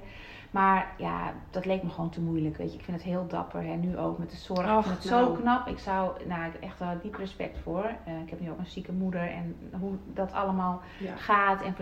Maar 0.52 0.94
ja, 0.98 1.34
dat 1.50 1.66
leek 1.66 1.84
me 1.84 1.90
gewoon 1.90 2.10
te 2.10 2.22
moeilijk. 2.22 2.58
Weet 2.58 2.72
je, 2.72 2.78
ik 2.78 2.84
vind 2.84 2.98
het 2.98 3.06
heel 3.06 3.28
dapper. 3.28 3.66
En 3.70 3.80
nu 3.80 3.98
ook 3.98 4.18
met 4.18 4.30
de 4.30 4.36
zorg. 4.36 4.78
Ik 4.78 4.84
vind 4.84 5.04
het 5.04 5.12
nou. 5.12 5.26
zo 5.26 5.42
knap. 5.42 5.68
Ik 5.68 5.80
zou, 5.80 6.26
nou, 6.28 6.46
ik 6.46 6.52
heb 6.52 6.62
echt 6.62 6.80
wel 6.80 7.00
diep 7.02 7.16
respect 7.16 7.58
voor. 7.58 7.84
Eh, 8.06 8.20
ik 8.24 8.30
heb 8.30 8.40
nu 8.40 8.52
ook 8.52 8.58
een 8.58 8.66
zieke 8.66 8.92
moeder. 8.92 9.22
En 9.32 9.56
hoe 9.80 9.94
dat 10.14 10.34
allemaal 10.34 10.82
Ja. 11.00 11.16
gaat. 11.16 11.62
En 11.62 11.76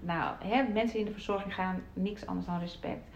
nou, 0.00 0.34
hè, 0.44 0.62
mensen 0.62 0.90
die 0.90 0.98
in 1.00 1.06
de 1.06 1.12
verzorging 1.12 1.54
gaan, 1.54 1.82
niks 1.92 2.26
anders 2.26 2.46
dan 2.46 2.58
respect. 2.58 3.08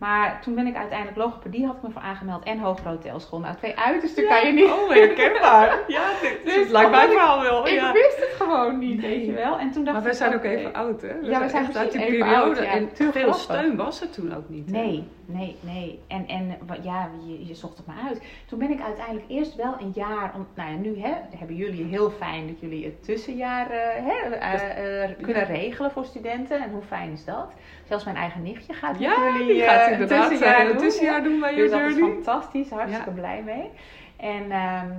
Maar 0.00 0.40
toen 0.42 0.54
ben 0.54 0.66
ik 0.66 0.76
uiteindelijk 0.76 1.18
logopedie, 1.18 1.66
had 1.66 1.76
ik 1.76 1.82
me 1.82 1.90
voor 1.90 2.02
aangemeld. 2.02 2.44
En 2.44 2.58
hogere 2.58 2.88
hotelschool. 2.88 3.38
Nou, 3.40 3.56
twee 3.56 3.76
uitersten 3.78 4.26
kan 4.28 4.46
je 4.46 4.52
niet. 4.52 4.64
Oh, 4.70 4.90
herkenbaar. 4.90 5.78
Ja, 5.86 6.08
dit 6.22 6.38
Dus 6.44 6.54
dus 6.54 6.68
lijkt 6.70 6.90
mij 6.90 7.08
verhaal 7.08 7.40
wel. 7.42 7.66
Ik 7.66 7.72
ja. 7.74 7.92
wist 7.92 8.16
het 8.16 8.34
gewoon 8.38 8.78
niet, 8.78 9.00
Nee. 9.00 9.10
weet 9.16 9.26
je 9.26 9.32
wel. 9.32 9.58
En 9.58 9.70
toen 9.70 9.84
dacht 9.84 9.94
Maar 9.96 10.02
wij 10.04 10.12
ik, 10.12 10.18
zijn 10.18 10.34
ook 10.34 10.44
even 10.44 10.72
oud, 10.72 11.00
hè? 11.02 11.20
We 11.20 11.26
Ja, 11.26 11.40
we 11.40 11.48
zijn 11.48 11.64
echt 11.64 11.76
uit 11.76 11.92
die 11.92 12.00
even 12.04 12.18
periode. 12.18 12.36
oud, 12.44 12.56
ja. 12.58 12.64
En 12.64 12.88
veel 12.94 13.10
grappig. 13.10 13.36
steun 13.40 13.76
was 13.76 14.00
er 14.00 14.10
toen 14.10 14.34
ook 14.36 14.48
niet. 14.48 14.66
hè? 14.66 14.72
Nee, 14.72 15.04
nee, 15.26 15.56
nee. 15.60 15.98
En, 16.08 16.26
en 16.28 16.58
ja, 16.82 17.08
je, 17.26 17.46
je 17.46 17.54
zocht 17.54 17.76
het 17.76 17.86
maar 17.86 17.96
uit. 18.08 18.22
Toen 18.46 18.58
ben 18.58 18.70
ik 18.70 18.80
uiteindelijk 18.82 19.24
eerst 19.28 19.54
wel 19.56 19.74
een 19.80 19.92
jaar, 19.94 20.32
om, 20.34 20.46
nou 20.54 20.70
ja, 20.70 20.76
nu 20.76 21.00
hè, 21.00 21.12
hebben 21.36 21.56
jullie 21.56 21.84
heel 21.84 22.10
fijn 22.10 22.46
dat 22.46 22.60
jullie 22.60 22.84
het 22.84 23.04
tussenjaar 23.04 23.70
eh, 23.70 23.78
hè, 24.06 24.34
eh, 24.36 25.04
eh, 25.04 25.10
kunnen 25.20 25.44
regelen 25.44 25.90
voor 25.90 26.04
studenten. 26.04 26.62
En 26.62 26.70
hoe 26.70 26.82
fijn 26.82 27.12
is 27.12 27.24
dat? 27.24 27.52
Zelfs 27.84 28.04
mijn 28.04 28.16
eigen 28.16 28.42
nichtje 28.42 28.72
gaat 28.72 28.92
met 28.92 29.00
Ja, 29.00 29.14
jullie 29.32 29.52
die 29.52 29.62
gaat 29.62 29.88
inderdaad 29.92 30.28
tussenjaar 30.28 30.60
een 30.60 30.66
doen. 30.72 30.76
tussenjaar 30.76 31.22
doen 31.22 31.40
bij 31.40 31.54
Dus 31.54 31.70
je 31.70 31.78
dat 31.78 31.90
is 31.90 31.96
fantastisch, 31.98 32.70
hartstikke 32.70 33.10
blij 33.10 33.42
mee. 33.44 33.70
En 34.16 34.50
ehm, 34.50 34.90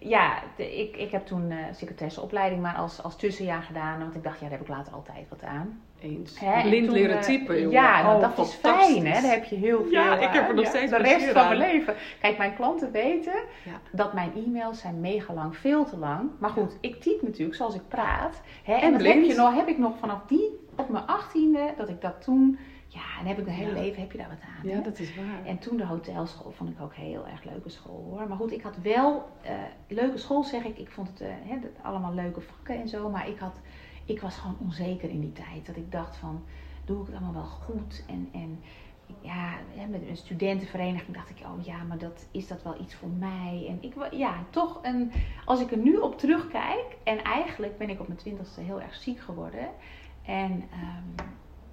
ja, 0.00 0.32
de- 0.56 0.78
ik, 0.78 0.96
ik 0.96 1.10
heb 1.10 1.26
toen 1.26 1.50
eh 1.50 1.56
secretaresseopleiding 1.72 2.62
maar 2.62 2.74
als, 2.74 3.02
als 3.02 3.16
tussenjaar 3.16 3.62
gedaan. 3.62 3.98
Want 3.98 4.14
ik 4.14 4.22
dacht, 4.22 4.34
ja, 4.40 4.48
daar 4.48 4.58
heb 4.58 4.60
ik 4.60 4.68
later 4.68 4.92
altijd 4.92 5.26
wat 5.28 5.42
aan. 5.42 5.80
Eens. 6.02 6.40
Hè, 6.40 6.62
Blind 6.62 6.84
toen, 6.86 6.94
leren 6.94 7.16
eh, 7.16 7.22
typen, 7.22 7.56
jongen. 7.56 7.70
Ja, 7.70 8.02
nou, 8.02 8.14
Oh, 8.14 8.20
dat 8.36 8.46
is 8.46 8.54
fijn, 8.54 9.06
hè? 9.06 9.20
Daar 9.22 9.30
heb 9.30 9.44
je 9.44 9.56
heel 9.56 9.82
veel 9.82 9.90
Ja, 9.92 10.14
ik 10.14 10.20
heb 10.28 10.42
er 10.42 10.48
aan. 10.48 10.54
nog 10.54 10.66
steeds 10.66 10.90
De 10.90 10.96
rest 10.96 11.26
van 11.26 11.42
aan. 11.42 11.46
mijn 11.58 11.72
leven. 11.72 11.94
Kijk, 12.20 12.38
mijn 12.38 12.54
klanten 12.54 12.90
weten 12.92 13.32
Ja. 13.64 13.72
dat 13.92 14.12
mijn 14.12 14.30
e-mails 14.46 14.80
zijn 14.80 15.00
mega 15.00 15.32
lang, 15.34 15.56
veel 15.56 15.84
te 15.84 15.96
lang. 15.96 16.30
Maar 16.38 16.50
goed, 16.50 16.76
ik 16.80 17.00
typ 17.00 17.22
natuurlijk 17.22 17.54
zoals 17.56 17.74
ik 17.74 17.88
praat. 17.88 18.40
Hè? 18.64 18.74
En, 18.74 18.80
En 18.80 18.92
dat 18.92 19.02
heb, 19.02 19.22
je 19.22 19.34
nog, 19.34 19.54
heb 19.54 19.68
ik 19.68 19.78
nog 19.78 19.98
vanaf 19.98 20.20
die, 20.26 20.66
op 20.76 20.88
mijn 20.88 21.06
achttiende, 21.06 21.60
dat 21.76 21.88
ik 21.88 22.00
dat 22.00 22.22
toen... 22.22 22.58
Ja, 22.98 23.20
en 23.20 23.26
heb 23.26 23.38
ik 23.38 23.44
mijn 23.44 23.56
hele 23.56 23.74
Ja. 23.74 23.80
leven, 23.80 24.00
heb 24.00 24.12
je 24.12 24.18
daar 24.18 24.28
wat 24.28 24.40
aan. 24.56 24.68
Ja, 24.68 24.76
hè? 24.76 24.82
dat 24.82 24.98
is 24.98 25.14
waar. 25.16 25.44
En 25.44 25.58
toen 25.58 25.76
de 25.76 25.86
hotelschool 25.86 26.50
vond 26.52 26.70
ik 26.70 26.80
ook 26.80 26.94
heel 26.94 27.26
erg 27.26 27.44
leuke 27.44 27.68
school 27.68 28.04
hoor. 28.10 28.28
Maar 28.28 28.36
goed, 28.36 28.52
ik 28.52 28.62
had 28.62 28.76
wel 28.76 29.28
eh, 29.42 29.52
leuke 29.88 30.18
school 30.18 30.44
zeg 30.44 30.64
ik. 30.64 30.78
Ik 30.78 30.90
vond 30.90 31.08
het 31.08 31.20
eh, 31.20 31.84
allemaal 31.84 32.14
leuke 32.14 32.40
vakken 32.40 32.80
en 32.80 32.88
zo. 32.88 33.10
Maar 33.10 33.28
ik, 33.28 33.38
had, 33.38 33.60
ik 34.04 34.20
was 34.20 34.36
gewoon 34.36 34.56
onzeker 34.60 35.10
in 35.10 35.20
die 35.20 35.32
tijd. 35.32 35.66
Dat 35.66 35.76
ik 35.76 35.92
dacht 35.92 36.16
van, 36.16 36.42
doe 36.84 37.00
ik 37.00 37.06
het 37.06 37.14
allemaal 37.14 37.32
wel 37.42 37.50
goed? 37.50 38.04
En, 38.08 38.28
en 38.32 38.60
ja, 39.20 39.52
met 39.88 40.02
een 40.08 40.16
studentenvereniging 40.16 41.16
dacht 41.16 41.30
ik, 41.30 41.38
oh 41.46 41.64
ja, 41.64 41.82
maar 41.82 41.98
dat, 41.98 42.26
is 42.30 42.46
dat 42.48 42.62
wel 42.62 42.80
iets 42.80 42.94
voor 42.94 43.08
mij? 43.08 43.66
En 43.68 43.78
ik, 43.80 43.94
ja, 44.10 44.44
toch 44.50 44.78
een, 44.82 45.12
als 45.44 45.60
ik 45.60 45.70
er 45.70 45.78
nu 45.78 45.96
op 45.96 46.18
terugkijk. 46.18 46.96
En 47.04 47.22
eigenlijk 47.22 47.78
ben 47.78 47.90
ik 47.90 48.00
op 48.00 48.06
mijn 48.06 48.18
twintigste 48.18 48.60
heel 48.60 48.80
erg 48.80 48.94
ziek 48.94 49.20
geworden. 49.20 49.68
En 50.24 50.64
ehm, 50.72 51.26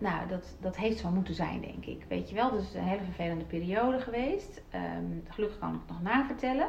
nou, 0.05 0.27
dat, 0.27 0.55
dat 0.59 0.75
heeft 0.75 0.99
zo 0.99 1.09
moeten 1.09 1.33
zijn, 1.33 1.61
denk 1.61 1.85
ik. 1.85 2.05
Weet 2.07 2.29
je 2.29 2.35
wel, 2.35 2.51
dus 2.51 2.59
het 2.59 2.69
is 2.69 2.75
een 2.75 2.87
hele 2.87 3.03
vervelende 3.03 3.45
periode 3.45 3.99
geweest. 3.99 4.61
Ehm, 4.69 5.05
gelukkig 5.27 5.59
kan 5.59 5.73
ik 5.73 5.79
het 5.79 5.89
nog 5.89 6.01
navertellen. 6.01 6.67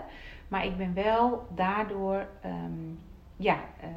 Maar 0.48 0.64
ik 0.64 0.76
ben 0.76 0.94
wel 0.94 1.46
daardoor, 1.54 2.26
ehm, 2.42 2.94
ja, 3.36 3.58
eh, 3.80 3.88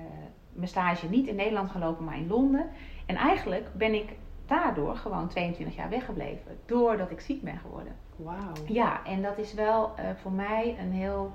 mijn 0.52 0.67
stage 0.67 1.10
niet 1.10 1.28
in 1.28 1.36
Nederland 1.36 1.71
gelopen, 1.71 2.06
maar 2.06 2.17
in 2.17 2.28
Londen. 2.28 2.69
En 3.06 3.15
eigenlijk 3.15 3.73
ben 3.73 3.93
ik 3.93 4.15
daardoor 4.45 4.95
gewoon 4.95 5.28
22 5.28 5.75
jaar 5.75 5.89
weggebleven. 5.89 6.58
Doordat 6.65 7.12
ik 7.12 7.19
ziek 7.19 7.43
ben 7.43 7.58
geworden. 7.58 7.95
Wauw. 8.15 8.54
Ja, 8.67 9.06
en 9.06 9.21
dat 9.21 9.38
is 9.38 9.54
wel 9.54 9.95
eh, 9.95 10.06
voor 10.21 10.32
mij 10.32 10.75
een 10.80 10.91
heel 10.91 11.34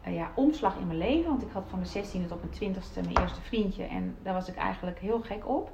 eh, 0.00 0.14
ja, 0.14 0.30
omslag 0.34 0.76
in 0.76 0.86
mijn 0.86 0.98
leven. 0.98 1.30
Want 1.30 1.42
ik 1.42 1.52
had 1.52 1.64
van 1.68 1.78
mijn 1.78 2.06
16e 2.06 2.28
tot 2.28 2.60
mijn 2.60 2.74
20e 2.74 3.00
mijn 3.02 3.18
eerste 3.20 3.40
vriendje. 3.40 3.84
En 3.84 4.16
daar 4.22 4.34
was 4.34 4.48
ik 4.48 4.56
eigenlijk 4.56 4.98
heel 4.98 5.20
gek 5.20 5.48
op. 5.48 5.70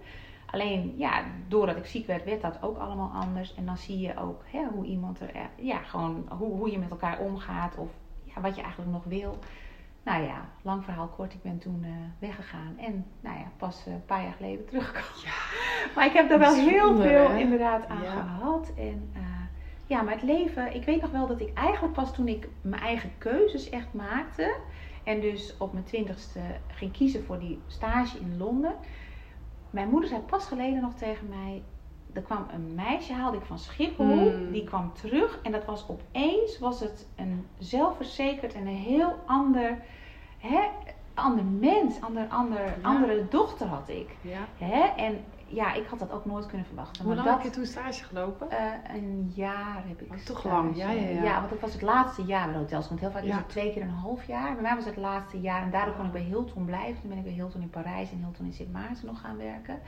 Alleen, 0.46 0.94
ja, 0.96 1.22
doordat 1.48 1.76
ik 1.76 1.86
ziek 1.86 2.06
werd, 2.06 2.24
werd 2.24 2.42
dat 2.42 2.62
ook 2.62 2.78
allemaal 2.78 3.10
anders. 3.14 3.54
En 3.54 3.66
dan 3.66 3.76
zie 3.76 3.98
je 3.98 4.16
ook 4.18 4.42
hè, 4.50 4.64
hoe 4.64 4.84
iemand 4.84 5.20
er, 5.20 5.34
eh, 5.34 5.42
ja, 5.56 5.78
gewoon 5.78 6.28
hoe, 6.38 6.56
hoe 6.56 6.70
je 6.70 6.78
met 6.78 6.90
elkaar 6.90 7.18
omgaat. 7.18 7.76
Of 7.76 7.90
ja, 8.24 8.40
wat 8.40 8.56
je 8.56 8.62
eigenlijk 8.62 8.92
nog 8.92 9.04
wil. 9.04 9.38
nou 10.02 10.22
ja, 10.22 10.48
lang 10.62 10.84
verhaal 10.84 11.08
kort, 11.08 11.34
ik 11.34 11.42
ben 11.42 11.58
toen 11.58 11.86
weggegaan. 12.18 12.74
En 12.78 13.06
nou 13.20 13.38
ja, 13.38 13.44
pas 13.56 13.86
een 13.86 14.04
paar 14.06 14.22
jaar 14.22 14.32
geleden 14.32 14.66
teruggekomen. 14.66 15.22
Ja, 15.24 15.38
maar 15.94 16.06
ik 16.06 16.12
heb 16.12 16.28
daar 16.28 16.38
wel 16.38 16.54
heel 16.54 16.96
veel 16.96 17.30
inderdaad 17.30 17.88
aan 17.88 18.04
gehad. 18.04 18.72
En 18.76 19.12
ja, 19.86 20.02
maar 20.02 20.14
het 20.14 20.22
leven, 20.22 20.74
ik 20.74 20.84
weet 20.84 21.00
nog 21.00 21.10
wel 21.10 21.26
dat 21.26 21.40
ik 21.40 21.54
eigenlijk 21.54 21.94
pas 21.94 22.14
toen 22.14 22.28
ik 22.28 22.48
mijn 22.60 22.82
eigen 22.82 23.10
keuzes 23.18 23.70
echt 23.70 23.92
maakte. 23.92 24.56
En 25.04 25.20
dus 25.20 25.56
op 25.56 25.72
mijn 25.72 25.84
twintigste 25.84 26.40
ging 26.66 26.92
kiezen 26.92 27.24
voor 27.24 27.38
die 27.38 27.60
stage 27.66 28.18
in 28.18 28.36
Londen. 28.36 28.74
Mijn 29.76 29.88
moeder 29.88 30.08
zei 30.08 30.20
pas 30.20 30.46
geleden 30.46 30.80
nog 30.80 30.94
tegen 30.94 31.28
mij. 31.28 31.62
Er 32.12 32.22
kwam 32.22 32.46
een 32.52 32.74
meisje, 32.74 33.12
haalde 33.12 33.36
ik 33.36 33.44
van 33.44 33.58
Schiphol. 33.58 34.06
Hmm. 34.06 34.52
Die 34.52 34.64
kwam 34.64 34.92
terug. 34.92 35.38
En 35.42 35.52
dat 35.52 35.64
was 35.64 35.88
opeens 35.88 36.58
was 36.58 36.80
het 36.80 37.08
een 37.16 37.46
zelfverzekerd 37.58 38.54
en 38.54 38.66
een 38.66 38.76
heel 38.76 39.18
ander, 39.26 39.78
hè, 40.38 40.60
ander 41.14 41.44
mens. 41.44 42.00
Ander, 42.00 42.26
ander, 42.28 42.74
Andere 42.82 43.26
dochter 43.28 43.66
had 43.66 43.88
ik. 43.88 44.16
Ja. 44.20 44.46
Hè? 44.58 44.80
En 45.02 45.24
ja, 45.46 45.74
ik 45.74 45.86
had 45.86 45.98
dat 45.98 46.12
ook 46.12 46.24
nooit 46.24 46.46
kunnen 46.46 46.66
verwachten. 46.66 47.04
Hoe 47.04 47.14
lang 47.14 47.28
heb 47.28 47.42
je 47.42 47.50
toen 47.50 47.66
stage 47.66 48.04
gelopen? 48.04 48.48
Uh, 48.52 48.94
een 48.94 49.32
jaar 49.34 49.82
heb 49.86 50.00
ik. 50.00 50.12
Oh, 50.12 50.18
toch 50.18 50.44
lang, 50.44 50.76
ja, 50.76 50.90
ja, 50.90 51.08
ja. 51.08 51.22
Ja, 51.22 51.38
want 51.38 51.50
dat 51.50 51.60
was 51.60 51.72
het 51.72 51.82
laatste 51.82 52.22
jaar 52.22 52.48
bij 52.48 52.56
hotels. 52.56 52.88
Want 52.88 53.00
heel 53.00 53.10
vaak 53.10 53.22
is 53.22 53.34
het 53.34 53.48
twee 53.48 53.72
keer 53.72 53.82
een 53.82 53.88
half 53.88 54.24
jaar. 54.24 54.52
Bij 54.52 54.62
mij 54.62 54.74
was 54.74 54.84
het 54.84 54.94
het 54.94 55.04
laatste 55.04 55.40
jaar 55.40 55.62
en 55.62 55.70
daardoor 55.70 55.94
kon 55.94 56.06
ik 56.06 56.12
bij 56.12 56.22
Hilton 56.22 56.64
blijven. 56.64 57.00
Toen 57.00 57.08
ben 57.08 57.18
ik 57.18 57.24
bij 57.24 57.32
Hilton 57.32 57.60
in 57.60 57.70
Parijs 57.70 58.10
en 58.10 58.18
Hilton 58.18 58.46
in 58.46 58.52
Sint 58.52 58.72
Maarten 58.72 59.06
nog 59.06 59.20
gaan 59.20 59.36
werken. 59.36 59.80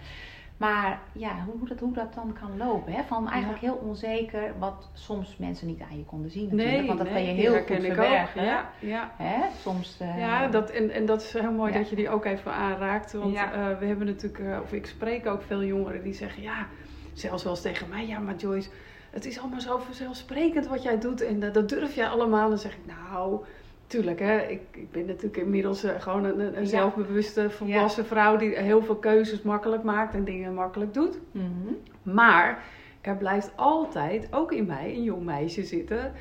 Maar 0.58 1.00
ja, 1.12 1.44
hoe 1.46 1.68
dat, 1.68 1.80
hoe 1.80 1.92
dat 1.92 2.14
dan 2.14 2.36
kan 2.40 2.56
lopen. 2.56 2.92
Hè? 2.92 3.02
Van 3.02 3.28
eigenlijk 3.28 3.62
heel 3.62 3.74
onzeker, 3.74 4.52
wat 4.58 4.88
soms 4.92 5.36
mensen 5.36 5.66
niet 5.66 5.80
aan 5.80 5.98
je 5.98 6.04
konden 6.04 6.30
zien 6.30 6.44
natuurlijk. 6.44 6.76
Nee, 6.76 6.86
want 6.86 6.98
dat 6.98 7.08
kan 7.08 7.22
je 7.22 7.32
heel 7.32 7.56
goed 7.56 7.66
verbergen. 7.66 8.44
Ja, 8.44 8.70
ja. 8.78 9.12
Hè? 9.16 9.40
Soms, 9.60 9.98
uh... 10.02 10.18
ja 10.18 10.48
dat, 10.48 10.70
en, 10.70 10.90
en 10.90 11.06
dat 11.06 11.22
is 11.22 11.32
heel 11.32 11.52
mooi 11.52 11.72
dat 11.72 11.90
je 11.90 11.96
die 11.96 12.08
ook 12.08 12.24
even 12.24 12.52
aanraakt. 12.52 13.12
Want 13.12 13.34
uh, 13.34 13.78
we 13.78 13.86
hebben 13.86 14.06
natuurlijk, 14.06 14.38
uh, 14.38 14.58
of 14.62 14.72
ik 14.72 14.86
spreek 14.86 15.26
ook 15.26 15.42
veel 15.42 15.64
jongeren 15.64 16.02
die 16.02 16.14
zeggen, 16.14 16.42
ja, 16.42 16.66
zelfs 17.12 17.42
wel 17.42 17.52
eens 17.52 17.62
tegen 17.62 17.88
mij, 17.88 18.06
ja 18.06 18.18
maar 18.18 18.36
Joyce, 18.36 18.68
het 19.10 19.26
is 19.26 19.38
allemaal 19.38 19.60
zo 19.60 19.78
vanzelfsprekend 19.78 20.66
wat 20.66 20.82
jij 20.82 20.98
doet 20.98 21.20
en 21.20 21.52
dat 21.52 21.68
durf 21.68 21.94
jij 21.94 22.08
allemaal. 22.08 22.48
Dan 22.48 22.58
zeg 22.58 22.72
ik, 22.72 22.86
nou 22.86 23.44
Tuurlijk, 23.88 24.18
hè. 24.18 24.38
Ik, 24.38 24.60
ik 24.72 24.90
ben 24.90 25.06
natuurlijk 25.06 25.36
inmiddels 25.36 25.84
uh, 25.84 25.90
gewoon 25.98 26.24
een, 26.24 26.58
een 26.58 26.66
zelfbewuste 26.66 27.50
volwassen 27.50 28.06
vrouw 28.06 28.36
die 28.36 28.58
heel 28.58 28.82
veel 28.82 28.96
keuzes 28.96 29.42
makkelijk 29.42 29.82
maakt 29.82 30.14
en 30.14 30.24
dingen 30.24 30.54
makkelijk 30.54 30.94
doet. 30.94 31.18
Mm 31.32 31.76
Maar 32.02 32.64
er 33.00 33.16
blijft 33.16 33.52
altijd, 33.56 34.28
ook 34.30 34.52
in 34.52 34.66
mij, 34.66 34.94
een 34.94 35.02
jong 35.02 35.24
meisje 35.24 35.64
zitten 35.64 36.12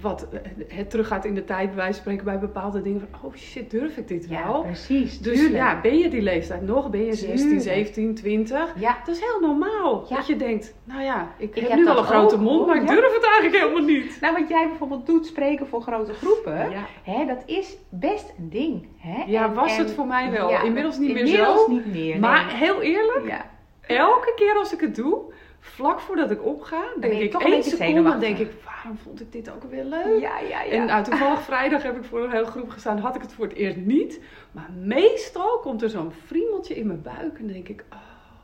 wat 0.00 0.28
eh, 0.28 0.38
het 0.68 0.90
teruggaat 0.90 1.24
in 1.24 1.34
de 1.34 1.44
tijd, 1.44 1.66
bij 1.66 1.76
wijze 1.76 1.92
van 1.92 2.00
spreken, 2.00 2.24
bij 2.24 2.38
bepaalde 2.38 2.82
dingen. 2.82 3.00
Van, 3.00 3.20
oh 3.22 3.36
shit, 3.36 3.70
durf 3.70 3.96
ik 3.96 4.08
dit 4.08 4.26
wel? 4.26 4.38
Ja, 4.38 4.60
precies. 4.60 5.18
Dus 5.18 5.48
ja, 5.48 5.80
ben 5.80 5.98
je 5.98 6.08
die 6.08 6.22
leeftijd 6.22 6.62
nog? 6.62 6.90
Ben 6.90 7.04
je 7.04 7.14
16, 7.14 7.60
17, 7.60 8.14
20? 8.14 8.74
Ja. 8.76 8.98
Dat 9.04 9.14
is 9.14 9.20
heel 9.20 9.40
normaal. 9.40 10.06
Dat 10.08 10.26
je 10.26 10.36
denkt, 10.36 10.74
nou 10.84 11.02
ja, 11.02 11.34
ik, 11.38 11.54
heb, 11.54 11.74
nu 11.74 11.84
wel 11.84 11.98
een 11.98 12.04
grote 12.04 12.38
mond, 12.38 12.66
maar 12.66 12.76
ik 12.76 12.86
durf 12.86 13.14
het 13.14 13.24
eigenlijk 13.24 13.64
helemaal 13.64 13.84
niet. 13.84 14.18
Nou, 14.20 14.38
wat 14.38 14.48
jij 14.48 14.68
bijvoorbeeld 14.68 15.06
doet, 15.06 15.26
spreken 15.26 15.66
voor 15.66 15.82
grote 15.82 16.12
groepen, 16.12 16.72
hè, 17.02 17.26
dat 17.26 17.42
is 17.46 17.76
best 17.88 18.32
een 18.38 18.48
ding. 18.48 18.88
Hè? 18.96 19.24
Ja, 19.26 19.52
was 19.52 19.76
het 19.76 19.90
voor 19.90 20.06
mij 20.06 20.30
wel. 20.30 20.64
inmiddels 20.64 20.98
niet 20.98 21.12
meer 21.12 21.26
zo. 21.26 21.66
niet 21.68 21.86
meer. 21.86 22.18
Maar 22.18 22.56
heel 22.56 22.80
eerlijk, 22.80 23.44
elke 23.80 24.32
keer 24.36 24.54
als 24.54 24.72
ik 24.72 24.80
het 24.80 24.94
doe 24.94 25.32
vlak 25.64 26.00
voordat 26.00 26.30
ik 26.30 26.44
opga, 26.44 26.82
denk 27.00 27.12
ik 27.12 27.34
één 27.34 27.62
seconde, 27.62 28.02
dan 28.02 28.20
denk 28.20 28.38
ik, 28.38 28.50
waarom 28.64 28.98
vond 28.98 29.20
ik 29.20 29.32
dit 29.32 29.50
ook 29.50 29.62
weer 29.62 29.84
leuk? 29.84 30.20
Ja, 30.20 30.38
ja, 30.38 30.62
ja. 30.62 30.70
En 30.70 30.86
nou, 30.86 31.04
toevallig 31.04 31.42
vrijdag 31.52 31.82
heb 31.82 31.96
ik 31.96 32.04
voor 32.04 32.24
een 32.24 32.30
hele 32.30 32.46
groep 32.46 32.70
gestaan, 32.70 32.98
had 32.98 33.16
ik 33.16 33.22
het 33.22 33.32
voor 33.32 33.44
het 33.44 33.54
eerst 33.54 33.76
niet. 33.76 34.20
Maar 34.52 34.70
meestal 34.76 35.58
komt 35.58 35.82
er 35.82 35.90
zo'n 35.90 36.12
friemeltje 36.26 36.74
in 36.74 36.86
mijn 36.86 37.02
buik 37.02 37.38
en 37.38 37.44
dan 37.44 37.52
denk 37.52 37.68
ik, 37.68 37.84
oh, 37.92 37.98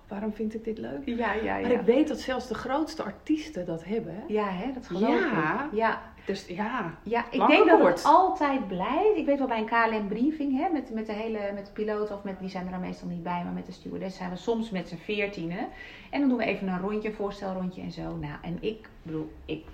waarom 0.08 0.32
vind 0.32 0.54
ik 0.54 0.64
dit 0.64 0.78
leuk? 0.78 1.02
Ja, 1.04 1.32
ja, 1.32 1.56
ja. 1.56 1.60
Maar 1.60 1.70
ik 1.70 1.80
weet 1.80 2.08
dat 2.08 2.20
zelfs 2.20 2.48
de 2.48 2.54
grootste 2.54 3.02
artiesten 3.02 3.66
dat 3.66 3.84
hebben. 3.84 4.22
Ja, 4.28 4.48
hè, 4.50 4.72
dat 4.72 4.86
geloof 4.86 5.08
ja. 5.08 5.64
ik. 5.64 5.72
Ja, 5.72 6.02
dus 6.24 6.46
ja, 6.46 6.98
ja 7.02 7.24
ik 7.30 7.46
denk 7.46 7.68
dat 7.68 7.82
het 7.86 8.04
altijd 8.04 8.68
blijft. 8.68 9.16
Ik 9.16 9.26
weet 9.26 9.38
wel 9.38 9.46
bij 9.46 9.58
een 9.58 9.66
KLM 9.66 10.08
briefing, 10.08 10.56
hè, 10.56 10.68
met, 10.72 10.90
met 10.90 11.06
de 11.06 11.12
hele 11.12 11.38
met 11.54 11.66
de 11.66 11.72
piloot 11.72 12.10
of 12.10 12.24
met 12.24 12.38
die 12.40 12.48
zijn 12.48 12.64
er 12.64 12.70
dan 12.70 12.80
meestal 12.80 13.08
niet 13.08 13.22
bij, 13.22 13.42
maar 13.44 13.52
met 13.52 13.66
de 13.66 13.72
stewardess 13.72 14.16
zijn 14.16 14.30
we 14.30 14.36
soms 14.36 14.70
met 14.70 14.88
z'n 14.88 14.96
veertienen. 14.96 15.68
En 16.10 16.20
dan 16.20 16.28
doen 16.28 16.38
we 16.38 16.44
even 16.44 16.68
een 16.68 16.80
rondje, 16.80 17.08
een 17.08 17.14
voorstelrondje 17.14 17.82
en 17.82 17.92
zo. 17.92 18.16
Nou, 18.16 18.34
en 18.42 18.58
ik 18.60 18.88
bedoel, 19.02 19.32
ik 19.44 19.64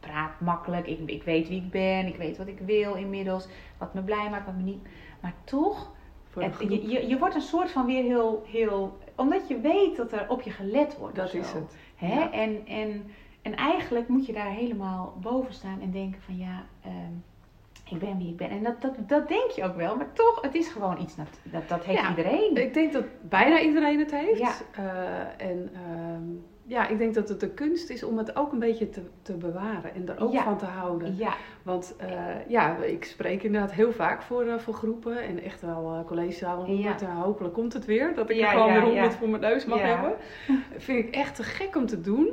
praat 0.00 0.40
makkelijk, 0.40 0.86
ik, 0.86 0.98
ik 1.06 1.22
weet 1.22 1.48
wie 1.48 1.62
ik 1.62 1.70
ben, 1.70 2.06
ik 2.06 2.16
weet 2.16 2.36
wat 2.36 2.46
ik 2.46 2.58
wil 2.58 2.94
inmiddels, 2.94 3.48
wat 3.78 3.94
me 3.94 4.02
blij 4.02 4.30
maakt, 4.30 4.46
wat 4.46 4.56
me 4.56 4.62
niet. 4.62 4.86
Maar 5.20 5.34
toch, 5.44 5.90
je, 6.34 6.88
je, 6.88 7.08
je, 7.08 7.18
wordt 7.18 7.34
een 7.34 7.40
soort 7.40 7.70
van 7.70 7.86
weer 7.86 8.02
heel, 8.02 8.42
heel, 8.46 8.98
omdat 9.22 9.48
je 9.48 9.60
weet 9.60 9.96
dat 9.96 10.12
er 10.12 10.26
op 10.28 10.42
je 10.42 10.50
gelet 10.50 10.98
wordt. 10.98 11.16
Dat 11.16 11.34
is 11.34 11.52
het. 11.52 11.76
Hè? 11.96 12.20
En, 12.20 12.66
en 12.66 13.04
en 13.42 13.56
eigenlijk 13.56 14.08
moet 14.08 14.26
je 14.26 14.32
daar 14.32 14.50
helemaal 14.50 15.16
boven 15.20 15.54
staan 15.54 15.80
en 15.80 15.90
denken 15.90 16.20
van 16.22 16.36
ja, 16.36 16.64
ehm, 16.84 17.12
ik 17.90 17.98
ben 17.98 18.18
wie 18.18 18.28
ik 18.28 18.36
ben. 18.36 18.50
En 18.50 18.62
dat, 18.62 18.82
dat, 18.82 19.08
dat 19.08 19.28
denk 19.28 19.50
je 19.50 19.64
ook 19.64 19.76
wel, 19.76 19.96
maar 19.96 20.12
toch, 20.12 20.42
het 20.42 20.54
is 20.54 20.68
gewoon 20.68 21.00
iets 21.00 21.16
dat, 21.16 21.28
dat, 21.42 21.68
dat 21.68 21.84
heeft 21.84 22.08
iedereen. 22.08 22.56
Ik 22.56 22.74
denk 22.74 22.92
dat 22.92 23.04
bijna 23.20 23.60
iedereen 23.60 23.98
het 23.98 24.10
heeft. 24.10 24.38
Ja. 24.38 24.52
Uh, 24.78 25.48
en 25.48 25.70
ehm, 25.74 26.22
ja, 26.66 26.88
ik 26.88 26.98
denk 26.98 27.14
dat 27.14 27.28
het 27.28 27.40
de 27.40 27.50
kunst 27.50 27.90
is 27.90 28.02
om 28.02 28.18
het 28.18 28.36
ook 28.36 28.52
een 28.52 28.58
beetje 28.58 28.90
te, 28.90 29.00
te 29.22 29.32
bewaren 29.32 29.94
en 29.94 30.08
er 30.08 30.20
ook 30.20 30.34
van 30.34 30.58
te 30.58 30.64
houden. 30.64 31.16
Ja. 31.16 31.34
Want 31.62 31.94
uh, 32.02 32.48
ja, 32.48 32.76
ik 32.76 33.04
spreek 33.04 33.42
inderdaad 33.42 33.72
heel 33.72 33.92
vaak 33.92 34.22
voor, 34.22 34.46
uh, 34.46 34.58
voor 34.58 34.74
groepen 34.74 35.22
en 35.22 35.42
echt 35.42 35.60
wel 35.60 35.94
uh, 35.94 36.06
collegezalen 36.06 36.66
100 36.66 37.00
ja. 37.00 37.06
en 37.06 37.14
hopelijk 37.14 37.54
komt 37.54 37.72
het 37.72 37.84
weer. 37.84 38.14
Dat 38.14 38.30
ik 38.30 38.40
er 38.40 38.48
gewoon 38.48 38.72
weer 38.72 38.82
100 38.82 39.14
voor 39.14 39.28
mijn 39.28 39.42
neus 39.42 39.64
mag 39.64 39.80
hebben. 39.80 40.14
Vind 40.76 41.06
ik 41.06 41.14
echt 41.14 41.34
te 41.34 41.42
gek 41.42 41.76
om 41.76 41.86
te 41.86 42.00
doen. 42.00 42.28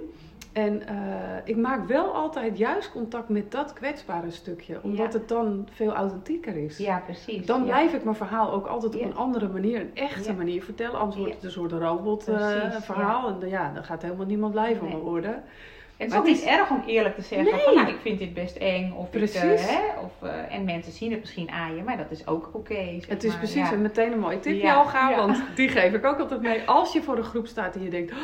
En 0.60 0.82
uh, 0.90 0.96
ik 1.44 1.58
maak 1.58 1.88
wel 1.88 2.14
altijd 2.14 2.58
juist 2.58 2.92
contact 2.92 3.30
met 3.30 3.52
dat 3.52 3.74
kwetsbare 3.74 4.32
stukje, 4.32 4.80
omdat 4.82 5.14
het 5.14 5.28
dan 5.28 5.68
veel 5.72 5.94
authentieker 5.94 6.56
is. 6.56 6.78
Ja, 6.78 7.00
precies. 7.00 7.46
Dan 7.46 7.64
blijf 7.64 7.94
ik 7.94 8.04
mijn 8.04 8.16
verhaal 8.16 8.52
ook 8.52 8.68
altijd 8.68 8.96
op 8.96 9.02
een 9.02 9.16
andere 9.16 9.48
manier, 9.48 9.80
een 9.80 9.96
echte 9.96 10.34
manier 10.34 10.64
vertellen. 10.64 11.00
Anders 11.00 11.18
wordt 11.18 11.34
het 11.34 11.44
een 11.44 11.52
soort 11.52 11.72
robotverhaal. 11.72 13.30
Uh, 13.30 13.44
en 13.44 13.50
ja, 13.50 13.72
dan 13.74 13.84
gaat 13.84 14.02
helemaal 14.02 14.26
niemand 14.26 14.52
blij 14.52 14.76
van 14.76 14.88
me 14.88 14.98
worden. 14.98 15.44
Het 15.98 16.12
is 16.12 16.18
ook 16.18 16.26
niet 16.26 16.44
erg 16.44 16.70
om 16.70 16.84
eerlijk 16.86 17.16
te 17.16 17.22
zeggen 17.22 17.52
nee. 17.52 17.64
van 17.64 17.76
nou, 17.76 17.88
ik 17.88 18.00
vind 18.02 18.20
dit 18.20 18.34
best 18.34 18.56
eng. 18.56 18.94
Of 18.94 19.10
precies. 19.10 19.42
Ik, 19.42 19.60
uh, 19.60 19.66
hè, 19.66 20.00
of, 20.04 20.12
uh, 20.24 20.56
en 20.56 20.66
mensen 20.66 20.92
zien 20.92 21.12
het 21.12 21.20
misschien 21.20 21.50
aan 21.52 21.76
je, 21.76 21.84
maar 21.84 21.98
dat 21.98 22.12
is 22.12 22.28
ook 22.28 22.50
oké. 22.54 23.00
het 23.08 23.24
is 23.24 23.36
precies 23.38 23.72
en 23.72 23.82
meteen 23.82 24.12
een 24.12 24.20
mooi 24.20 24.40
tipje 24.40 24.74
al 24.74 24.86
gaan, 24.86 25.16
want 25.16 25.42
die 25.56 25.70
geef 25.70 25.94
ik 25.94 26.06
ook 26.06 26.20
altijd 26.20 26.42
mee. 26.42 26.62
Als 26.66 26.94
je 26.94 27.02
voor 27.02 27.18
een 27.18 27.24
groep 27.24 27.48
staat 27.48 27.76
en 27.76 27.84
je 27.84 27.90
denkt, 27.90 28.12
oh 28.12 28.18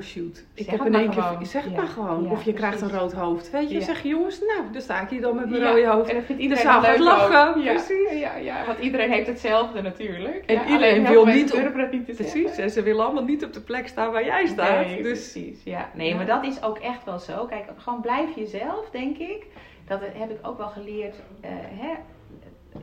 shoot, 0.00 0.44
ik 0.54 0.66
heb 0.66 0.84
in 0.84 0.94
één 0.94 1.10
keer, 1.10 1.36
zeg 1.42 1.64
het 1.64 1.76
maar 1.76 1.86
gewoon. 1.86 2.30
of 2.30 2.42
je 2.42 2.52
krijgt 2.52 2.80
een 2.80 2.90
rood 2.90 3.12
hoofd. 3.12 3.50
Weet 3.50 3.70
je, 3.70 3.80
zeg 3.80 4.02
je 4.02 4.08
jongens, 4.08 4.40
nou, 4.40 4.72
dan 4.72 4.82
sta 4.82 5.00
ik 5.00 5.08
hier 5.08 5.20
dan 5.20 5.36
met 5.36 5.50
mijn 5.50 5.62
rode 5.62 5.86
hoofd. 5.86 6.08
En 6.08 6.14
dan 6.14 6.24
vindt 6.24 6.42
iedereen 6.42 6.80
leuk 6.80 6.98
lachen. 6.98 7.62
Precies. 7.62 8.12
Ja, 8.12 8.36
ja, 8.36 8.66
want 8.66 8.78
iedereen 8.78 9.10
heeft 9.10 9.26
hetzelfde 9.26 9.82
natuurlijk. 9.82 10.42
En 10.46 10.68
iedereen 10.68 11.06
wil 11.06 11.24
niet, 11.24 11.52
op, 11.52 11.74
het 11.74 11.92
niet 11.92 12.06
te 12.06 12.12
Precies, 12.12 12.56
en 12.56 12.70
ze 12.70 12.82
willen 12.82 13.04
allemaal 13.04 13.24
niet 13.24 13.44
op 13.44 13.52
de 13.52 13.60
plek 13.60 13.88
staan 13.88 14.12
waar 14.12 14.24
jij 14.24 14.46
staat. 14.46 14.86
Nee, 14.86 15.02
dus, 15.02 15.32
precies. 15.32 15.62
Ja. 15.64 15.90
Nee, 15.94 16.14
maar 16.14 16.26
dat 16.26 16.44
is 16.44 16.62
ook 16.62 16.78
echt 16.78 17.04
wel 17.04 17.18
zo. 17.18 17.44
Kijk, 17.44 17.64
gewoon 17.76 18.00
blijf 18.00 18.34
jezelf, 18.34 18.90
denk 18.90 19.16
ik. 19.18 19.46
Dat 19.86 20.00
heb 20.12 20.30
ik 20.30 20.38
ook 20.42 20.58
wel 20.58 20.68
geleerd. 20.68 21.14
Uh, 21.44 21.50
hè, 21.52 21.94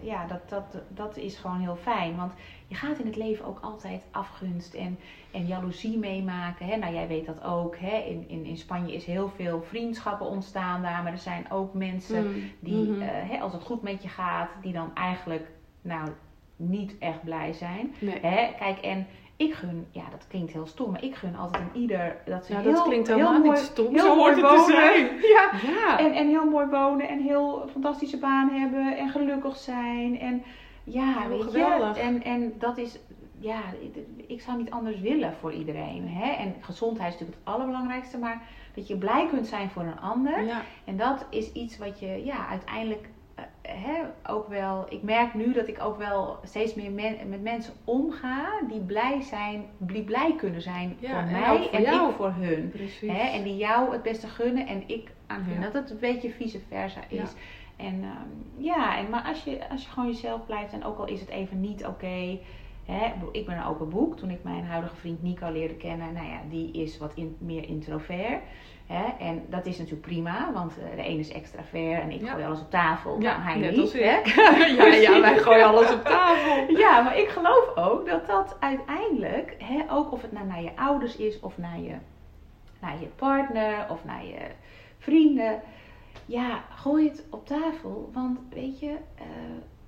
ja, 0.01 0.25
dat, 0.27 0.49
dat, 0.49 0.81
dat 0.87 1.17
is 1.17 1.37
gewoon 1.37 1.59
heel 1.59 1.77
fijn. 1.81 2.15
Want 2.15 2.33
je 2.69 2.75
gaat 2.75 2.99
in 2.99 3.05
het 3.05 3.15
leven 3.15 3.45
ook 3.45 3.59
altijd 3.61 4.03
afgunst 4.11 4.73
en, 4.73 4.99
en 5.31 5.47
jaloezie 5.47 5.97
meemaken. 5.97 6.65
Hè? 6.65 6.75
Nou, 6.75 6.93
jij 6.93 7.07
weet 7.07 7.25
dat 7.25 7.43
ook. 7.43 7.77
Hè? 7.77 7.97
In, 7.97 8.25
in, 8.27 8.45
in 8.45 8.57
Spanje 8.57 8.93
is 8.93 9.05
heel 9.05 9.31
veel 9.35 9.61
vriendschappen 9.61 10.27
ontstaan 10.27 10.81
daar. 10.81 11.03
Maar 11.03 11.11
er 11.11 11.17
zijn 11.17 11.51
ook 11.51 11.73
mensen 11.73 12.27
mm. 12.27 12.51
die, 12.59 12.85
mm-hmm. 12.85 13.01
eh, 13.01 13.29
hè, 13.29 13.39
als 13.39 13.53
het 13.53 13.63
goed 13.63 13.81
met 13.81 14.03
je 14.03 14.09
gaat, 14.09 14.49
die 14.61 14.73
dan 14.73 14.95
eigenlijk 14.95 15.47
nou, 15.81 16.09
niet 16.55 16.97
echt 16.99 17.23
blij 17.23 17.53
zijn. 17.53 17.95
Hè? 18.21 18.53
Kijk, 18.57 18.79
en 18.79 19.07
ik 19.35 19.53
gun, 19.53 19.87
ja, 19.91 20.03
dat 20.11 20.27
klinkt 20.27 20.51
heel 20.51 20.67
stom, 20.67 20.91
maar 20.91 21.03
ik 21.03 21.15
gun 21.15 21.35
altijd 21.35 21.63
aan 21.63 21.81
ieder 21.81 22.17
dat 22.25 22.45
ze 22.45 22.53
ja, 22.53 22.59
heel, 22.59 22.73
dat 22.73 22.83
klinkt 22.83 23.07
helemaal 23.07 23.31
heel 23.33 23.43
mooi, 23.43 23.57
niet 23.57 23.67
stom. 23.67 23.93
Heel 23.93 24.03
Zo 24.03 24.15
hoort 24.15 24.35
het 24.35 24.45
wonen. 24.45 24.65
te 24.65 24.71
zijn. 24.71 25.05
Ja, 25.35 25.51
ja. 25.71 25.99
En, 25.99 26.13
en 26.13 26.27
heel 26.27 26.45
mooi 26.45 26.65
wonen 26.65 27.09
en 27.09 27.19
heel 27.19 27.67
fantastische 27.71 28.17
baan 28.17 28.49
hebben 28.49 28.97
en 28.97 29.09
gelukkig 29.09 29.57
zijn. 29.57 30.19
En 30.19 30.43
ja, 30.89 31.27
weet 31.27 31.43
geweldig. 31.43 31.95
je. 31.95 32.01
En, 32.01 32.23
en 32.23 32.53
dat 32.57 32.77
is, 32.77 32.99
ja, 33.39 33.61
ik 34.27 34.41
zou 34.41 34.57
niet 34.57 34.71
anders 34.71 34.99
willen 34.99 35.33
voor 35.39 35.53
iedereen. 35.53 36.07
Hè? 36.07 36.31
En 36.31 36.55
gezondheid 36.59 37.13
is 37.13 37.19
natuurlijk 37.19 37.39
het 37.43 37.53
allerbelangrijkste, 37.53 38.17
maar 38.17 38.41
dat 38.75 38.87
je 38.87 38.97
blij 38.97 39.27
kunt 39.27 39.47
zijn 39.47 39.69
voor 39.69 39.83
een 39.83 39.99
ander. 39.99 40.43
Ja. 40.43 40.61
En 40.85 40.97
dat 40.97 41.25
is 41.29 41.51
iets 41.51 41.77
wat 41.77 41.99
je 41.99 42.25
ja, 42.25 42.47
uiteindelijk 42.47 43.09
hè, 43.61 44.01
ook 44.27 44.47
wel, 44.47 44.85
ik 44.89 45.03
merk 45.03 45.33
nu 45.33 45.53
dat 45.53 45.67
ik 45.67 45.83
ook 45.83 45.97
wel 45.97 46.39
steeds 46.43 46.73
meer 46.73 46.91
met 47.27 47.41
mensen 47.41 47.73
omga 47.83 48.49
die 48.67 48.81
blij 48.81 49.21
zijn, 49.21 49.65
die 49.77 50.03
blij 50.03 50.35
kunnen 50.37 50.61
zijn 50.61 50.97
voor 51.01 51.23
mij 51.23 51.69
en 51.71 51.81
ik 51.81 52.15
voor 52.15 52.33
hun. 52.37 52.73
Hè, 53.01 53.29
en 53.29 53.43
die 53.43 53.57
jou 53.57 53.91
het 53.91 54.03
beste 54.03 54.27
gunnen 54.27 54.67
en 54.67 54.83
ik 54.87 55.11
aan 55.27 55.43
hun. 55.43 55.61
Dat 55.61 55.73
het 55.73 55.89
een 55.89 55.99
beetje 55.99 56.31
vice 56.31 56.59
versa 56.69 57.01
is. 57.07 57.33
En 57.79 58.03
ehm, 58.03 58.63
ja, 58.63 58.97
en, 58.97 59.09
maar 59.09 59.23
als 59.23 59.43
je, 59.43 59.69
als 59.69 59.83
je 59.83 59.89
gewoon 59.89 60.09
jezelf 60.09 60.45
blijft 60.45 60.73
en 60.73 60.83
ook 60.83 60.97
al 60.97 61.07
is 61.07 61.19
het 61.19 61.29
even 61.29 61.59
niet 61.59 61.85
oké. 61.85 62.39
ik 63.31 63.45
ben 63.45 63.57
een 63.57 63.65
open 63.65 63.89
boek. 63.89 64.17
Toen 64.17 64.29
ik 64.29 64.43
mijn 64.43 64.65
huidige 64.65 64.95
vriend 64.95 65.23
Nico 65.23 65.51
leerde 65.51 65.75
kennen, 65.75 66.13
nou 66.13 66.25
ja, 66.27 66.39
die 66.49 66.71
is 66.71 66.97
wat 66.97 67.11
in, 67.15 67.35
meer 67.39 67.67
introvert. 67.67 68.41
Hè? 68.87 69.25
En 69.25 69.45
dat 69.49 69.65
is 69.65 69.77
natuurlijk 69.77 70.07
prima, 70.07 70.51
want 70.53 70.77
eh, 70.77 70.95
de 70.95 71.03
ene 71.03 71.19
is 71.19 71.31
extravert 71.31 72.01
en 72.01 72.11
ik 72.11 72.21
Ja. 72.21 72.31
gooi 72.31 72.45
alles 72.45 72.59
op 72.59 72.69
tafel. 72.69 73.21
Ja, 73.21 73.31
nou, 73.31 73.41
hij 73.41 73.55
net 73.55 73.71
niet. 73.71 73.79
als 73.79 73.93
hè? 73.93 73.99
ja, 74.77 74.85
ja, 74.85 75.21
wij 75.29 75.37
gooien 75.37 75.65
alles 75.67 75.93
op 75.93 76.03
tafel. 76.03 76.77
Ja, 76.77 77.01
maar 77.01 77.17
ik 77.17 77.27
geloof 77.27 77.71
ook 77.75 78.05
dat 78.09 78.27
dat 78.27 78.57
uiteindelijk, 78.59 79.55
hè, 79.57 79.81
ook 79.91 80.11
of 80.11 80.21
het 80.21 80.31
nou 80.31 80.45
naar 80.47 80.61
je 80.61 80.71
ouders 80.75 81.15
is 81.15 81.39
of 81.39 81.57
naar 81.57 81.79
je, 81.79 81.95
naar 82.81 82.99
je 82.99 83.07
partner 83.15 83.85
of 83.89 84.05
naar 84.05 84.25
je 84.25 84.39
vrienden, 84.97 85.61
ja, 86.29 86.63
gooi 86.75 87.07
het 87.09 87.25
op 87.29 87.45
tafel. 87.47 88.09
Want 88.13 88.39
weet 88.49 88.79
je, 88.79 88.89
eh, 89.15 89.25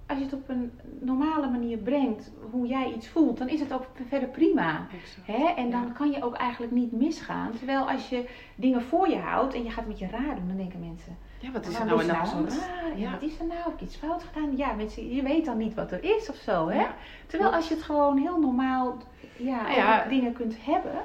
als 0.08 0.18
je 0.18 0.24
het 0.26 0.34
op 0.34 0.50
een 0.50 0.72
normale 1.00 1.50
manier 1.50 1.78
brengt, 1.78 2.32
hoe 2.52 2.68
jij 2.68 2.94
iets 2.94 3.08
voelt, 3.08 3.38
dan 3.38 3.50
is 3.50 3.60
het 3.60 3.74
ook 3.74 3.86
verder 4.08 4.30
prima. 4.30 4.88
Hè? 5.22 5.54
En 5.56 5.70
dan 5.72 5.86
Ja. 5.86 5.92
kan 5.94 6.12
je 6.12 6.24
ook 6.24 6.36
eigenlijk 6.36 6.72
niet 6.74 6.92
misgaan. 6.92 7.52
Terwijl 7.58 7.90
als 7.90 8.10
je 8.10 8.30
dingen 8.56 8.82
voor 8.82 9.10
je 9.10 9.18
houdt 9.18 9.54
en 9.54 9.64
je 9.64 9.70
gaat 9.72 9.88
met 9.88 10.00
je 10.00 10.08
raar 10.08 10.36
doen, 10.36 10.48
dan 10.48 10.58
denken 10.58 10.80
mensen, 10.80 11.18
Ja, 11.40 11.52
wat 11.52 11.68
is 11.68 11.80
er 11.80 11.86
nou 11.86 11.98
de 12.00 12.04
het 12.06 12.14
nou 12.18 12.28
hand? 12.28 12.70
Ja, 12.96 12.96
Ja. 12.96 13.12
wat 13.12 13.22
is 13.22 13.40
er 13.40 13.46
nou? 13.46 13.60
Heb 13.64 13.74
ik 13.74 13.82
iets 13.82 13.96
fout 13.96 14.24
gedaan? 14.24 14.58
Ja, 14.58 14.74
mensen, 14.74 15.14
je 15.16 15.22
weet 15.22 15.46
dan 15.46 15.58
niet 15.58 15.74
wat 15.74 15.92
er 15.92 16.04
is 16.18 16.30
of 16.30 16.36
zo. 16.36 16.68
Hè? 16.70 16.82
Ja. 16.82 16.94
Terwijl 17.28 17.54
als 17.54 17.68
je 17.68 17.74
het 17.74 17.84
gewoon 17.84 18.18
heel 18.18 18.40
normaal 18.40 18.98
ja, 19.38 19.62
Nou 19.62 19.76
ja. 19.76 20.06
dingen 20.06 20.34
kunt 20.34 20.56
hebben. 20.66 21.02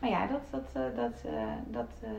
Maar 0.00 0.10
ja, 0.10 0.26
dat, 0.26 0.40
dat, 0.50 0.70
eh, 0.74 0.96
dat, 0.96 1.22
eh, 1.26 1.42
dat, 1.66 1.90
eh, 2.02 2.10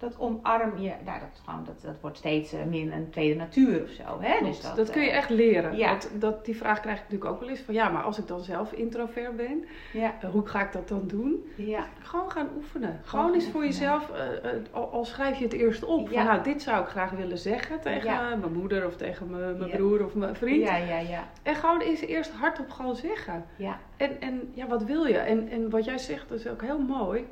dat 0.00 0.18
omarm 0.18 0.78
je. 0.78 0.92
Nou, 1.04 1.20
dat, 1.20 1.40
gewoon, 1.44 1.64
dat, 1.64 1.82
dat 1.82 1.94
wordt 2.00 2.16
steeds 2.16 2.52
eh, 2.52 2.64
meer 2.64 2.92
een 2.92 3.10
tweede 3.10 3.34
natuur 3.34 3.82
of 3.82 3.88
zo. 3.90 4.20
Hè? 4.20 4.36
Klopt, 4.38 4.62
Dus 4.62 4.74
dat, 4.74 4.90
kun 4.90 5.02
je 5.02 5.10
eh, 5.10 5.16
echt 5.16 5.30
leren. 5.30 5.76
ja. 5.76 5.92
Dat, 5.92 6.10
dat, 6.14 6.44
die 6.44 6.56
vraag 6.56 6.80
krijg 6.80 6.96
ik 6.96 7.02
natuurlijk 7.02 7.30
ook 7.30 7.40
wel 7.40 7.48
eens 7.48 7.60
van 7.60 7.74
ja, 7.74 7.88
maar 7.88 8.02
als 8.02 8.18
ik 8.18 8.26
dan 8.26 8.40
zelf 8.40 8.72
introvert 8.72 9.36
ben, 9.36 9.64
Ja, 9.92 10.14
eh, 10.20 10.30
hoe 10.30 10.46
ga 10.46 10.60
ik 10.62 10.72
dat 10.72 10.88
dan 10.88 11.02
doen? 11.06 11.44
ja, 11.54 11.86
Gewoon 11.98 12.30
gaan 12.30 12.48
oefenen. 12.56 13.00
Gewoon 13.04 13.34
eens 13.34 13.48
voor 13.48 13.62
oefenen. 13.62 13.66
jezelf, 13.90 14.10
eh, 14.10 14.50
al, 14.70 14.90
al 14.90 15.04
schrijf 15.04 15.38
je 15.38 15.44
het 15.44 15.52
eerst 15.52 15.84
op. 15.84 16.08
Van 16.08 16.24
nou, 16.24 16.42
dit 16.42 16.62
zou 16.62 16.82
ik 16.82 16.88
graag 16.88 17.10
willen 17.10 17.38
zeggen 17.38 17.80
tegen 17.80 18.40
mijn 18.40 18.52
moeder 18.52 18.86
of 18.86 18.96
tegen 18.96 19.30
mijn, 19.30 19.70
broer 19.70 20.04
of 20.04 20.14
mijn 20.14 20.36
vriend. 20.36 20.62
ja, 20.68 20.76
ja, 20.76 20.98
ja, 20.98 21.28
En 21.42 21.54
gewoon 21.54 21.80
eens 21.80 22.00
eerst 22.00 22.30
hardop 22.30 22.70
gewoon 22.70 22.96
zeggen. 22.96 23.44
ja. 23.56 23.78
En, 23.96 24.20
en 24.20 24.50
ja, 24.54 24.66
wat 24.66 24.84
wil 24.84 25.04
je? 25.06 25.18
En, 25.18 25.48
en 25.48 25.70
wat 25.70 25.84
jij 25.84 25.98
zegt, 25.98 26.28
dat 26.28 26.38
is 26.38 26.46
ook 26.48 26.62
heel 26.62 26.78
mooi. 26.78 27.26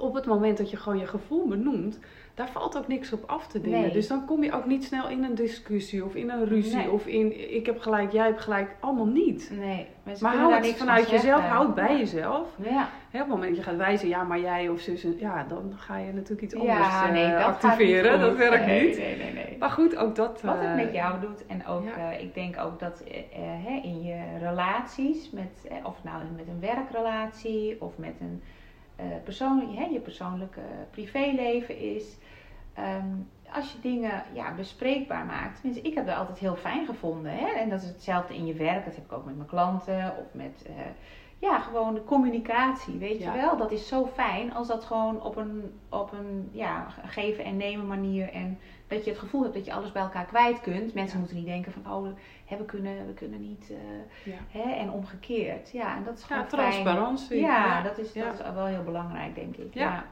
Op 0.00 0.14
het 0.14 0.26
moment 0.26 0.58
dat 0.58 0.70
je 0.70 0.76
gewoon 0.76 0.98
je 0.98 1.06
gevoel 1.06 1.46
benoemt, 1.48 1.98
daar 2.34 2.48
valt 2.48 2.76
ook 2.78 2.88
niks 2.88 3.12
op 3.12 3.22
af 3.26 3.46
te 3.46 3.60
dingen. 3.60 3.80
Nee. 3.80 3.92
Dus 3.92 4.06
dan 4.08 4.24
kom 4.26 4.44
je 4.44 4.52
ook 4.52 4.66
niet 4.66 4.84
snel 4.84 5.08
in 5.08 5.24
een 5.24 5.34
discussie 5.34 6.04
of 6.04 6.14
in 6.14 6.30
een 6.30 6.44
ruzie 6.44 6.76
Nee. 6.76 6.90
of 6.90 7.06
in 7.06 7.54
ik 7.54 7.66
heb 7.66 7.80
gelijk, 7.80 8.12
jij 8.12 8.26
hebt 8.26 8.40
gelijk. 8.40 8.76
Allemaal 8.80 9.06
niet. 9.06 9.52
Nee, 9.58 9.86
Maar 10.20 10.36
hou 10.36 10.52
het 10.52 10.62
niks 10.62 10.78
vanuit 10.78 11.04
van 11.04 11.14
jezelf, 11.14 11.36
zeggen. 11.40 11.54
hou 11.54 11.66
het 11.66 11.74
bij 11.74 11.92
Ja. 11.92 11.98
jezelf. 11.98 12.48
Ja, 12.56 12.82
op 13.12 13.18
het 13.18 13.26
moment 13.28 13.48
dat 13.56 13.64
je 13.64 13.70
gaat 13.70 13.76
wijzen, 13.78 14.08
ja, 14.08 14.22
maar 14.22 14.40
jij 14.40 14.68
of 14.68 14.80
zus, 14.80 15.06
ja, 15.18 15.44
dan 15.48 15.72
ga 15.76 15.96
je 15.96 16.12
natuurlijk 16.12 16.42
iets 16.42 16.54
anders 16.54 16.78
ja 16.78 17.06
eh, 17.06 17.12
nee, 17.12 17.30
dat 17.30 17.42
activeren. 17.44 18.20
Dat 18.20 18.36
werkt 18.36 18.66
nee, 18.66 18.86
niet. 18.88 18.98
Nee, 18.98 19.16
nee, 19.16 19.32
nee. 19.32 19.56
Maar 19.58 19.70
goed, 19.70 19.96
ook 19.96 20.14
dat. 20.16 20.40
Wat 20.42 20.54
het 20.58 20.64
eh, 20.64 20.74
met 20.74 20.92
jou 20.92 21.20
doet 21.20 21.46
en 21.46 21.66
ook, 21.66 21.84
ja. 21.84 22.12
eh, 22.12 22.22
ik 22.22 22.34
denk 22.34 22.58
ook 22.58 22.80
dat 22.80 23.00
eh, 23.00 23.16
eh, 23.18 23.64
hè, 23.64 23.80
in 23.82 24.02
je 24.02 24.38
relaties, 24.38 25.30
met, 25.30 25.66
eh, 25.68 25.76
of 25.82 25.96
nou 26.04 26.22
met 26.36 26.48
een 26.48 26.60
werkrelatie 26.60 27.76
of 27.80 27.98
met 27.98 28.14
een 28.20 28.42
eh 28.42 28.58
persoonlijk, 29.24 29.78
hè, 29.78 29.84
je 29.84 30.00
persoonlijke 30.00 30.60
privéleven 30.90 31.78
is, 31.78 32.16
ehm, 32.74 33.16
als 33.52 33.72
je 33.72 33.80
dingen 33.80 34.22
ja, 34.32 34.54
bespreekbaar 34.54 35.24
maakt. 35.24 35.60
Tenminste, 35.60 35.88
ik 35.88 35.94
heb 35.94 36.06
dat 36.06 36.16
altijd 36.16 36.38
heel 36.38 36.56
fijn 36.56 36.86
gevonden. 36.86 37.32
Hè? 37.32 37.46
En 37.46 37.68
dat 37.68 37.82
is 37.82 37.88
hetzelfde 37.88 38.34
in 38.34 38.46
je 38.46 38.54
werk, 38.54 38.84
dat 38.84 38.94
heb 38.94 39.04
ik 39.04 39.12
ook 39.12 39.24
met 39.24 39.36
mijn 39.36 39.48
klanten 39.48 40.16
of 40.18 40.34
met. 40.34 40.66
Ja, 41.40 41.58
gewoon 41.58 41.94
de 41.94 42.04
communicatie, 42.04 42.98
weet 42.98 43.18
Ja. 43.22 43.34
je 43.34 43.40
wel. 43.40 43.56
Dat 43.56 43.70
is 43.70 43.88
zo 43.88 44.06
fijn 44.14 44.54
als 44.54 44.66
dat 44.68 44.84
gewoon 44.84 45.22
op 45.22 45.36
een, 45.36 45.72
op 45.88 46.12
een 46.12 46.48
ja, 46.52 46.86
geven 47.06 47.44
en 47.44 47.56
nemen 47.56 47.86
manier. 47.86 48.32
En 48.32 48.58
dat 48.88 49.04
je 49.04 49.10
het 49.10 49.18
gevoel 49.20 49.42
hebt 49.42 49.54
dat 49.54 49.64
je 49.64 49.72
alles 49.72 49.92
bij 49.92 50.02
elkaar 50.02 50.24
kwijt 50.24 50.60
kunt. 50.60 50.94
Mensen 50.94 51.12
Ja. 51.14 51.18
moeten 51.18 51.36
niet 51.36 51.46
denken 51.46 51.72
van, 51.72 51.92
oh, 51.92 52.06
hè, 52.44 52.56
we, 52.56 52.64
kunnen, 52.64 53.06
we 53.06 53.12
kunnen 53.14 53.40
niet. 53.40 53.70
eh, 53.70 54.32
Ja. 54.32 54.38
hè, 54.60 54.70
en 54.72 54.90
omgekeerd. 54.90 55.70
Ja, 55.70 55.96
en 55.96 56.04
dat 56.04 56.18
is 56.18 56.22
gewoon 56.24 56.46
fijn. 56.48 56.62
transparantie. 56.62 57.40
Ja, 57.40 57.82
dat, 57.82 57.98
is, 57.98 58.12
dat 58.12 58.32
is 58.34 58.40
wel 58.54 58.66
heel 58.66 58.82
belangrijk, 58.84 59.34
denk 59.34 59.56
ik. 59.56 59.74
Ja. 59.74 60.04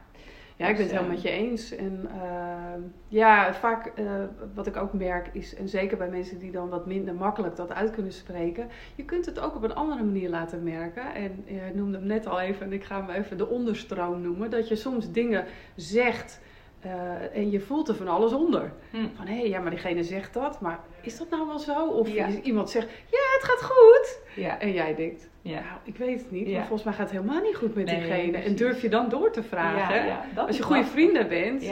Ja, 0.58 0.68
ik 0.68 0.76
ben 0.76 0.84
Dus, 0.86 0.92
het 0.92 1.00
helemaal 1.00 1.16
eh, 1.16 1.22
met 1.22 1.32
je 1.32 1.38
eens. 1.38 1.76
En 1.76 2.08
eh, 2.10 2.82
ja, 3.08 3.54
vaak 3.54 3.86
eh, 3.86 4.04
wat 4.54 4.66
ik 4.66 4.76
ook 4.76 4.92
merk 4.92 5.28
is, 5.32 5.54
en 5.54 5.68
zeker 5.68 5.96
bij 5.96 6.08
mensen 6.08 6.38
die 6.38 6.50
dan 6.50 6.68
wat 6.68 6.86
minder 6.86 7.14
makkelijk 7.14 7.56
dat 7.56 7.72
uit 7.72 7.90
kunnen 7.90 8.12
spreken, 8.12 8.68
je 8.94 9.04
kunt 9.04 9.26
het 9.26 9.38
ook 9.40 9.56
op 9.56 9.62
een 9.62 9.74
andere 9.74 10.02
manier 10.04 10.28
laten 10.28 10.62
merken. 10.62 11.14
En 11.14 11.44
jij 11.46 11.72
noemde 11.74 11.98
hem 11.98 12.06
net 12.06 12.26
al 12.26 12.40
even, 12.40 12.66
en 12.66 12.72
ik 12.72 12.84
ga 12.84 13.06
hem 13.06 13.10
even 13.10 13.38
de 13.38 13.48
onderstroom 13.48 14.22
noemen, 14.22 14.50
dat 14.50 14.68
je 14.68 14.76
soms 14.76 15.12
dingen 15.12 15.44
zegt 15.76 16.40
eh, 16.80 17.36
en 17.36 17.50
je 17.50 17.60
voelt 17.60 17.88
er 17.88 17.94
van 17.94 18.08
alles 18.08 18.32
onder. 18.32 18.72
Hm. 18.90 19.06
Van 19.16 19.26
hé, 19.26 19.40
ja, 19.42 19.60
maar 19.60 19.70
diegene 19.70 20.02
zegt 20.02 20.34
dat, 20.34 20.60
maar 20.60 20.80
is 21.02 21.18
dat 21.18 21.30
nou 21.30 21.46
wel 21.46 21.58
zo? 21.58 21.86
Of 21.86 22.08
Ja. 22.08 22.28
iemand 22.42 22.70
zegt, 22.70 22.88
ja, 22.90 23.18
het 23.38 23.42
gaat 23.44 23.62
goed. 23.62 24.18
ja. 24.34 24.58
En 24.60 24.72
jij 24.72 24.94
denkt, 24.94 25.28
Ja. 25.42 25.54
nou, 25.54 25.78
ik 25.84 25.96
weet 25.96 26.18
het 26.20 26.30
niet, 26.30 26.48
maar 26.52 26.60
volgens 26.60 26.82
mij 26.82 26.92
gaat 26.92 27.10
het 27.10 27.20
helemaal 27.20 27.42
niet 27.42 27.56
goed 27.56 27.74
met 27.74 27.84
Nee, 27.84 27.96
diegene. 27.96 28.38
En 28.38 28.54
durf 28.54 28.82
je 28.82 28.88
dan 28.88 29.08
door 29.08 29.30
te 29.32 29.42
vragen? 29.42 30.18
Als 30.36 30.56
je 30.56 30.62
goede 30.62 30.84
vrienden 30.84 31.28
bent, 31.28 31.62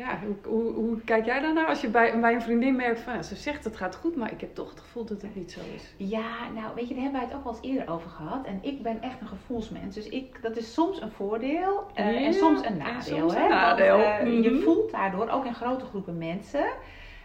Ja. 0.00 0.18
hoe, 0.26 0.36
hoe, 0.52 0.72
hoe 0.72 1.00
kijk 1.00 1.24
jij 1.24 1.40
daarnaar 1.40 1.66
als 1.66 1.80
je 1.80 1.88
bij, 1.88 2.20
bij 2.20 2.34
een 2.34 2.42
vriendin 2.42 2.76
merkt 2.76 3.00
van 3.00 3.14
ja, 3.14 3.22
ze 3.22 3.36
zegt 3.36 3.64
het 3.64 3.76
gaat 3.76 3.96
goed, 3.96 4.16
maar 4.16 4.32
ik 4.32 4.40
heb 4.40 4.54
toch 4.54 4.70
het 4.70 4.80
gevoel 4.80 5.04
dat 5.04 5.22
het 5.22 5.34
niet 5.34 5.52
zo 5.52 5.60
is. 5.74 5.94
Ja, 5.96 6.50
nou 6.54 6.74
weet 6.74 6.88
je, 6.88 6.94
daar 6.94 7.02
hebben 7.02 7.20
wij 7.20 7.28
het 7.28 7.38
ook 7.38 7.44
wel 7.44 7.52
eens 7.52 7.62
eerder 7.62 7.94
over 7.94 8.10
gehad. 8.10 8.44
En 8.46 8.58
ik 8.62 8.82
ben 8.82 9.02
echt 9.02 9.20
een 9.20 9.26
gevoelsmens. 9.28 9.94
Dus 9.94 10.08
ik, 10.08 10.42
dat 10.42 10.56
is 10.56 10.72
soms 10.72 11.00
een 11.00 11.10
voordeel 11.10 11.86
eh, 11.94 12.12
Ja, 12.20 12.26
en 12.26 12.34
soms 12.34 12.58
een 12.60 12.64
en 12.66 12.76
nadeel. 12.78 13.18
soms 13.18 13.34
hè? 13.34 13.42
een 13.42 13.48
nadeel. 13.48 13.96
Want, 13.98 14.08
eh, 14.18 14.42
Je 14.42 14.50
Mhm. 14.50 14.62
voelt 14.62 14.90
daardoor, 14.90 15.28
ook 15.28 15.44
in 15.44 15.54
grote 15.54 15.84
groepen 15.84 16.18
mensen, 16.18 16.66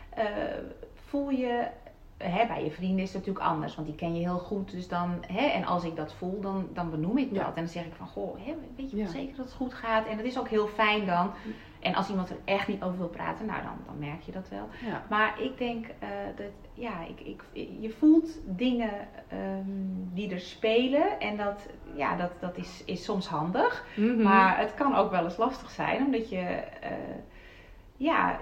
eh, 0.10 0.26
voel 0.94 1.30
je... 1.30 1.68
Hè, 2.18 2.48
bij 2.48 2.64
je 2.64 2.72
vrienden 2.72 3.00
is 3.00 3.14
het 3.14 3.18
natuurlijk 3.26 3.46
anders, 3.46 3.76
want 3.76 3.88
die 3.88 3.96
ken 3.98 4.16
je 4.16 4.20
heel 4.28 4.38
goed. 4.38 4.72
Dus 4.72 4.88
dan, 4.88 5.10
hè, 5.28 5.46
en 5.46 5.66
als 5.66 5.84
ik 5.84 5.96
dat 5.96 6.14
voel, 6.14 6.40
dan, 6.42 6.68
dan 6.74 6.90
benoem 6.90 7.18
ik 7.18 7.30
dat. 7.30 7.38
Ja. 7.40 7.48
En 7.48 7.54
dan 7.56 7.68
zeg 7.68 7.86
ik 7.86 7.94
van, 7.98 8.08
goh, 8.08 8.36
hè, 8.46 8.54
weet 8.78 8.92
je 8.92 8.98
wel 8.98 9.08
zeker 9.08 9.36
dat 9.36 9.46
het 9.46 9.54
goed 9.54 9.74
gaat? 9.74 10.06
En 10.08 10.18
dat 10.18 10.26
is 10.26 10.40
ook 10.40 10.48
heel 10.48 10.68
fijn 10.68 11.06
dan. 11.06 11.32
En 11.86 11.96
als 11.96 12.10
iemand 12.10 12.30
er 12.30 12.38
echt 12.46 12.68
niet 12.68 12.84
over 12.84 12.98
wil 12.98 13.08
praten, 13.08 13.46
nou 13.46 13.62
dan, 13.64 13.78
dan 13.86 14.00
merk 14.00 14.22
je 14.22 14.32
dat 14.32 14.50
wel. 14.50 14.70
Ja. 14.86 15.04
Maar 15.10 15.42
ik 15.42 15.58
denk 15.58 15.86
eh, 16.00 16.10
dat, 16.36 16.46
ja, 16.74 16.94
ik, 17.08 17.20
ik, 17.20 17.44
je 17.80 17.90
voelt 17.90 18.40
dingen 18.46 18.92
ehm, 19.28 20.14
die 20.14 20.32
er 20.32 20.40
spelen. 20.40 21.20
En 21.20 21.38
dat, 21.38 21.68
ja, 21.96 22.16
dat, 22.16 22.32
dat 22.40 22.58
is, 22.58 22.84
is 22.86 23.04
soms 23.04 23.28
handig. 23.28 23.86
Mhm. 23.96 24.22
Maar 24.22 24.58
het 24.60 24.74
kan 24.74 24.96
ook 24.96 25.12
wel 25.12 25.24
eens 25.24 25.38
lastig 25.38 25.70
zijn, 25.70 26.06
omdat 26.06 26.30
je, 26.30 26.40
eh, 26.82 26.92
ja, 27.98 28.40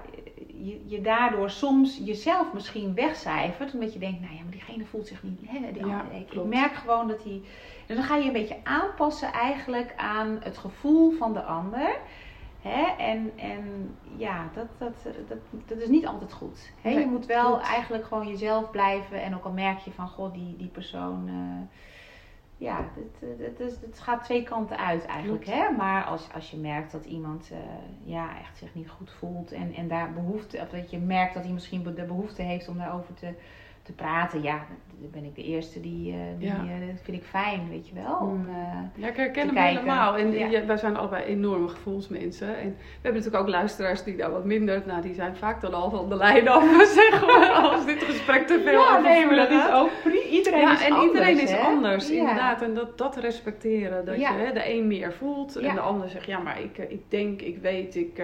je, 0.47 0.81
je 0.85 1.01
daardoor 1.01 1.49
soms 1.49 2.01
jezelf 2.03 2.53
misschien 2.53 2.93
wegcijfert. 2.93 3.73
Omdat 3.73 3.93
je 3.93 3.99
denkt, 3.99 4.21
nou 4.21 4.33
ja, 4.33 4.41
maar 4.41 4.51
diegene 4.51 4.85
voelt 4.85 5.07
zich 5.07 5.23
niet. 5.23 5.39
Hè, 5.45 5.71
die 5.71 5.85
Ja, 5.85 6.05
ik, 6.11 6.19
ik 6.19 6.27
klopt. 6.27 6.49
merk 6.49 6.73
gewoon 6.73 7.07
dat 7.07 7.23
hij. 7.23 7.41
Dus 7.85 7.95
dan 7.95 8.05
ga 8.05 8.15
je 8.15 8.25
een 8.25 8.33
beetje 8.33 8.57
aanpassen 8.63 9.31
eigenlijk 9.31 9.93
aan 9.97 10.39
het 10.43 10.57
gevoel 10.57 11.11
van 11.11 11.33
de 11.33 11.43
ander. 11.43 11.95
Hè? 12.63 13.03
En, 13.03 13.31
en 13.35 13.95
ja, 14.17 14.49
dat, 14.53 14.67
dat, 14.77 15.13
dat, 15.27 15.37
dat 15.65 15.77
is 15.77 15.89
niet 15.89 16.05
altijd 16.07 16.33
goed. 16.33 16.71
Hè? 16.81 16.89
Je 16.89 17.05
moet 17.05 17.25
wel 17.25 17.49
klopt. 17.51 17.63
eigenlijk 17.67 18.05
gewoon 18.05 18.27
jezelf 18.27 18.71
blijven. 18.71 19.21
En 19.21 19.35
ook 19.35 19.43
al 19.45 19.51
merk 19.51 19.79
je 19.79 19.91
van, 19.91 20.07
god, 20.07 20.33
die, 20.33 20.55
die 20.57 20.67
persoon... 20.67 21.27
eh, 21.27 21.77
ja, 22.57 22.77
het, 22.95 23.39
het, 23.39 23.59
is- 23.59 23.81
het 23.81 23.99
gaat 23.99 24.23
twee 24.23 24.43
kanten 24.43 24.77
uit 24.77 25.05
eigenlijk. 25.05 25.43
Klopt. 25.43 25.59
Hè? 25.59 25.71
Maar 25.71 26.03
als, 26.03 26.27
als 26.33 26.51
je 26.51 26.57
merkt 26.57 26.91
dat 26.91 27.05
iemand 27.05 27.49
eh, 27.51 27.57
ja, 28.03 28.39
echt 28.39 28.57
zich 28.57 28.73
niet 28.75 28.89
goed 28.89 29.11
voelt... 29.11 29.51
En, 29.51 29.73
en 29.73 29.87
daar 29.87 30.13
behoefte... 30.13 30.57
Of 30.61 30.69
dat 30.69 30.91
je 30.91 30.97
merkt 30.97 31.33
dat 31.33 31.43
hij 31.43 31.51
misschien 31.53 31.83
de 31.83 32.03
behoefte 32.05 32.41
heeft 32.41 32.67
om 32.67 32.77
daarover 32.77 33.13
te, 33.13 33.33
te 33.83 33.91
praten... 33.93 34.41
Ja, 34.41 34.65
dan 34.99 35.11
ben 35.11 35.23
ik 35.23 35.35
de 35.35 35.43
eerste 35.43 35.79
die... 35.79 36.11
eh, 36.13 36.17
die 36.37 36.47
Ja. 36.47 36.53
eh, 36.55 36.87
dat 36.91 37.01
vind 37.03 37.17
ik 37.17 37.23
fijn, 37.23 37.69
weet 37.69 37.87
je 37.87 37.93
wel. 37.95 38.15
Om, 38.21 38.37
Mm. 38.37 38.47
eh, 38.49 39.01
Ja, 39.03 39.07
ik 39.07 39.15
herken 39.15 39.45
hem 39.45 39.55
kijken. 39.55 39.79
helemaal. 39.81 40.17
En 40.17 40.31
Ja. 40.31 40.47
ja, 40.47 40.65
wij 40.65 40.77
zijn 40.77 40.97
allebei 40.97 41.23
enorme 41.23 41.67
gevoelsmensen. 41.67 42.47
En 42.47 42.69
we 42.77 42.83
hebben 43.01 43.13
natuurlijk 43.21 43.43
ook 43.43 43.49
luisteraars 43.49 44.03
die 44.03 44.15
daar 44.15 44.31
wat 44.31 44.45
minder... 44.45 44.83
Nou, 44.85 45.01
die 45.01 45.13
zijn 45.13 45.35
vaak 45.35 45.61
dan 45.61 45.73
al 45.73 45.89
van 45.89 46.09
de 46.09 46.15
lijn 46.15 46.47
af, 46.47 46.63
zeg 47.01 47.25
maar. 47.25 47.49
Als 47.51 47.85
dit 47.85 48.03
gesprek 48.03 48.47
te 48.47 48.61
veel 48.63 48.79
ja, 48.79 48.99
nee, 48.99 49.25
maar 49.25 49.35
dat 49.35 49.49
is 49.51 49.71
ook 49.71 49.89
Iedereen 50.31 50.59
ja, 50.59 50.73
is 50.73 50.85
en 50.85 50.91
anders, 50.91 51.07
iedereen 51.13 51.39
is 51.41 51.51
hè? 51.51 51.57
anders, 51.59 52.09
inderdaad. 52.11 52.61
En 52.61 52.73
dat, 52.73 52.97
dat 52.97 53.15
respecteren. 53.15 54.05
Dat 54.05 54.15
je 54.19 54.25
hè, 54.27 54.53
de 54.53 54.69
een 54.73 54.87
meer 54.87 55.13
voelt 55.13 55.55
en 55.55 55.75
de 55.75 55.81
ander 55.81 56.09
zegt... 56.09 56.25
Ja, 56.25 56.39
maar 56.39 56.61
ik, 56.61 56.77
ik 56.77 57.01
denk, 57.11 57.41
ik 57.41 57.57
weet, 57.57 57.95
ik, 57.95 58.21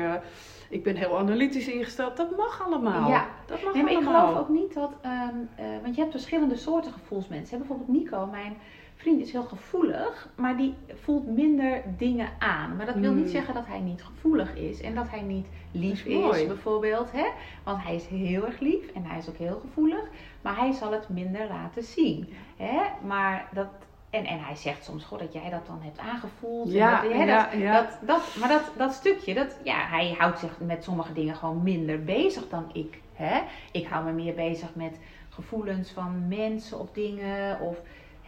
ik 0.69 0.83
ben 0.83 0.95
heel 0.95 1.17
analytisch 1.17 1.67
ingesteld. 1.67 2.17
Dat 2.17 2.37
mag 2.37 2.63
allemaal. 2.65 3.09
Ja. 3.09 3.27
Dat 3.45 3.63
mag 3.63 3.73
Nee, 3.73 3.83
maar 3.83 3.91
ik 3.91 3.97
allemaal. 3.97 4.27
geloof 4.27 4.39
ook 4.39 4.49
niet 4.49 4.73
dat, 4.73 4.91
ehm, 5.01 5.35
eh, 5.55 5.65
want 5.81 5.95
je 5.95 6.01
hebt 6.01 6.13
verschillende 6.13 6.55
soorten 6.55 6.91
gevoelsmensen. 6.91 7.57
Bijvoorbeeld 7.57 7.87
Nico, 7.89 8.25
mijn 8.25 8.57
vriend 8.95 9.21
is 9.21 9.31
heel 9.31 9.43
gevoelig, 9.43 10.29
maar 10.35 10.57
die 10.57 10.73
voelt 11.01 11.27
minder 11.27 11.83
dingen 11.97 12.29
aan. 12.39 12.75
Maar 12.75 12.85
dat 12.85 12.95
wil 12.95 13.11
niet 13.13 13.23
Hmm. 13.23 13.31
zeggen 13.31 13.53
dat 13.53 13.65
hij 13.67 13.79
niet 13.79 14.03
gevoelig 14.03 14.55
is 14.55 14.81
en 14.81 14.95
dat 14.95 15.09
hij 15.09 15.21
niet 15.21 15.47
lief 15.71 16.03
Dat 16.03 16.33
is 16.35 16.41
is, 16.41 16.47
bijvoorbeeld. 16.47 17.11
Hè? 17.11 17.25
Want 17.63 17.83
hij 17.83 17.95
is 17.95 18.05
heel 18.07 18.45
erg 18.45 18.59
lief 18.59 18.87
en 18.93 19.03
hij 19.05 19.17
is 19.17 19.29
ook 19.29 19.37
heel 19.37 19.59
gevoelig, 19.61 20.03
maar 20.41 20.57
hij 20.57 20.71
zal 20.71 20.91
het 20.91 21.09
minder 21.09 21.47
laten 21.47 21.83
zien. 21.83 22.29
Hè? 22.57 22.81
Maar 23.07 23.49
dat, 23.53 23.67
en, 24.09 24.25
en 24.25 24.39
hij 24.39 24.55
zegt 24.55 24.83
soms, 24.83 25.03
goh, 25.03 25.19
dat 25.19 25.33
jij 25.33 25.49
dat 25.49 25.65
dan 25.65 25.79
hebt 25.81 25.99
aangevoeld. 25.99 26.67
en 26.67 26.73
Ja, 26.73 27.01
dat, 27.01 27.11
hè, 27.11 27.23
ja, 27.23 27.43
dat, 27.43 27.59
ja. 27.59 27.81
Dat, 27.81 27.97
dat, 28.01 28.35
maar 28.39 28.49
dat, 28.49 28.71
dat 28.77 28.93
stukje, 28.93 29.33
dat, 29.33 29.57
ja, 29.63 29.87
hij 29.87 30.15
houdt 30.17 30.39
zich 30.39 30.59
met 30.59 30.83
sommige 30.83 31.13
dingen 31.13 31.35
gewoon 31.35 31.63
minder 31.63 32.03
bezig 32.03 32.49
dan 32.49 32.69
ik. 32.73 33.01
Hè? 33.13 33.41
Ik 33.71 33.87
hou 33.87 34.05
me 34.05 34.11
meer 34.11 34.33
bezig 34.33 34.75
met 34.75 34.99
gevoelens 35.29 35.91
van 35.91 36.27
mensen 36.27 36.79
of 36.79 36.91
dingen. 36.91 37.59
Of, 37.59 37.77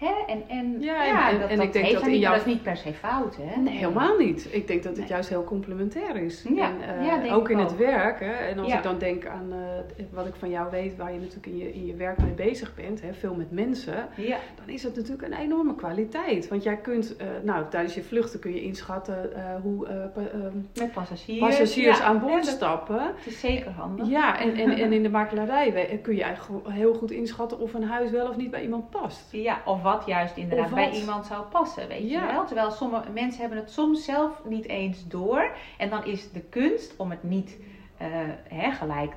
hè? 0.07 0.13
En, 0.33 0.43
en, 0.47 0.75
Ja, 0.79 1.03
ja, 1.03 1.29
en- 1.29 1.39
dat, 1.39 1.49
en 1.49 1.55
dat 1.57 1.65
ik 1.65 1.73
denk 1.73 1.85
dat 1.91 1.93
hij 1.93 2.03
in 2.03 2.11
niet, 2.11 2.21
jouw- 2.21 2.31
dat 2.31 2.41
is 2.45 2.53
niet 2.53 2.63
per 2.63 2.77
se 2.77 2.93
fout. 2.93 3.35
Hè? 3.41 3.61
Nee, 3.61 3.73
helemaal 3.77 4.17
niet. 4.17 4.47
Ik 4.51 4.67
denk 4.67 4.83
dat 4.83 4.91
het 4.91 4.99
Nee. 5.01 5.09
juist 5.09 5.29
heel 5.29 5.43
complementair 5.43 6.15
is. 6.15 6.45
Ja, 6.55 6.69
en, 6.69 6.99
eh, 6.99 7.05
ja, 7.25 7.33
ook 7.33 7.49
in 7.49 7.57
het 7.57 7.77
werk. 7.77 8.19
Hè, 8.19 8.31
en 8.31 8.59
als 8.59 8.73
ik 8.73 8.83
dan 8.83 8.97
denk 8.97 9.25
aan 9.25 9.47
eh, 9.51 10.03
wat 10.11 10.25
ik 10.25 10.35
van 10.35 10.49
jou 10.49 10.69
weet, 10.71 10.95
waar 10.97 11.13
je 11.13 11.19
natuurlijk 11.19 11.45
in 11.47 11.57
je, 11.57 11.73
in 11.73 11.85
je 11.85 11.95
werk 11.95 12.17
mee 12.17 12.31
bezig 12.33 12.75
bent, 12.75 13.01
hè, 13.01 13.13
veel 13.13 13.33
met 13.33 13.51
mensen, 13.51 14.07
Ja, 14.15 14.37
dan 14.65 14.73
is 14.73 14.83
het 14.83 14.95
natuurlijk 14.95 15.21
een 15.33 15.37
enorme 15.39 15.75
kwaliteit. 15.75 16.47
Want 16.47 16.63
jij 16.63 16.77
kunt, 16.77 17.15
eh, 17.15 17.27
nou, 17.43 17.65
tijdens 17.69 17.93
je 17.95 18.03
vluchten 18.03 18.39
kun 18.39 18.53
je 18.53 18.61
inschatten 18.61 19.29
hoe 19.61 19.87
eh, 19.87 19.95
ehm, 20.03 20.57
met 20.79 20.91
passagiers. 20.91 21.39
passagiers 21.39 22.01
aan 22.01 22.19
boord 22.19 22.45
dat- 22.45 22.53
stappen. 22.53 23.01
Het 23.01 23.25
is 23.25 23.39
zeker 23.39 23.71
handig. 23.71 24.07
Ja, 24.09 24.39
en, 24.39 24.53
en, 24.55 24.69
en 24.71 24.93
in 24.97 25.03
de 25.03 25.09
makelaarij 25.09 25.73
we- 25.73 25.97
kun 26.01 26.15
je 26.15 26.23
eigenlijk 26.23 26.67
heel 26.69 26.93
goed 26.93 27.11
inschatten 27.11 27.59
of 27.59 27.73
een 27.73 27.83
huis 27.83 28.11
wel 28.11 28.27
of 28.27 28.37
niet 28.37 28.51
bij 28.51 28.61
iemand 28.61 28.89
past. 28.89 29.27
Ja, 29.31 29.61
of 29.65 29.81
wat 29.81 29.90
juist 30.05 30.37
inderdaad 30.37 30.69
bij 30.73 30.91
iemand 30.91 31.25
zou 31.25 31.43
passen, 31.45 31.87
weet 31.87 32.09
Ja. 32.09 32.21
je 32.27 32.33
wel. 32.33 32.45
Terwijl 32.45 32.71
sommige 32.71 33.09
mensen 33.09 33.41
hebben 33.41 33.59
het 33.59 33.71
soms 33.71 34.05
zelf 34.05 34.41
niet 34.45 34.67
eens 34.67 35.07
door. 35.07 35.51
En 35.77 35.89
dan 35.89 36.05
is 36.05 36.31
de 36.31 36.41
kunst 36.41 36.95
om 36.97 37.09
het 37.09 37.23
niet 37.23 37.57
eh, 37.97 38.07
hè, 38.47 38.71
gelijk 38.71 39.13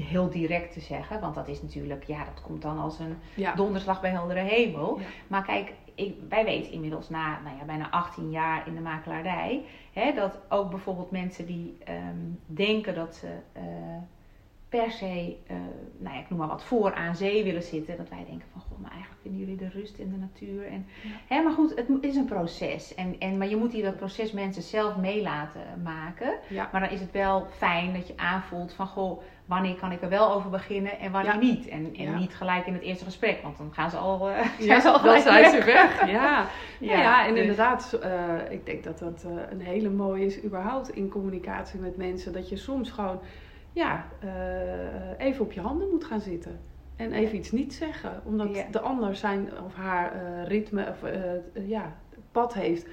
heel 0.00 0.30
direct 0.30 0.72
te 0.72 0.80
zeggen. 0.80 1.20
Want 1.20 1.34
dat 1.34 1.48
is 1.48 1.62
natuurlijk, 1.62 2.04
ja, 2.04 2.24
dat 2.24 2.42
komt 2.42 2.62
dan 2.62 2.78
als 2.78 2.98
een 2.98 3.16
Ja. 3.34 3.54
donderslag 3.54 4.00
bij 4.00 4.10
heldere 4.10 4.40
hemel. 4.40 4.98
Ja. 4.98 5.04
Maar 5.26 5.42
kijk, 5.44 5.72
ik, 5.94 6.14
wij 6.28 6.44
weten 6.44 6.72
inmiddels 6.72 7.08
na 7.08 7.38
nou 7.44 7.56
ja, 7.56 7.64
bijna 7.64 7.90
18 7.90 8.30
jaar 8.30 8.66
in 8.66 8.74
de 8.74 8.80
makelaardij... 8.80 9.64
Hè, 9.92 10.12
dat 10.14 10.38
ook 10.48 10.70
bijvoorbeeld 10.70 11.10
mensen 11.10 11.46
die 11.46 11.76
ehm, 11.84 12.16
denken 12.46 12.94
dat 12.94 13.14
ze... 13.14 13.28
eh, 13.52 13.62
per 14.68 14.90
se, 14.90 15.36
eh, 15.46 15.56
nou 15.98 16.14
ja, 16.14 16.20
ik 16.20 16.28
noem 16.30 16.38
maar 16.38 16.48
wat, 16.48 16.64
voor 16.64 16.94
aan 16.94 17.16
zee 17.16 17.44
willen 17.44 17.62
zitten. 17.62 17.96
Dat 17.96 18.08
wij 18.08 18.24
denken 18.28 18.46
van, 18.52 18.60
goh, 18.60 18.78
maar 18.80 18.90
eigenlijk 18.90 19.20
vinden 19.22 19.40
jullie 19.40 19.56
de 19.56 19.68
rust 19.68 19.98
in 19.98 20.10
de 20.10 20.16
natuur. 20.16 20.66
En, 20.66 20.86
Ja. 21.02 21.10
hè, 21.34 21.42
maar 21.42 21.52
goed, 21.52 21.74
het 21.76 21.88
is 22.00 22.16
een 22.16 22.24
proces. 22.24 22.94
En, 22.94 23.16
en, 23.18 23.38
maar 23.38 23.48
je 23.48 23.56
moet 23.56 23.72
hier 23.72 23.84
dat 23.84 23.96
proces 23.96 24.32
mensen 24.32 24.62
zelf 24.62 24.96
mee 24.96 25.22
laten 25.22 25.60
maken. 25.82 26.32
Ja. 26.48 26.68
Maar 26.72 26.80
dan 26.80 26.90
is 26.90 27.00
het 27.00 27.10
wel 27.12 27.46
fijn 27.56 27.92
dat 27.92 28.06
je 28.06 28.12
aanvoelt 28.16 28.72
van, 28.72 28.86
goh, 28.86 29.22
wanneer 29.44 29.74
kan 29.74 29.92
ik 29.92 30.02
er 30.02 30.08
wel 30.08 30.32
over 30.32 30.50
beginnen 30.50 30.98
en 30.98 31.12
wanneer 31.12 31.32
Ja. 31.32 31.38
niet. 31.38 31.68
En, 31.68 31.94
en 31.96 32.14
niet 32.16 32.34
gelijk 32.34 32.66
in 32.66 32.72
het 32.72 32.82
eerste 32.82 33.04
gesprek, 33.04 33.42
want 33.42 33.56
dan 33.58 33.68
gaan 33.72 33.90
ze 33.90 33.96
al, 33.96 34.30
eh, 34.30 34.46
Ja, 34.68 34.80
ze 34.80 34.88
al 34.90 35.02
dan 35.02 35.20
zijn 35.20 35.50
ze 35.50 35.64
weg. 35.64 36.06
Ja. 36.10 36.46
Ja, 36.80 37.26
en 37.26 37.32
dus- 37.32 37.40
inderdaad, 37.42 37.92
eh, 37.92 38.50
ik 38.50 38.66
denk 38.66 38.84
dat 38.84 38.98
dat 38.98 39.26
een 39.50 39.60
hele 39.60 39.90
mooie 39.90 40.24
is 40.26 40.44
überhaupt 40.44 40.88
in 40.88 41.08
communicatie 41.08 41.80
met 41.80 41.96
mensen. 41.96 42.32
Dat 42.32 42.48
je 42.48 42.56
soms 42.56 42.90
gewoon 42.90 43.20
ja, 43.78 44.04
eh, 44.20 45.26
even 45.26 45.44
op 45.44 45.52
je 45.52 45.60
handen 45.60 45.88
moet 45.90 46.04
gaan 46.04 46.20
zitten. 46.20 46.60
En 46.96 47.12
even 47.12 47.36
iets 47.36 47.50
niet 47.50 47.74
zeggen. 47.74 48.20
Omdat 48.24 48.54
Ja. 48.56 48.64
de 48.70 48.80
ander 48.80 49.16
zijn 49.16 49.48
of 49.64 49.74
haar 49.74 50.12
eh, 50.12 50.46
ritme 50.46 50.88
of 50.88 51.02
eh, 51.02 51.68
ja, 51.68 51.96
pad 52.32 52.54
heeft. 52.54 52.86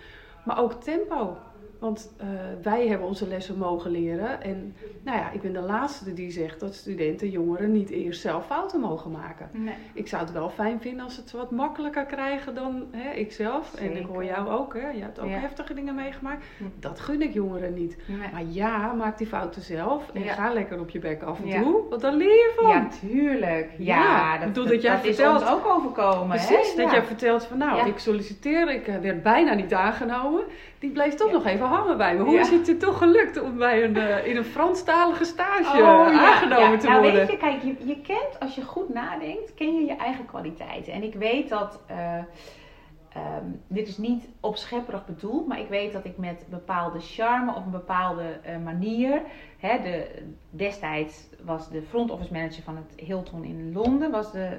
Maar 0.46 0.60
ook 0.60 0.74
tempo. 0.74 1.38
Want 1.80 2.14
eh, 2.18 2.28
wij 2.64 2.88
hebben 2.88 3.08
onze 3.08 3.28
lessen 3.28 3.58
mogen 3.58 3.92
leren. 3.92 4.42
En 4.44 4.76
nou 5.04 5.18
ja, 5.18 5.32
ik 5.32 5.42
ben 5.42 5.54
de 5.54 5.60
laatste 5.60 6.14
die 6.14 6.32
zegt 6.32 6.60
dat 6.60 6.74
studenten, 6.76 7.30
jongeren 7.30 7.72
niet 7.72 7.90
eerst 7.90 8.22
zelf 8.22 8.46
fouten 8.46 8.80
mogen 8.80 9.12
maken. 9.12 9.50
Nee. 9.52 9.74
Ik 9.94 10.08
zou 10.08 10.24
het 10.24 10.32
wel 10.32 10.50
fijn 10.50 10.82
vinden 10.82 11.04
als 11.04 11.16
ze 11.16 11.22
het 11.22 11.32
wat 11.32 11.52
makkelijker 11.52 12.06
krijgen 12.06 12.56
dan 12.56 12.86
hè, 12.92 13.12
ikzelf. 13.14 13.74
En 13.76 13.98
ik 13.98 14.06
hoor 14.06 14.24
jou 14.24 14.50
ook, 14.50 14.74
hè? 14.74 14.90
je 14.90 15.02
hebt 15.02 15.20
ook 15.20 15.30
Ja. 15.30 15.38
heftige 15.40 15.74
dingen 15.74 15.96
meegemaakt. 15.96 16.46
Dat 16.80 17.00
gun 17.00 17.22
ik 17.22 17.34
jongeren 17.34 17.74
niet. 17.74 17.98
Nee. 18.08 18.32
Maar 18.32 18.44
ja, 18.50 18.94
maak 18.94 19.18
die 19.18 19.28
fouten 19.28 19.62
zelf 19.62 20.10
en 20.14 20.24
Ja. 20.24 20.34
ga 20.34 20.54
lekker 20.54 20.80
op 20.80 20.90
je 20.90 21.00
bek 21.00 21.24
af 21.24 21.42
en 21.42 21.48
Ja. 21.48 21.62
toe, 21.62 21.82
want 21.90 22.02
daar 22.02 22.14
leer 22.14 22.28
je 22.28 22.54
van. 22.56 22.68
Ja, 22.70 22.88
tuurlijk. 23.00 23.70
Ja, 23.78 24.38
dat, 24.38 24.56
dat, 24.56 24.68
dat 24.68 24.82
jij 24.82 24.96
dat 24.96 25.06
is 25.06 25.20
ons 25.20 25.48
ook 25.50 25.66
overkomen. 25.66 26.28
Precies, 26.28 26.74
hè? 26.76 26.82
dat 26.82 26.92
jij 26.92 27.04
vertelt 27.04 27.44
van 27.46 27.58
nou, 27.58 27.88
ik 27.88 27.98
solliciteer, 27.98 28.70
ik 28.74 28.88
eh, 28.88 28.98
werd 28.98 29.24
bijna 29.24 29.54
niet 29.54 29.74
aangenomen. 29.74 30.44
Die 30.86 30.94
bleef 30.94 31.14
toch 31.14 31.28
Ja. 31.28 31.34
nog 31.34 31.46
even 31.46 31.66
hangen 31.66 31.98
bij 31.98 32.16
me. 32.16 32.24
Hoe 32.24 32.34
Ja. 32.34 32.40
is 32.42 32.50
het 32.50 32.66
je 32.68 32.78
toch 32.78 32.98
gelukt 32.98 33.42
om 33.42 33.58
bij 33.58 33.84
een, 33.84 33.98
eh, 33.98 34.28
in 34.28 34.38
een 34.38 34.44
Franstalige 34.44 35.24
stage 35.24 35.72
Oh, 35.72 35.78
ja, 35.78 36.32
aangenomen 36.32 36.72
ja. 36.72 36.78
te 36.78 36.88
nou, 36.88 37.02
worden? 37.02 37.20
Weet 37.20 37.32
je, 37.32 37.38
kijk, 37.38 37.64
je, 37.64 37.76
je 37.86 38.02
kent, 38.02 38.40
als 38.40 38.56
je 38.56 38.62
goed 38.62 38.94
nadenkt, 38.94 39.54
ken 39.54 39.74
je 39.76 39.86
je 39.86 39.96
eigen 39.96 40.26
kwaliteiten. 40.26 40.94
En 40.94 41.04
ik 41.04 41.14
weet 41.14 41.50
dat, 41.50 41.80
eh, 41.88 42.18
ehm, 42.18 43.46
dit 43.68 43.88
is 43.88 43.98
niet 43.98 44.28
opschepperig 44.40 45.06
bedoeld, 45.06 45.48
maar 45.48 45.60
ik 45.60 45.68
weet 45.70 45.94
dat 45.94 46.06
ik 46.06 46.18
met 46.18 46.46
bepaalde 46.50 47.00
charme 47.00 47.56
of 47.56 47.66
een 47.66 47.72
bepaalde 47.72 48.40
eh, 48.44 48.58
manier, 48.64 49.22
hè, 49.58 49.82
de, 49.82 50.08
destijds 50.50 51.30
was 51.44 51.70
de 51.70 51.82
front 51.82 52.12
office 52.12 52.34
manager 52.34 52.64
van 52.64 52.76
het 52.76 52.94
Hilton 53.06 53.44
in 53.44 53.72
Londen, 53.74 54.12
was 54.12 54.32
de, 54.32 54.58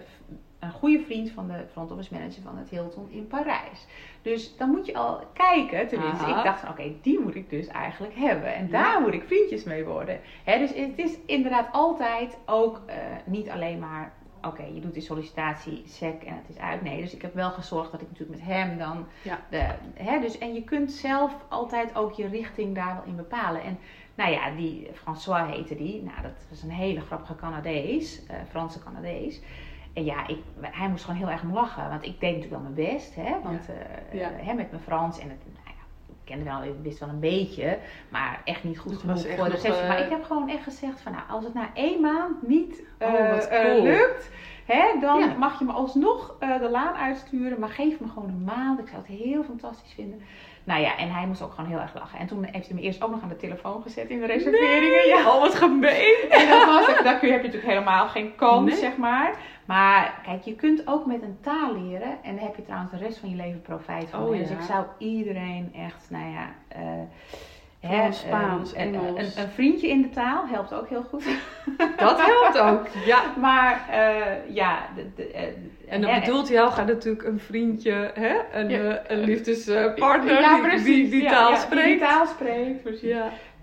een 0.61 0.71
goede 0.73 1.01
vriend 1.05 1.31
van 1.31 1.47
de 1.49 1.65
front 1.73 1.91
office 1.91 2.15
manager 2.15 2.43
van 2.43 2.57
het 2.59 2.69
Hilton 2.71 3.09
in 3.11 3.27
Parijs. 3.27 3.87
Dus 4.23 4.57
dan 4.57 4.71
moet 4.71 4.87
je 4.87 4.95
al 4.95 5.21
kijken, 5.33 5.89
tenminste, 5.89 6.25
Aha. 6.25 6.39
ik 6.39 6.45
dacht 6.45 6.61
van 6.61 6.69
oké, 6.71 6.93
die 7.03 7.21
moet 7.21 7.35
ik 7.35 7.51
dus 7.51 7.67
eigenlijk 7.67 8.15
hebben. 8.15 8.55
En 8.55 8.65
Ja. 8.67 8.71
daar 8.71 9.01
moet 9.01 9.13
ik 9.13 9.23
vriendjes 9.27 9.65
mee 9.65 9.85
worden. 9.85 10.21
Dus 10.45 10.75
het 10.75 10.99
is 10.99 11.17
inderdaad 11.27 11.69
altijd 11.73 12.39
ook 12.47 12.81
eh, 12.87 12.95
niet 13.25 13.51
alleen 13.51 13.79
maar, 13.79 14.13
oké, 14.43 14.63
je 14.75 14.81
doet 14.81 14.93
die 14.95 15.03
sollicitatie, 15.03 15.83
sec 15.87 16.23
en 16.23 16.35
het 16.35 16.49
is 16.49 16.59
uit. 16.59 16.83
Nee, 16.83 17.01
dus 17.01 17.15
ik 17.15 17.23
heb 17.23 17.35
wel 17.35 17.51
gezorgd 17.51 17.91
dat 17.93 18.01
ik 18.01 18.09
natuurlijk 18.11 18.39
met 18.39 18.49
hem 18.49 18.79
dan, 18.79 19.07
Ja. 19.23 19.39
de, 19.51 19.67
hè, 19.95 20.21
dus, 20.21 20.39
en 20.39 20.55
je 20.55 20.63
kunt 20.65 20.93
zelf 20.93 21.33
altijd 21.49 21.97
ook 21.97 22.13
je 22.13 22.27
richting 22.29 22.75
daar 22.75 22.95
wel 22.95 23.05
in 23.07 23.17
bepalen. 23.17 23.63
En 23.63 23.79
nou 24.15 24.31
ja, 24.33 24.51
die 24.51 24.89
François 24.95 25.51
heette 25.51 25.77
die, 25.77 26.03
nou 26.03 26.23
dat 26.23 26.47
was 26.51 26.63
een 26.63 26.71
hele 26.71 27.01
grappige 27.01 27.35
Canadees, 27.35 28.27
eh, 28.27 28.37
Franse 28.51 28.79
Canadees. 28.83 29.41
En 29.97 30.05
ja, 30.05 30.27
ik, 30.27 30.39
hij 30.61 30.89
moest 30.89 31.05
gewoon 31.05 31.19
heel 31.19 31.31
erg 31.31 31.43
om 31.43 31.53
lachen, 31.53 31.89
want 31.89 32.05
ik 32.05 32.21
deed 32.21 32.35
natuurlijk 32.35 32.63
wel 32.63 32.73
mijn 32.73 32.91
best, 32.93 33.15
hè, 33.15 33.35
want 33.43 33.69
eh, 33.69 34.21
Ja. 34.21 34.31
hè, 34.37 34.55
met 34.55 34.71
mijn 34.71 34.83
Frans 34.83 35.19
en 35.19 35.29
het, 35.29 35.39
nou 35.45 35.67
ja, 35.67 35.83
ik 36.09 36.15
kende 36.25 36.45
wel, 36.45 36.63
ik 36.63 36.75
wist 36.83 36.99
wel 36.99 37.09
een 37.09 37.21
beetje, 37.21 37.79
maar 38.09 38.41
echt 38.45 38.65
niet 38.65 38.79
goed 38.79 38.97
genoeg 38.99 39.21
voor 39.21 39.31
de 39.31 39.37
nog, 39.37 39.49
receptie. 39.49 39.81
eh, 39.83 39.89
Maar 39.89 40.01
ik 40.05 40.11
heb 40.11 40.25
gewoon 40.25 40.49
echt 40.49 40.63
gezegd 40.63 41.01
van, 41.01 41.13
nou, 41.13 41.25
als 41.31 41.45
het 41.45 41.55
na 41.55 41.69
één 41.75 42.01
maand 42.01 42.43
niet 42.43 42.83
Oh, 43.01 43.09
eh, 43.09 43.77
eh, 43.77 43.83
lukt, 43.83 44.31
hè, 44.67 44.85
dan 45.01 45.39
mag 45.39 45.59
je 45.59 45.65
me 45.65 45.73
alsnog 45.73 46.37
eh, 46.41 46.59
de 46.61 46.69
laan 46.71 46.95
uitsturen, 46.95 47.59
maar 47.61 47.69
geef 47.69 48.01
me 48.01 48.09
gewoon 48.09 48.29
een 48.29 48.45
maand. 48.45 48.79
Ik 48.79 48.89
zou 48.89 48.99
het 49.07 49.19
heel 49.19 49.43
fantastisch 49.45 49.93
vinden. 49.93 50.21
Nou 50.67 50.81
ja, 50.81 50.97
en 50.97 51.11
hij 51.13 51.27
moest 51.27 51.43
ook 51.43 51.53
gewoon 51.53 51.71
heel 51.71 51.81
erg 51.81 51.95
lachen. 51.95 52.19
En 52.19 52.27
toen 52.27 52.45
heeft 52.45 52.67
hij 52.67 52.77
me 52.77 52.83
eerst 52.83 53.03
ook 53.03 53.11
nog 53.11 53.23
aan 53.23 53.29
de 53.29 53.37
telefoon 53.37 53.83
gezet 53.83 54.09
in 54.09 54.21
de 54.21 54.27
reserveringen. 54.27 55.07
Ja. 55.07 55.35
Oh, 55.35 55.41
wat 55.41 55.55
gemeen! 55.55 56.17
En 56.31 56.49
dat 56.49 56.65
was, 56.67 56.87
daar 57.05 57.19
kun 57.19 57.29
je, 57.29 57.35
heb 57.35 57.43
je 57.43 57.49
natuurlijk 57.49 57.73
helemaal 57.73 58.09
geen 58.09 58.35
kans, 58.35 58.71
Nee. 58.71 58.79
zeg 58.79 58.97
maar. 58.97 59.35
Maar 59.65 60.21
kijk, 60.25 60.43
je 60.43 60.55
kunt 60.55 60.83
ook 60.87 61.07
met 61.07 61.23
een 61.23 61.39
taal 61.41 61.73
leren. 61.83 62.19
En 62.23 62.35
daar 62.37 62.45
heb 62.45 62.57
je 62.57 62.63
trouwens 62.63 62.91
de 62.91 62.97
rest 62.99 63.19
van 63.19 63.29
je 63.31 63.37
leven 63.37 63.63
profijt 63.63 64.11
van. 64.11 64.23
Oh. 64.23 64.31
Dus 64.31 64.49
ja. 64.49 64.55
ik 64.55 64.61
zou 64.61 64.85
iedereen 64.99 65.73
echt, 65.75 66.07
nou 66.11 66.31
ja... 66.33 66.49
eh, 66.69 66.83
hè, 67.87 68.13
Spaans, 68.13 68.71
een, 68.75 68.95
Engels. 68.95 69.37
een, 69.37 69.43
een 69.43 69.49
vriendje 69.51 69.89
in 69.89 70.03
de 70.03 70.09
taal 70.09 70.47
helpt 70.47 70.75
ook 70.75 70.89
heel 70.89 71.03
goed. 71.03 71.25
Dat 71.97 72.21
helpt 72.23 72.59
ook, 72.59 72.87
ja. 73.07 73.19
Maar 73.41 73.87
eh, 73.91 74.55
ja... 74.55 74.79
De, 74.97 75.07
de, 75.17 75.31
eh, 75.33 75.43
En 75.89 76.01
dan 76.01 76.11
hè, 76.11 76.21
bedoelt 76.21 76.49
Helga 76.49 76.85
natuurlijk 76.85 77.25
een 77.27 77.39
vriendje, 77.41 78.11
hè? 78.15 78.37
een, 78.53 78.69
Ja. 78.69 78.79
eh, 78.79 79.17
een 79.17 79.25
liefdespartner 79.25 80.41
Ja, 80.41 80.69
die, 80.71 80.83
die 80.85 81.09
die 81.09 81.29
taal 81.29 81.51
ja, 81.51 81.57
spreekt. 81.57 81.87
die 81.89 81.99
taal 81.99 82.27
spreekt, 82.27 82.83
precies. 82.83 83.15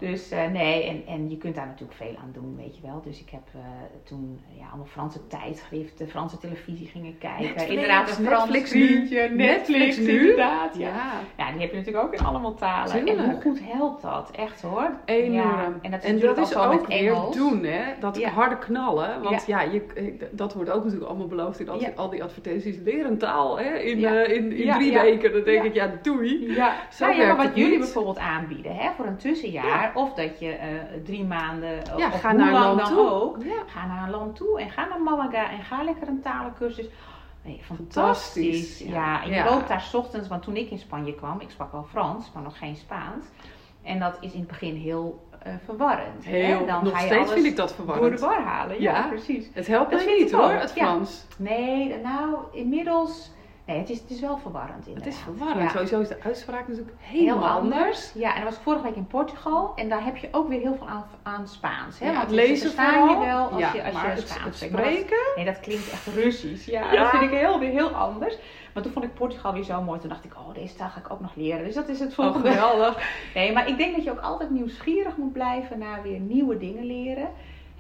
Dus 0.10 0.32
eh, 0.32 0.48
nee, 0.52 0.84
en, 0.88 1.04
en 1.08 1.30
je 1.30 1.38
kunt 1.38 1.56
daar 1.56 1.66
natuurlijk 1.66 1.98
veel 1.98 2.16
aan 2.24 2.30
doen, 2.34 2.56
weet 2.58 2.76
je 2.76 2.82
wel. 2.88 3.02
Dus 3.06 3.20
ik 3.20 3.30
heb 3.30 3.42
eh, 3.54 3.60
toen 4.04 4.40
ja, 4.60 4.66
allemaal 4.68 4.86
Franse 4.86 5.28
tijdschriften, 5.28 6.08
Franse 6.10 6.38
televisie 6.38 6.88
gingen 6.88 7.18
kijken. 7.18 7.44
Netflix, 7.44 7.70
inderdaad, 7.70 8.18
een 8.18 8.26
Frans 8.26 8.50
Netflix 8.50 8.70
vriendje, 8.70 9.20
Netflix, 9.30 9.38
Netflix 9.38 9.98
nu. 9.98 10.20
inderdaad. 10.20 10.76
Ja. 10.78 10.88
Ja, 10.88 11.12
ja, 11.38 11.52
die 11.52 11.62
heb 11.62 11.72
je 11.72 11.78
natuurlijk 11.78 12.06
ook 12.06 12.14
in 12.14 12.26
allemaal 12.26 12.54
talen. 12.54 13.08
En 13.08 13.26
hoe 13.32 13.42
goed 13.42 13.60
helpt 13.64 14.02
dat, 14.02 14.32
echt 14.32 14.62
hoor. 14.62 14.92
enorm. 15.06 15.34
Ja, 15.34 15.74
en 15.82 15.92
dat 15.92 16.04
is, 16.04 16.10
en 16.10 16.20
dat 16.20 16.56
ook 16.56 16.72
met 16.80 16.88
weer 16.88 17.16
doen, 17.32 17.64
hè? 17.64 17.82
Dat 18.00 18.18
Ja. 18.18 18.30
harde 18.30 18.58
knallen. 18.58 19.22
Want 19.22 19.46
ja, 19.48 19.62
je, 19.62 19.86
eh, 19.96 20.04
dat 20.32 20.54
wordt 20.54 20.70
ook 20.70 20.84
natuurlijk 20.84 21.10
allemaal 21.10 21.28
beloofd 21.28 21.60
in 21.60 21.70
al, 21.70 21.78
die- 21.78 21.88
al 21.96 22.10
die 22.10 22.24
advertenties. 22.24 22.78
Leer 22.84 23.06
een 23.06 23.18
taal 23.18 23.60
hè? 23.60 23.74
In, 23.78 23.98
in, 24.36 24.52
in 24.52 24.72
drie 24.72 24.94
weken. 24.94 25.32
Dan 25.32 25.44
denk 25.44 25.64
ik, 25.64 25.74
ja, 25.74 25.92
doei. 26.02 26.54
Ja, 26.56 26.76
Zo 26.92 27.06
nou 27.06 27.20
ja, 27.20 27.28
maar 27.28 27.46
wat 27.46 27.56
jullie 27.56 27.78
bijvoorbeeld 27.80 28.18
aanbieden 28.18 28.76
hè, 28.76 28.90
voor 28.96 29.06
een 29.06 29.18
tussenjaar, 29.18 29.92
of 29.96 30.14
dat 30.14 30.40
je 30.40 30.50
eh, 30.52 30.68
drie 31.04 31.24
maanden, 31.26 31.76
Ja, 31.98 32.08
of 32.08 32.20
ga 32.22 32.30
hoe 32.30 32.38
naar 32.40 32.52
lang 32.52 32.66
land 32.66 32.80
dan 32.80 32.88
toe. 32.98 33.10
ook, 33.10 33.44
Ja. 33.44 33.64
ga 33.68 33.86
naar 33.86 34.04
een 34.04 34.10
land 34.10 34.36
toe 34.36 34.60
en 34.62 34.70
ga 34.70 34.86
naar 34.88 35.02
Malaga 35.02 35.50
en 35.52 35.64
ga 35.64 35.84
lekker 35.84 36.08
een 36.08 36.22
talencursus. 36.22 36.86
Nee, 37.46 37.62
Fantastisch, 37.64 38.56
fantastisch. 38.58 38.80
ja. 38.80 38.94
Ja, 38.94 39.24
en 39.24 39.30
je 39.30 39.36
Ja. 39.36 39.50
loopt 39.50 39.68
daar 39.68 39.82
's 39.82 39.94
ochtends, 39.94 40.28
want 40.28 40.44
toen 40.44 40.56
ik 40.56 40.70
in 40.70 40.80
Spanje 40.80 41.16
kwam, 41.16 41.40
ik 41.40 41.50
sprak 41.50 41.72
wel 41.72 41.84
Frans, 41.90 42.32
maar 42.34 42.44
nog 42.44 42.58
geen 42.58 42.76
Spaans. 42.76 43.26
En 43.84 44.00
dat 44.00 44.18
is 44.20 44.32
in 44.32 44.40
het 44.40 44.48
begin 44.48 44.76
heel 44.76 45.28
eh, 45.40 45.54
verwarrend. 45.66 46.24
Heel, 46.26 46.58
hè? 46.60 46.66
Dan 46.66 46.84
nog 46.84 46.94
ga 46.94 47.00
je 47.02 47.06
steeds 47.08 47.32
vind 47.32 47.46
ik 47.46 47.56
dat 47.56 47.68
door 47.78 47.86
de 47.86 47.92
verwarrend. 47.94 48.20
war 48.20 48.42
halen. 48.42 48.82
Ja, 48.82 48.96
Ja. 48.96 49.08
precies. 49.08 49.50
Het 49.54 49.68
helpt 49.68 49.92
mij 49.92 50.00
vind 50.00 50.20
niet 50.20 50.28
ik 50.30 50.36
hoor, 50.36 50.50
het 50.52 50.74
ja. 50.76 50.86
Frans. 50.86 51.26
Nee, 51.38 51.96
nou, 52.04 52.36
inmiddels... 52.52 53.32
Nee, 53.66 53.78
het 53.78 53.90
is, 53.90 54.00
het 54.00 54.10
is 54.10 54.20
wel 54.20 54.38
verwarrend 54.38 54.78
Het 54.78 54.88
inderdaad. 54.88 55.14
is 55.14 55.20
verwarrend. 55.20 55.62
Ja. 55.62 55.70
Sowieso 55.70 56.00
is 56.02 56.08
de 56.08 56.22
uitspraak 56.24 56.68
natuurlijk 56.68 56.96
Heel 57.00 57.20
helemaal 57.20 57.50
anders. 57.50 57.76
anders. 57.76 58.12
Ja, 58.14 58.30
en 58.30 58.36
dan 58.36 58.44
was 58.50 58.60
vorige 58.64 58.84
week 58.84 58.96
in 58.96 59.08
Portugal 59.08 59.72
en 59.76 59.90
daar 59.90 60.04
heb 60.06 60.18
je 60.18 60.28
ook 60.32 60.48
weer 60.48 60.60
heel 60.60 60.76
veel 60.76 60.88
aan, 60.88 61.06
aan 61.24 61.48
Spaans. 61.48 62.00
Hè? 62.00 62.06
Ja, 62.06 62.12
Want 62.12 62.24
het 62.24 62.30
ze 62.30 62.36
lezen 62.36 62.58
verstaan 62.72 62.94
vooral. 63.08 63.20
je 63.22 63.26
wel 63.26 63.48
als 63.50 63.60
ja, 63.62 63.74
je, 63.74 63.84
als 63.84 64.02
je 64.02 64.08
het, 64.08 64.20
Spaans 64.30 64.44
het 64.44 64.56
spreekt. 64.56 64.74
Dat- 64.74 64.82
spreken... 64.86 65.18
Nee, 65.36 65.46
dat 65.46 65.60
klinkt 65.60 65.90
echt 65.92 66.08
Russisch. 66.08 66.66
Ja, 66.66 66.92
Ja. 66.94 67.02
dat 67.02 67.10
vind 67.10 67.24
ik 67.24 67.30
heel, 67.40 67.60
weer 67.60 67.72
heel 67.72 67.90
anders. 67.90 68.38
Maar 68.74 68.84
toen 68.84 68.92
vond 68.92 69.06
ik 69.06 69.14
Portugal 69.14 69.54
weer 69.54 69.64
zo 69.64 69.82
mooi. 69.82 70.00
Toen 70.00 70.10
dacht 70.10 70.26
ik, 70.26 70.34
oh, 70.36 70.54
deze 70.54 70.76
taal 70.76 70.90
ga 70.90 71.00
ik 71.00 71.12
ook 71.12 71.20
nog 71.20 71.36
leren. 71.36 71.64
Dus 71.66 71.76
dat 71.76 71.88
is 71.90 72.00
het 72.00 72.14
volgende. 72.14 72.48
Oh, 72.48 72.54
geweldig. 72.54 72.98
Nee, 73.36 73.54
maar 73.54 73.68
ik 73.68 73.78
denk 73.78 73.96
dat 73.96 74.04
je 74.04 74.12
ook 74.12 74.20
altijd 74.20 74.50
nieuwsgierig 74.50 75.18
moet 75.18 75.34
blijven 75.34 75.78
naar 75.80 76.02
weer 76.02 76.20
nieuwe 76.20 76.58
dingen 76.58 76.86
leren. 76.86 77.30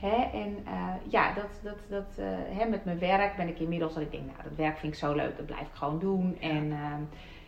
Hè? 0.03 0.39
En 0.39 0.57
eh, 0.65 0.93
ja, 1.07 1.33
dat, 1.33 1.59
dat, 1.63 1.77
dat, 1.89 2.17
eh, 2.17 2.25
hè, 2.57 2.69
met 2.69 2.85
mijn 2.85 2.99
werk 2.99 3.35
ben 3.35 3.47
ik 3.47 3.59
inmiddels 3.59 3.93
dat 3.93 4.03
ik 4.03 4.11
denk, 4.11 4.25
nou, 4.25 4.37
dat 4.43 4.55
werk 4.55 4.77
vind 4.77 4.93
ik 4.93 4.99
zo 4.99 5.13
leuk, 5.13 5.37
dat 5.37 5.45
blijf 5.45 5.61
ik 5.67 5.73
gewoon 5.73 5.99
doen. 5.99 6.37
En 6.39 6.71
ehm, 6.71 7.01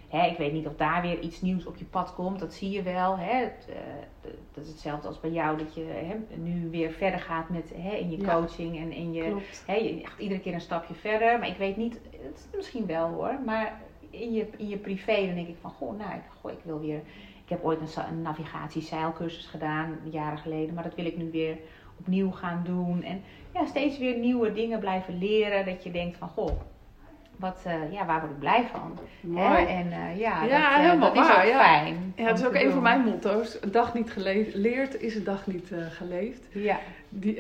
hè, 0.08 0.28
ik 0.28 0.38
weet 0.38 0.53
niet 0.53 0.68
of 0.68 0.76
daar 0.76 1.01
weer 1.01 1.20
iets 1.20 1.41
nieuws 1.41 1.66
op 1.66 1.76
je 1.76 1.86
pad 1.86 2.14
komt, 2.14 2.39
dat 2.39 2.53
zie 2.53 2.70
je 2.70 2.84
wel. 2.84 3.18
Hè? 3.18 3.36
Het, 3.36 3.70
eh, 3.70 4.32
dat 4.53 4.64
is 4.64 4.70
hetzelfde 4.70 5.08
als 5.08 5.20
bij 5.20 5.30
jou, 5.30 5.58
dat 5.58 5.76
je 5.76 5.82
hè, 5.82 6.36
nu 6.36 6.70
weer 6.70 6.91
verder 6.91 7.20
gaat 7.20 7.49
met, 7.49 7.72
hè, 7.76 7.95
in 7.95 8.12
je 8.12 8.18
Ja. 8.18 8.34
coaching 8.34 8.78
en 8.78 8.91
in 8.91 9.14
je, 9.14 9.24
Klopt. 9.24 9.64
Hè, 9.68 9.74
je 9.76 9.99
gaat 10.03 10.20
iedere 10.20 10.39
keer 10.39 10.53
een 10.53 10.62
stapje 10.62 10.93
verder, 10.93 11.39
maar 11.39 11.47
ik 11.47 11.58
weet 11.58 11.78
niet, 11.78 11.99
het 12.12 12.47
misschien 12.56 12.86
wel 12.86 13.08
hoor, 13.10 13.39
maar 13.45 13.82
in 14.10 14.34
je, 14.34 14.47
in 14.58 14.68
je 14.68 14.78
privé 14.78 15.26
dan 15.26 15.36
denk 15.36 15.47
ik 15.47 15.58
van, 15.62 15.72
goh, 15.72 15.97
nou, 15.97 16.14
ik, 16.14 16.22
goh, 16.41 16.51
ik 16.51 16.64
wil 16.64 16.80
weer, 16.80 17.01
ik 17.43 17.49
heb 17.49 17.64
ooit 17.64 17.80
een, 17.80 18.03
een 18.10 18.22
navigatie-zeilcursus 18.22 19.45
gedaan, 19.45 19.97
jaren 20.03 20.38
geleden, 20.38 20.74
maar 20.74 20.84
dat 20.84 20.95
wil 20.95 21.06
ik 21.06 21.18
nu 21.18 21.32
weer 21.32 21.58
opnieuw 21.99 22.31
gaan 22.31 22.63
doen. 22.63 23.03
En 23.03 23.21
ja, 23.53 23.65
steeds 23.65 23.97
weer 23.97 24.17
nieuwe 24.17 24.53
dingen 24.53 24.79
blijven 24.79 25.17
leren, 25.17 25.65
dat 25.65 25.83
je 25.83 25.91
denkt 25.91 26.17
van, 26.17 26.29
goh, 26.29 26.59
wat, 27.39 27.57
eh, 27.65 27.73
ja, 27.91 28.05
waar 28.05 28.19
word 28.19 28.31
ik 28.31 28.39
blij 28.39 28.67
van? 28.71 28.97
Mooi. 29.21 29.65
En 29.65 29.91
eh, 29.91 30.19
ja, 30.19 30.43
Ja, 30.43 30.47
dat, 30.47 30.49
eh, 30.51 30.75
helemaal 30.75 31.13
dat 31.13 31.25
is 31.25 31.31
ook 31.36 31.43
ja. 31.43 31.59
fijn. 31.63 32.13
Ja, 32.15 32.23
het 32.27 32.39
is 32.39 32.45
ook 32.45 32.53
een 32.55 32.71
van 32.71 32.81
mijn 32.81 33.01
motto's. 33.01 33.57
Een 33.61 33.71
dag 33.71 33.93
niet 33.93 34.11
geleerd 34.11 35.01
is 35.01 35.15
een 35.15 35.23
dag 35.23 35.47
niet 35.47 35.71
geleefd. 35.89 36.47
Ja, 36.51 36.79
Die, 37.09 37.39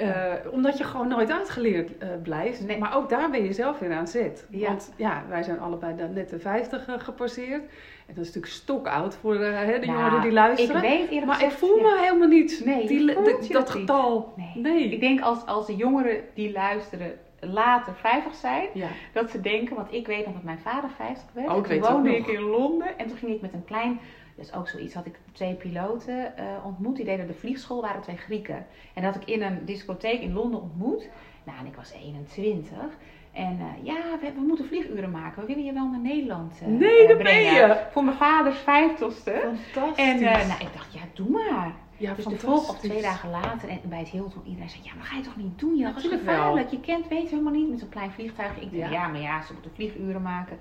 omdat 0.51 0.77
je 0.77 0.83
gewoon 0.83 1.07
nooit 1.07 1.31
uitgeleerd 1.31 1.91
blijft. 2.23 2.65
Nee. 2.65 2.77
Maar 2.77 2.95
ook 2.95 3.09
daar 3.09 3.29
ben 3.29 3.43
je 3.43 3.53
zelf 3.53 3.79
weer 3.79 3.93
aan 3.93 4.07
zet. 4.07 4.45
Ja. 4.49 4.67
Want 4.67 4.91
ja, 4.95 5.23
wij 5.29 5.43
zijn 5.43 5.59
allebei 5.59 5.95
dan 5.95 6.13
net 6.13 6.29
de 6.29 6.39
50 6.39 6.87
eh, 6.87 6.93
gepasseerd. 6.97 7.61
En 8.07 8.13
dat 8.15 8.23
is 8.25 8.33
natuurlijk 8.33 8.53
stokoud 8.53 9.15
voor 9.15 9.39
hè, 9.39 9.79
de 9.79 9.85
Nou, 9.85 9.97
jongeren 9.97 10.19
die 10.19 10.29
ik 10.29 10.35
luisteren. 10.35 10.81
weet 10.81 11.09
eerlijk 11.09 11.25
maar 11.25 11.43
ik 11.43 11.51
voel 11.51 11.75
me 11.81 11.97
helemaal 12.01 12.27
niet 12.27 12.61
Nee, 12.65 12.87
die, 12.87 13.05
de- 13.05 13.47
dat 13.51 13.69
getal. 13.69 14.33
Nee. 14.35 14.51
Nee. 14.73 14.89
Ik 14.89 14.99
denk 14.99 15.21
als, 15.21 15.45
als 15.45 15.65
de 15.67 15.75
jongeren 15.75 16.17
die 16.33 16.51
luisteren 16.51 17.11
later 17.47 17.93
50 17.95 18.35
zijn, 18.35 18.67
Ja. 18.73 18.87
dat 19.13 19.29
ze 19.31 19.41
denken, 19.41 19.75
want 19.75 19.93
ik 19.93 20.07
weet 20.07 20.25
nog 20.25 20.33
dat 20.33 20.43
mijn 20.43 20.59
vader 20.59 20.89
50 20.89 21.29
werd. 21.33 21.49
Oh, 21.49 21.57
ik 21.57 21.67
En 21.67 21.81
toen 21.81 21.91
woonde 21.91 22.17
ik 22.17 22.27
in 22.27 22.41
Londen 22.41 22.97
en 22.97 23.07
toen 23.07 23.17
ging 23.17 23.31
ik 23.31 23.41
met 23.41 23.53
een 23.53 23.65
klein, 23.65 23.99
dus 24.35 24.53
ook 24.53 24.67
zoiets, 24.67 24.93
had 24.93 25.05
ik 25.05 25.19
twee 25.31 25.53
piloten 25.53 26.37
eh, 26.37 26.45
ontmoet. 26.65 26.95
Die 26.95 27.05
deden 27.05 27.27
de 27.27 27.33
vliegschool, 27.33 27.81
waren 27.81 28.01
twee 28.01 28.17
Grieken. 28.17 28.65
En 28.93 29.03
dat 29.03 29.15
ik 29.15 29.25
in 29.25 29.41
een 29.41 29.65
discotheek 29.65 30.21
in 30.21 30.33
Londen 30.33 30.61
ontmoet. 30.61 31.09
Nou, 31.43 31.59
en 31.59 31.65
ik 31.65 31.75
was 31.75 31.91
21. 31.91 32.77
En 33.35 33.59
eh, 33.59 33.85
ja, 33.85 34.01
we, 34.21 34.31
we 34.35 34.41
moeten 34.41 34.65
vlieguren 34.65 35.11
maken. 35.11 35.41
We 35.41 35.47
willen 35.47 35.63
je 35.63 35.73
wel 35.73 35.87
naar 35.87 35.99
Nederland 35.99 36.59
eh, 36.61 36.67
Nee, 36.67 37.07
dat 37.07 37.17
ben 37.17 37.43
je. 37.43 37.77
Voor 37.91 38.03
mijn 38.03 38.17
vaders 38.17 38.57
vijftigste. 38.57 39.41
Fantastisch. 39.71 40.05
En 40.05 40.19
nou, 40.21 40.61
ik 40.61 40.73
dacht, 40.73 40.93
ja, 40.93 40.99
doe 41.13 41.29
maar. 41.29 41.71
Ja, 41.97 42.13
Dus 42.13 42.25
de 42.25 42.37
volgende 42.39 42.71
of 42.71 42.79
twee 42.79 43.01
dagen 43.01 43.29
later 43.29 43.69
en 43.69 43.79
bij 43.83 43.99
het 43.99 44.07
Hilton 44.07 44.41
iedereen 44.45 44.69
zei, 44.69 44.81
ja, 44.83 44.91
maar 44.95 45.05
ga 45.05 45.15
je 45.17 45.23
toch 45.23 45.35
niet 45.37 45.59
doen? 45.59 45.75
Ja, 45.75 45.91
dat 45.91 46.03
is 46.03 46.09
gevaarlijk. 46.09 46.69
Je 46.69 46.79
kent, 46.79 47.07
weet 47.07 47.29
helemaal 47.29 47.53
niet 47.53 47.69
met 47.69 47.79
zo'n 47.79 47.89
klein 47.89 48.11
vliegtuig. 48.11 48.51
Ik 48.55 48.61
dacht, 48.61 48.71
Ja. 48.71 48.89
ja. 48.89 49.07
maar 49.07 49.21
ja, 49.21 49.41
ze 49.41 49.53
moeten 49.53 49.71
vlieguren 49.75 50.21
maken. 50.21 50.57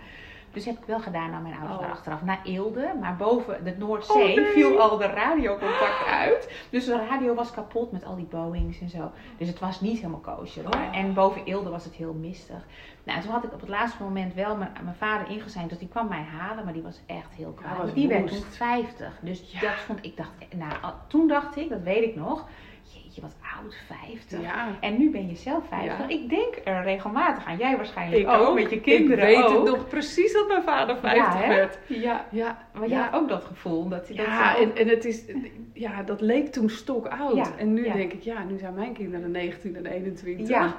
Dus 0.54 0.64
heb 0.64 0.78
ik 0.78 0.84
wel 0.86 1.00
gedaan 1.00 1.30
naar 1.30 1.40
mijn 1.40 1.54
ouders 1.54 1.74
Oh. 1.76 1.80
naar 1.80 1.90
achteraf, 1.90 2.22
naar 2.22 2.40
Eelde. 2.44 2.92
Maar 3.00 3.16
boven 3.16 3.64
de 3.64 3.74
Noordzee 3.78 4.16
Oh, 4.30 4.36
nee. 4.36 4.44
viel 4.52 4.80
al 4.80 4.96
de 4.98 5.06
radiocontact 5.06 6.06
uit. 6.06 6.66
Dus 6.70 6.84
de 6.84 7.06
radio 7.08 7.34
was 7.34 7.50
kapot 7.50 7.92
met 7.92 8.04
al 8.04 8.16
die 8.16 8.24
Boeings 8.24 8.80
en 8.80 8.88
zo. 8.88 9.10
Dus 9.38 9.48
het 9.48 9.58
was 9.58 9.80
niet 9.80 9.96
helemaal 9.96 10.36
kosher 10.36 10.62
hoor. 10.64 10.74
Oh. 10.74 10.96
En 10.96 11.14
boven 11.14 11.44
Eelde 11.44 11.70
was 11.70 11.84
het 11.84 11.94
heel 11.94 12.12
mistig. 12.12 12.66
Nou, 13.04 13.20
toen 13.20 13.30
had 13.30 13.44
ik 13.44 13.52
op 13.52 13.60
het 13.60 13.68
laatste 13.68 14.02
moment 14.02 14.34
wel 14.34 14.56
mijn, 14.56 14.72
mijn 14.82 14.96
vader 14.96 15.30
ingezijn. 15.30 15.68
Dus 15.68 15.78
die 15.78 15.88
kwam 15.88 16.08
mij 16.08 16.22
halen, 16.38 16.64
maar 16.64 16.72
die 16.72 16.82
was 16.82 17.00
echt 17.06 17.32
heel 17.34 17.52
kwaad. 17.52 17.94
Die 17.94 18.08
werd 18.08 18.26
toen 18.28 18.42
50. 18.42 19.18
Dus 19.20 19.52
Ja. 19.52 19.60
dat 19.60 19.70
vond 19.74 19.98
ik, 20.04 20.16
dacht, 20.16 20.30
nou, 20.56 20.72
toen 21.06 21.28
dacht 21.28 21.56
ik, 21.56 21.68
dat 21.68 21.82
weet 21.82 22.02
ik 22.02 22.16
nog. 22.16 22.44
Jeetje, 22.92 23.20
wat 23.20 23.34
oud, 23.62 23.76
50. 23.86 24.40
Ja. 24.40 24.68
En 24.80 24.98
nu 24.98 25.10
ben 25.10 25.28
je 25.28 25.36
zelf 25.36 25.64
50. 25.68 25.98
Ja. 25.98 26.08
Ik 26.08 26.28
denk 26.28 26.54
er 26.64 26.82
regelmatig 26.82 27.44
aan. 27.46 27.56
Jij 27.56 27.76
waarschijnlijk 27.76 28.22
Ik 28.22 28.28
ook, 28.28 28.54
met 28.54 28.70
je 28.70 28.80
kinderen 28.80 29.28
Ik 29.30 29.36
weet 29.36 29.44
ook. 29.44 29.66
het 29.66 29.76
nog 29.76 29.88
precies 29.88 30.32
dat 30.32 30.48
mijn 30.48 30.62
vader 30.62 30.96
50 30.96 31.24
ja, 31.34 31.38
hè? 31.40 31.48
werd. 31.54 31.78
Ja, 31.86 32.26
Ja, 32.30 32.58
maar 32.72 32.88
jij 32.88 33.08
ook 33.12 33.28
dat 33.28 33.44
gevoel. 33.44 33.88
Dat, 33.88 34.06
dat 34.08 34.16
Ja, 34.16 34.52
ook- 34.54 34.60
en, 34.62 34.76
en 34.76 34.88
het 34.88 35.04
is, 35.04 35.24
ja, 35.72 36.02
dat 36.02 36.20
leek 36.20 36.52
toen 36.52 36.70
stok 36.70 37.06
oud. 37.06 37.36
Ja, 37.36 37.46
en 37.58 37.72
nu 37.72 37.82
denk 37.92 38.12
ik, 38.12 38.22
ja, 38.22 38.42
nu 38.44 38.58
zijn 38.58 38.74
mijn 38.74 38.92
kinderen 38.92 39.30
19 39.30 39.76
en 39.76 39.86
21. 39.86 40.48
Ja. 40.48 40.74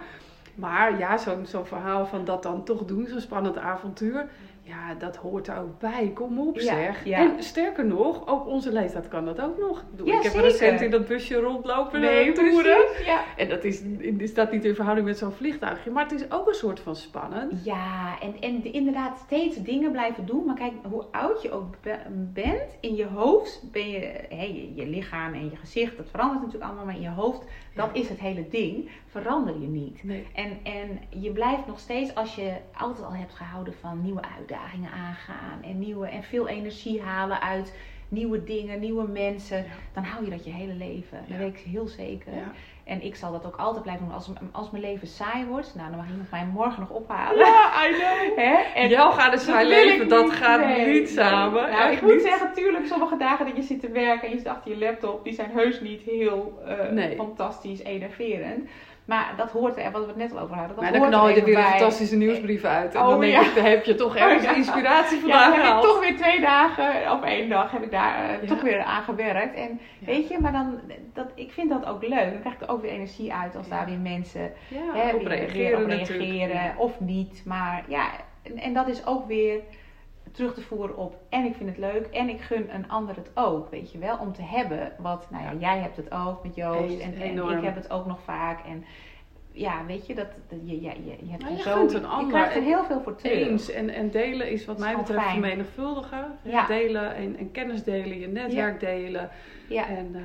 Maar 0.55 0.97
ja, 0.99 1.17
zo'n 1.17 1.45
zo'n 1.45 1.65
verhaal 1.65 2.05
van 2.05 2.25
dat 2.25 2.43
dan 2.43 2.63
toch 2.63 2.85
doen, 2.85 3.07
zo'n 3.07 3.19
spannend 3.19 3.57
avontuur. 3.57 4.27
Ja, 4.67 4.93
dat 4.93 5.15
hoort 5.15 5.47
er 5.47 5.57
ook 5.57 5.79
bij. 5.79 6.11
Kom 6.13 6.39
op 6.39 6.59
zeg. 6.59 7.05
ja. 7.05 7.17
En 7.19 7.43
sterker 7.43 7.85
nog, 7.85 8.27
ook 8.27 8.45
onze 8.47 8.71
leeftijd 8.71 9.07
kan 9.07 9.25
dat 9.25 9.41
ook 9.41 9.57
nog. 9.57 9.83
Ja, 10.03 10.17
ik 10.17 10.23
heb 10.23 10.31
zeker. 10.31 10.41
recent 10.41 10.81
in 10.81 10.91
dat 10.91 11.07
busje 11.07 11.35
rondlopen 11.39 11.99
nee, 11.99 12.27
eh, 12.27 12.33
toeren. 12.33 12.77
En 13.37 13.49
dat 13.49 13.63
is, 13.63 13.81
is 14.17 14.33
dat 14.33 14.51
niet 14.51 14.65
in 14.65 14.75
verhouding 14.75 15.07
met 15.07 15.17
zo'n 15.17 15.31
vliegtuigje. 15.31 15.91
Maar 15.91 16.03
het 16.03 16.11
is 16.21 16.31
ook 16.31 16.47
een 16.47 16.53
soort 16.53 16.79
van 16.79 16.95
spannend. 16.95 17.65
Ja, 17.65 18.19
en, 18.21 18.33
en 18.39 18.61
de- 18.61 18.71
inderdaad 18.71 19.17
steeds 19.25 19.55
dingen 19.63 19.91
blijven 19.91 20.25
doen. 20.25 20.45
Maar 20.45 20.55
kijk, 20.55 20.73
hoe 20.89 21.05
oud 21.11 21.41
je 21.41 21.51
ook 21.51 21.75
be- 21.81 21.99
bent, 22.33 22.77
in 22.79 22.95
je 22.95 23.05
hoofd 23.05 23.61
ben 23.71 23.89
je, 23.89 23.99
hè, 24.29 24.43
je, 24.43 24.73
je 24.75 24.87
lichaam 24.87 25.33
en 25.33 25.49
je 25.49 25.55
gezicht, 25.55 25.97
dat 25.97 26.09
verandert 26.09 26.39
natuurlijk 26.41 26.65
allemaal. 26.65 26.85
Maar 26.85 26.95
in 26.95 27.01
je 27.01 27.09
hoofd, 27.09 27.43
dat 27.75 27.89
is 27.93 28.09
het 28.09 28.19
hele 28.19 28.47
ding, 28.49 28.89
verander 29.07 29.59
je 29.59 29.67
niet. 29.67 30.03
Nee. 30.03 30.27
En, 30.33 30.57
en 30.63 30.99
je 31.21 31.31
blijft 31.31 31.67
nog 31.67 31.79
steeds, 31.79 32.15
als 32.15 32.35
je 32.35 32.53
altijd 32.77 33.05
al 33.05 33.13
hebt 33.13 33.33
gehouden 33.33 33.73
van 33.79 34.01
nieuwe 34.01 34.21
uitdagingen 34.37 34.91
aangaan 34.91 35.61
en, 35.63 35.79
nieuwe, 35.79 36.07
en 36.07 36.23
veel 36.23 36.47
energie 36.47 37.01
halen 37.01 37.41
uit 37.41 37.73
nieuwe 38.09 38.43
dingen, 38.43 38.79
nieuwe 38.79 39.07
mensen, 39.07 39.57
Ja. 39.57 39.63
dan 39.93 40.03
hou 40.03 40.23
je 40.23 40.29
dat 40.31 40.45
je 40.45 40.51
hele 40.51 40.73
leven. 40.73 41.17
Dat 41.27 41.37
weet 41.37 41.53
ik 41.53 41.59
heel 41.59 41.87
zeker. 41.87 42.33
En 42.85 43.01
ik 43.03 43.15
zal 43.15 43.31
dat 43.31 43.45
ook 43.45 43.55
altijd 43.55 43.83
blijven 43.83 44.05
doen. 44.05 44.15
Als, 44.15 44.29
als 44.51 44.71
mijn 44.71 44.83
leven 44.83 45.07
saai 45.07 45.45
wordt, 45.45 45.75
nou 45.75 45.89
dan 45.89 45.97
mag 45.97 46.09
iemand 46.09 46.31
mij 46.31 46.45
morgen 46.53 46.79
nog 46.79 46.89
ophalen. 46.89 47.37
Ja, 47.45 47.87
I 47.87 47.93
know. 47.93 48.37
Hè? 48.45 48.53
En 48.75 48.89
Jou 48.89 49.13
gaat 49.13 49.23
het 49.31 49.33
dat 49.33 49.41
saai 49.41 49.67
leven, 49.67 50.09
dat 50.09 50.23
niet. 50.23 50.33
gaat 50.33 50.59
Nee, 50.65 50.77
niet 50.85 51.03
nee. 51.03 51.07
samen. 51.07 51.69
Nou, 51.71 51.91
ik 51.91 52.01
moet 52.01 52.13
niet. 52.13 52.21
zeggen, 52.21 52.53
tuurlijk, 52.53 52.85
sommige 52.85 53.17
dagen 53.17 53.45
dat 53.45 53.55
je 53.55 53.61
zit 53.61 53.79
te 53.79 53.89
werken 53.89 54.27
en 54.27 54.33
je 54.33 54.37
zit 54.39 54.47
achter 54.47 54.71
je 54.71 54.77
laptop, 54.77 55.23
die 55.23 55.33
zijn 55.33 55.49
heus 55.51 55.79
niet 55.81 56.01
heel 56.01 56.61
eh, 56.65 56.89
Nee. 56.91 57.15
fantastisch 57.15 57.83
enerverend. 57.83 58.69
Maar 59.05 59.33
dat 59.37 59.51
hoort 59.51 59.77
er, 59.77 59.91
wat 59.91 60.01
we 60.01 60.07
het 60.07 60.15
net 60.17 60.31
al 60.31 60.39
over 60.39 60.55
hadden, 60.55 60.75
dat 60.75 60.83
Maar 60.83 60.91
dan 60.93 61.01
hoort 61.01 61.11
knal 61.13 61.29
je 61.29 61.35
er 61.39 61.45
weer 61.45 61.55
bij. 61.55 61.63
fantastische 61.63 62.15
nieuwsbrief 62.15 62.63
uit. 62.63 62.95
En 62.95 63.01
Oh, 63.01 63.07
dan 63.09 63.19
denk 63.19 63.33
ja. 63.33 63.41
ik, 63.41 63.55
dan 63.55 63.63
heb 63.65 63.83
je 63.85 63.95
toch 63.95 64.15
ergens 64.15 64.43
Oh, 64.43 64.49
ja. 64.49 64.55
inspiratie 64.55 65.27
Ja, 65.27 65.39
dan 65.43 65.51
heb 65.51 65.53
ik 65.53 65.59
gehaald. 65.65 65.83
toch 65.83 65.99
weer 65.99 66.17
twee 66.17 66.41
dagen, 66.41 67.11
of 67.11 67.23
één 67.23 67.49
dag, 67.49 67.71
heb 67.71 67.83
ik 67.83 67.91
daar 67.91 68.29
eh, 68.29 68.41
Ja. 68.41 68.47
toch 68.47 68.61
weer 68.61 68.81
aan 68.83 69.03
gewerkt. 69.03 69.55
En 69.55 69.79
Ja. 69.99 70.05
weet 70.05 70.27
je, 70.27 70.39
maar 70.39 70.51
dan, 70.51 70.79
dat, 71.13 71.27
ik 71.35 71.51
vind 71.51 71.69
dat 71.69 71.85
ook 71.85 72.01
leuk. 72.01 72.31
Dan 72.31 72.39
krijg 72.39 72.55
ik 72.55 72.61
er 72.61 72.69
ook 72.69 72.81
weer 72.81 72.91
energie 72.91 73.33
uit 73.33 73.55
als 73.55 73.67
Ja. 73.67 73.75
daar 73.75 73.85
weer 73.85 73.99
mensen 73.99 74.51
Ja, 74.67 74.79
hè, 74.93 75.13
op 75.13 75.19
weer- 75.19 75.27
reageren 75.29 75.81
op 75.83 75.87
reageren 75.89 76.55
Ja. 76.63 76.73
of 76.77 76.99
niet. 76.99 77.41
Maar 77.45 77.83
ja, 77.87 78.05
en, 78.43 78.57
en 78.57 78.73
dat 78.73 78.87
is 78.87 79.05
ook 79.05 79.27
weer 79.27 79.59
terug 80.35 80.53
te 80.53 80.61
voeren 80.61 80.97
op 80.97 81.15
en 81.29 81.45
ik 81.45 81.55
vind 81.55 81.69
het 81.69 81.77
leuk 81.77 82.05
en 82.05 82.29
ik 82.29 82.41
gun 82.41 82.75
een 82.75 82.89
ander 82.89 83.15
het 83.15 83.31
ook, 83.33 83.69
weet 83.69 83.91
je 83.91 83.97
wel, 83.97 84.17
om 84.17 84.33
te 84.33 84.41
hebben 84.41 84.91
wat, 84.97 85.27
nou 85.29 85.43
ja, 85.43 85.53
jij 85.59 85.79
hebt 85.79 85.97
het 85.97 86.11
ook 86.11 86.43
met 86.43 86.55
Joost 86.55 86.99
en, 86.99 87.57
ik 87.57 87.63
heb 87.63 87.75
het 87.75 87.91
ook 87.91 88.05
nog 88.05 88.19
vaak 88.23 88.65
en 88.65 88.85
ja, 89.51 89.85
weet 89.85 90.07
je, 90.07 90.15
dat, 90.15 90.27
dat 90.47 90.59
je, 90.63 90.81
ja, 90.81 90.91
je, 90.91 91.25
je 91.25 91.31
hebt 91.31 91.43
Nou, 91.43 91.55
je 91.55 91.61
zo, 91.61 91.81
een 91.81 91.89
je 91.89 92.07
ander 92.07 92.33
krijgt 92.33 92.55
er 92.55 92.61
heel 92.61 92.83
veel 92.83 93.01
voor 93.01 93.15
terug. 93.15 93.47
Eens. 93.47 93.71
En, 93.71 93.89
en 93.89 94.11
delen 94.11 94.51
is 94.51 94.65
wat 94.65 94.75
Is 94.75 94.83
mij 94.83 94.95
betreft 94.95 95.23
fijn. 95.23 95.31
vermenigvuldigen. 95.41 96.37
Ja. 96.41 96.67
Delen 96.67 97.15
en, 97.15 97.37
en 97.37 97.51
kennis 97.51 97.83
delen, 97.83 98.19
je 98.19 98.27
netwerk 98.27 98.79
delen. 98.79 99.29
Ja. 99.67 99.87
En, 99.87 100.11
eh, 100.15 100.21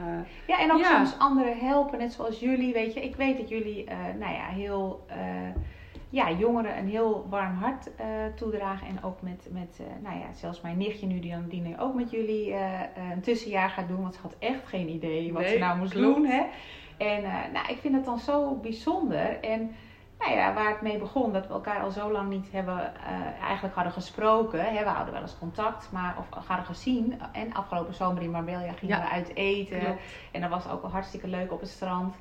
Ja, 0.47 0.61
en 0.61 0.73
ook 0.73 0.79
Ja. 0.79 0.97
soms 0.97 1.19
anderen 1.19 1.59
helpen, 1.59 1.99
net 1.99 2.13
zoals 2.13 2.41
jullie, 2.41 2.73
weet 2.73 2.95
je. 2.95 3.01
Ik 3.01 3.17
weet 3.17 3.37
dat 3.39 3.49
jullie, 3.49 3.85
eh, 3.85 3.97
nou 4.19 4.33
ja, 4.33 4.47
heel, 4.47 5.05
eh, 5.07 5.17
ja, 6.11 6.31
jongeren 6.31 6.79
een 6.79 6.89
heel 6.89 7.27
warm 7.29 7.55
hart 7.55 7.95
eh, 7.97 8.07
toedragen. 8.35 8.87
En 8.87 9.03
ook 9.03 9.23
met, 9.23 9.49
met 9.51 9.81
eh, 9.81 10.03
nou 10.03 10.19
ja, 10.19 10.33
zelfs 10.33 10.61
mijn 10.61 10.79
nichtje 10.79 11.07
nu, 11.07 11.21
die 11.21 11.31
dan 11.33 11.49
die 11.49 11.61
nu 11.61 11.79
ook 11.79 11.95
met 11.95 12.11
jullie 12.11 12.53
eh, 12.53 12.81
een 13.13 13.21
tussenjaar 13.21 13.71
gaat 13.71 13.89
doen. 13.89 14.03
Want 14.03 14.15
ze 14.15 14.21
had 14.21 14.35
echt 14.39 14.67
geen 14.67 14.89
idee 14.89 15.33
wat 15.33 15.43
Nee, 15.43 15.53
ze 15.53 15.59
nou 15.59 15.79
moest 15.79 15.93
klopt. 15.93 16.17
doen, 16.17 16.27
hè. 16.27 16.43
En 16.99 17.23
nou, 17.53 17.69
ik 17.69 17.79
vind 17.81 17.95
het 17.95 18.05
dan 18.05 18.19
zo 18.19 18.55
bijzonder. 18.55 19.41
En 19.41 19.75
nou 20.19 20.33
ja, 20.33 20.55
waar 20.55 20.69
het 20.71 20.81
mee 20.81 20.99
begon, 20.99 21.33
dat 21.33 21.47
we 21.47 21.53
elkaar 21.53 21.83
al 21.83 21.91
zo 21.91 22.13
lang 22.13 22.29
niet 22.29 22.53
hebben, 22.53 22.93
eigenlijk 23.43 23.75
hadden 23.75 23.93
gesproken. 23.93 24.65
Hè, 24.65 24.83
we 24.85 24.89
hadden 24.89 25.13
wel 25.13 25.23
eens 25.23 25.39
contact, 25.39 25.89
maar 25.93 26.17
of 26.19 26.47
hadden 26.47 26.67
gezien. 26.67 27.21
En 27.33 27.53
afgelopen 27.53 27.95
zomer 27.95 28.23
in 28.23 28.31
Marbella 28.31 28.73
gingen 28.73 28.97
Ja. 28.97 29.03
we 29.03 29.09
uit 29.11 29.35
eten. 29.35 29.79
Klopt. 29.81 30.01
En 30.33 30.41
dat 30.41 30.51
was 30.51 30.69
ook 30.69 30.83
wel 30.83 30.91
hartstikke 30.91 31.29
leuk 31.29 31.53
op 31.53 31.61
het 31.61 31.69
strand. 31.71 32.15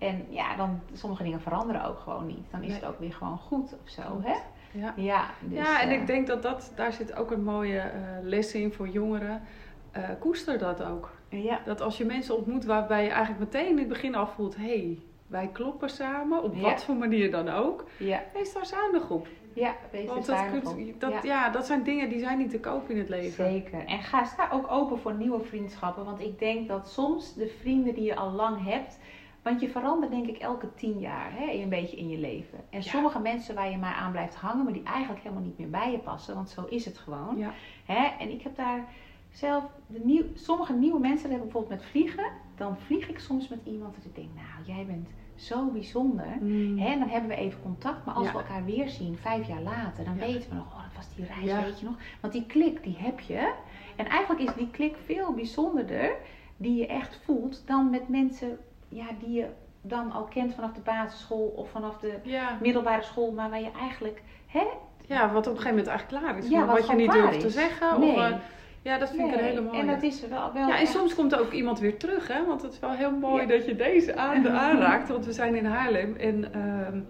En 0.00 0.26
ja, 0.28 0.56
dan 0.56 0.80
sommige 0.92 1.22
dingen 1.22 1.40
veranderen 1.40 1.84
ook 1.84 1.98
gewoon 1.98 2.26
niet. 2.26 2.50
Dan 2.50 2.60
is 2.62 2.66
Nee. 2.68 2.76
het 2.76 2.84
ook 2.88 2.98
weer 2.98 3.12
gewoon 3.12 3.38
goed 3.38 3.72
of 3.84 3.90
zo, 3.90 4.02
hè? 4.22 4.34
Ja. 4.72 4.92
Ja, 4.96 5.24
dus, 5.40 5.58
ja, 5.58 5.80
en 5.82 5.88
eh, 5.88 6.00
ik 6.00 6.06
denk 6.06 6.26
dat, 6.26 6.42
dat 6.42 6.72
daar 6.76 6.92
zit 6.92 7.14
ook 7.16 7.30
een 7.30 7.44
mooie 7.44 7.78
eh, 7.78 8.00
les 8.22 8.54
in 8.54 8.72
voor 8.72 8.88
jongeren. 8.88 9.42
Eh, 9.90 10.02
koester 10.18 10.58
dat 10.58 10.82
ook. 10.82 11.10
Ja, 11.28 11.60
Dat 11.64 11.80
als 11.80 11.98
je 11.98 12.04
mensen 12.04 12.36
ontmoet 12.36 12.64
waarbij 12.64 13.02
je 13.04 13.10
eigenlijk 13.10 13.52
meteen 13.52 13.68
in 13.70 13.78
het 13.78 13.88
begin 13.88 14.14
al 14.14 14.26
voelt... 14.26 14.56
hé, 14.56 14.62
hey, 14.62 14.98
wij 15.26 15.48
kloppen 15.52 15.90
samen, 15.90 16.42
op 16.42 16.54
Ja. 16.54 16.60
wat 16.60 16.84
voor 16.84 16.94
manier 16.94 17.30
dan 17.30 17.48
ook. 17.48 17.84
ja, 17.96 18.22
Wees 18.32 18.52
daar 18.52 18.66
zuinig 18.66 19.10
op. 19.10 19.26
ja, 19.52 19.74
wees 19.90 20.06
Want 20.08 20.26
dat, 20.26 20.50
kunt, 20.50 21.00
dat, 21.00 21.10
Ja. 21.12 21.20
ja. 21.22 21.50
dat 21.50 21.66
zijn 21.66 21.82
dingen 21.82 22.08
die 22.08 22.18
zijn 22.18 22.38
niet 22.38 22.50
te 22.50 22.60
koop 22.60 22.90
in 22.90 22.98
het 22.98 23.08
leven. 23.08 23.44
Zeker. 23.44 23.84
En 23.86 24.02
ga, 24.02 24.24
sta 24.24 24.48
ook 24.52 24.70
open 24.70 24.98
voor 24.98 25.14
nieuwe 25.14 25.40
vriendschappen. 25.40 26.04
Want 26.04 26.20
ik 26.20 26.38
denk 26.38 26.68
dat 26.68 26.88
soms 26.88 27.34
de 27.34 27.56
vrienden 27.60 27.94
die 27.94 28.04
je 28.04 28.16
al 28.16 28.30
lang 28.30 28.64
hebt. 28.64 28.98
Want 29.42 29.60
je 29.60 29.68
verandert 29.68 30.12
denk 30.12 30.26
ik 30.26 30.36
elke 30.38 30.74
tien 30.74 30.98
jaar 30.98 31.30
hè, 31.34 31.50
een 31.52 31.68
beetje 31.68 31.96
in 31.96 32.08
je 32.08 32.18
leven. 32.18 32.58
En 32.70 32.78
Ja. 32.82 32.90
sommige 32.90 33.18
mensen 33.20 33.54
waar 33.54 33.70
je 33.70 33.76
maar 33.76 33.94
aan 33.94 34.10
blijft 34.12 34.34
hangen, 34.34 34.64
maar 34.64 34.72
die 34.72 34.82
eigenlijk 34.82 35.22
helemaal 35.22 35.44
niet 35.44 35.58
meer 35.58 35.70
bij 35.70 35.90
je 35.90 35.98
passen. 35.98 36.34
Want 36.34 36.50
zo 36.50 36.64
is 36.68 36.84
het 36.84 36.98
gewoon. 36.98 37.36
Ja. 37.38 37.52
Hè? 37.84 38.06
En 38.18 38.30
ik 38.30 38.42
heb 38.42 38.56
daar 38.56 38.84
zelf, 39.30 39.64
de 39.86 40.00
nieuw, 40.04 40.22
sommige 40.34 40.72
nieuwe 40.72 40.98
mensen 41.00 41.30
hebben 41.30 41.48
bijvoorbeeld 41.48 41.80
met 41.80 41.90
vliegen. 41.90 42.24
Dan 42.56 42.76
vlieg 42.76 43.08
ik 43.08 43.18
soms 43.18 43.48
met 43.48 43.58
iemand 43.64 43.94
dat 43.94 44.04
ik 44.04 44.14
denk, 44.14 44.28
nou 44.34 44.76
jij 44.76 44.86
bent 44.86 45.08
zo 45.34 45.66
bijzonder. 45.66 46.36
Mm. 46.40 46.78
Hè, 46.78 46.88
en 46.92 46.98
dan 46.98 47.08
hebben 47.08 47.28
we 47.30 47.36
even 47.36 47.62
contact, 47.62 48.04
maar 48.04 48.14
als 48.14 48.26
Ja. 48.26 48.32
we 48.32 48.38
elkaar 48.38 48.64
weer 48.64 48.88
zien, 48.88 49.16
vijf 49.16 49.46
jaar 49.46 49.62
later, 49.62 50.04
dan 50.04 50.16
weten 50.16 50.48
we 50.50 50.54
nog, 50.56 50.66
oh, 50.66 50.82
dat 50.82 50.96
was 50.96 51.14
die 51.14 51.24
reis, 51.24 51.64
weet 51.64 51.80
je 51.80 51.84
nog. 51.86 51.94
Want 52.20 52.32
die 52.32 52.46
klik, 52.46 52.82
die 52.82 52.96
heb 52.98 53.20
je. 53.20 53.52
En 53.96 54.06
eigenlijk 54.06 54.48
is 54.48 54.54
die 54.56 54.70
klik 54.70 54.96
veel 55.04 55.32
bijzonderder, 55.32 56.16
die 56.56 56.74
je 56.76 56.86
echt 56.86 57.20
voelt, 57.24 57.66
dan 57.66 57.90
met 57.90 58.08
mensen 58.08 58.58
ja, 58.90 59.04
die 59.20 59.32
je 59.32 59.46
dan 59.82 60.12
al 60.12 60.24
kent 60.24 60.54
vanaf 60.54 60.72
de 60.72 60.80
basisschool 60.80 61.52
of 61.56 61.70
vanaf 61.70 61.98
de 61.98 62.14
Ja. 62.22 62.58
middelbare 62.60 63.02
school, 63.02 63.32
maar 63.32 63.50
waar 63.50 63.60
je 63.60 63.70
eigenlijk, 63.80 64.22
hè? 64.46 64.64
ja, 65.06 65.32
wat 65.32 65.46
op 65.46 65.52
een 65.52 65.60
gegeven 65.60 65.68
moment 65.70 65.86
eigenlijk 65.86 66.22
klaar 66.24 66.38
is. 66.38 66.48
Ja, 66.48 66.66
wat 66.66 66.76
wat 66.78 66.86
je 66.86 66.94
niet 66.96 67.12
durft 67.12 67.40
te 67.40 67.50
zeggen. 67.50 68.00
Nee. 68.00 68.10
Of, 68.10 68.16
eh, 68.18 68.34
ja, 68.82 68.98
dat 68.98 69.10
vind 69.10 69.28
ik 69.28 69.34
een 69.38 69.44
hele 69.44 69.60
mooie. 69.60 69.78
En 69.80 69.86
dat 69.86 70.02
is 70.02 70.20
wel, 70.28 70.52
wel 70.52 70.66
Ja, 70.68 70.74
en 70.74 70.80
echt- 70.80 70.90
soms 70.90 71.14
komt 71.14 71.32
er 71.32 71.40
ook 71.40 71.52
iemand 71.52 71.78
weer 71.78 71.96
terug, 71.98 72.28
hè? 72.28 72.46
Want 72.46 72.62
het 72.62 72.72
is 72.72 72.78
wel 72.78 72.90
heel 72.90 73.10
mooi 73.10 73.42
Ja. 73.42 73.48
dat 73.48 73.66
je 73.66 73.76
deze 73.76 74.16
aan, 74.16 74.48
aanraakt. 74.48 75.08
Want 75.08 75.24
we 75.26 75.32
zijn 75.32 75.54
in 75.54 75.64
Haarlem 75.66 76.16
en 76.16 76.52
ehm, 76.54 77.00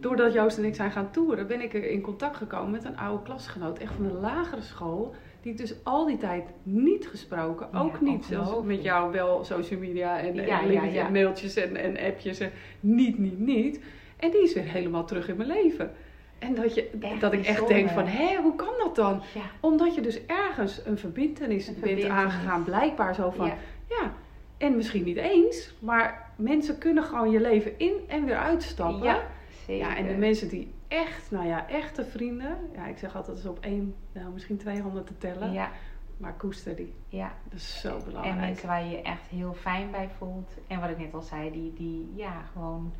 doordat 0.00 0.32
Joost 0.32 0.58
en 0.58 0.64
ik 0.64 0.74
zijn 0.74 0.90
gaan 0.90 1.10
toeren, 1.10 1.46
ben 1.46 1.60
ik 1.60 1.72
in 1.72 2.00
contact 2.00 2.36
gekomen 2.36 2.70
met 2.70 2.84
een 2.84 2.98
oude 2.98 3.22
klasgenoot, 3.22 3.78
echt 3.78 3.92
van 3.94 4.06
de 4.08 4.12
lagere 4.12 4.62
school. 4.62 5.14
Die 5.42 5.52
ik 5.52 5.58
dus 5.58 5.74
al 5.82 6.06
die 6.06 6.16
tijd 6.16 6.44
niet 6.62 7.06
gesproken, 7.06 7.68
Ja, 7.72 7.80
ook 7.80 8.00
niet. 8.00 8.24
Zelfs 8.24 8.62
met 8.64 8.82
jou 8.82 9.12
wel 9.12 9.44
social 9.44 9.80
media 9.80 10.18
en, 10.18 10.38
en 10.38 10.46
Ja, 10.46 11.06
en 11.06 11.12
mailtjes 11.12 11.56
en, 11.56 11.76
en 11.76 11.98
appjes. 11.98 12.40
En 12.40 12.50
niet, 12.80 13.18
niet, 13.18 13.38
niet. 13.38 13.80
En 14.16 14.30
die 14.30 14.42
is 14.42 14.54
weer 14.54 14.64
helemaal 14.64 15.04
terug 15.04 15.28
in 15.28 15.36
mijn 15.36 15.48
leven. 15.48 15.92
En 16.38 16.54
dat, 16.54 16.74
je, 16.74 16.90
Echt 17.00 17.20
dat 17.20 17.32
ik 17.32 17.46
echt 17.46 17.68
denk 17.68 17.88
van, 17.88 18.06
hé, 18.06 18.36
hoe 18.36 18.54
kan 18.56 18.72
dat 18.78 18.96
dan? 18.96 19.22
Ja, 19.34 19.40
Omdat 19.60 19.94
je 19.94 20.00
dus 20.00 20.26
ergens 20.26 20.80
een 20.84 20.98
verbintenis 20.98 21.68
Een 21.68 21.76
bent 21.80 22.04
aangegaan, 22.04 22.64
blijkbaar 22.64 23.14
zo 23.14 23.30
van, 23.30 23.46
ja, 23.46 23.56
ja, 23.88 24.12
en 24.58 24.76
misschien 24.76 25.04
niet 25.04 25.16
eens, 25.16 25.74
maar 25.78 26.32
mensen 26.36 26.78
kunnen 26.78 27.04
gewoon 27.04 27.30
je 27.30 27.40
leven 27.40 27.78
in 27.78 27.92
en 28.08 28.24
weer 28.24 28.36
uitstappen. 28.36 29.02
ja, 29.02 29.22
zeker. 29.66 29.86
Ja, 29.86 29.96
en 29.96 30.06
de 30.06 30.14
mensen 30.14 30.48
die 30.48 30.72
echt, 30.92 31.30
nou 31.30 31.46
ja, 31.46 31.68
echte 31.68 32.04
vrienden, 32.04 32.58
ja, 32.74 32.86
ik 32.86 32.98
zeg 32.98 33.16
altijd, 33.16 33.38
is 33.38 33.46
op 33.46 33.58
één, 33.60 33.94
nou 34.12 34.32
misschien 34.32 34.56
twee 34.56 34.82
handen 34.82 35.04
te 35.04 35.18
tellen, 35.18 35.52
Ja, 35.52 35.70
maar 36.16 36.32
koester 36.34 36.76
die. 36.76 36.94
ja. 37.08 37.32
Dat 37.44 37.58
is 37.58 37.80
zo 37.80 37.96
En 37.96 38.04
belangrijk. 38.04 38.38
mensen 38.40 38.68
waar 38.68 38.84
je 38.84 38.90
je 38.90 39.02
echt 39.02 39.26
heel 39.26 39.54
fijn 39.54 39.90
bij 39.90 40.08
voelt. 40.18 40.50
En 40.66 40.80
wat 40.80 40.90
ik 40.90 40.98
net 40.98 41.14
al 41.14 41.22
zei, 41.22 41.50
die, 41.50 41.72
die 41.74 42.12
ja, 42.14 42.42
gewoon 42.52 42.92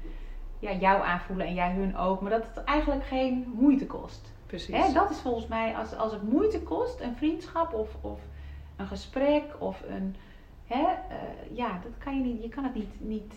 ja, 0.59 0.73
jou 0.73 1.03
aanvoelen 1.03 1.47
en 1.47 1.55
jij 1.55 1.73
hun 1.73 1.97
ook. 1.97 2.21
Maar 2.21 2.31
dat 2.31 2.45
het 2.55 2.65
eigenlijk 2.65 3.05
geen 3.05 3.53
moeite 3.55 3.87
kost. 3.87 4.33
Precies. 4.47 4.77
Hè, 4.77 4.93
dat 4.93 5.11
is 5.11 5.19
volgens 5.19 5.47
mij, 5.47 5.75
als, 5.77 5.97
als 5.97 6.13
het 6.13 6.23
moeite 6.23 6.61
kost, 6.63 7.01
een 7.01 7.17
vriendschap 7.17 7.73
of, 7.75 7.97
of 8.01 8.21
een 8.77 8.87
gesprek 8.87 9.43
of 9.59 9.83
een. 9.89 10.17
Hè, 10.73 10.85
eh, 10.85 11.57
ja, 11.57 11.81
dat 11.83 11.93
kan 12.05 12.17
je 12.17 12.23
niet, 12.25 12.43
je 12.43 12.49
kan 12.49 12.65
het 12.65 12.75
niet, 12.75 12.95
niet 12.99 13.35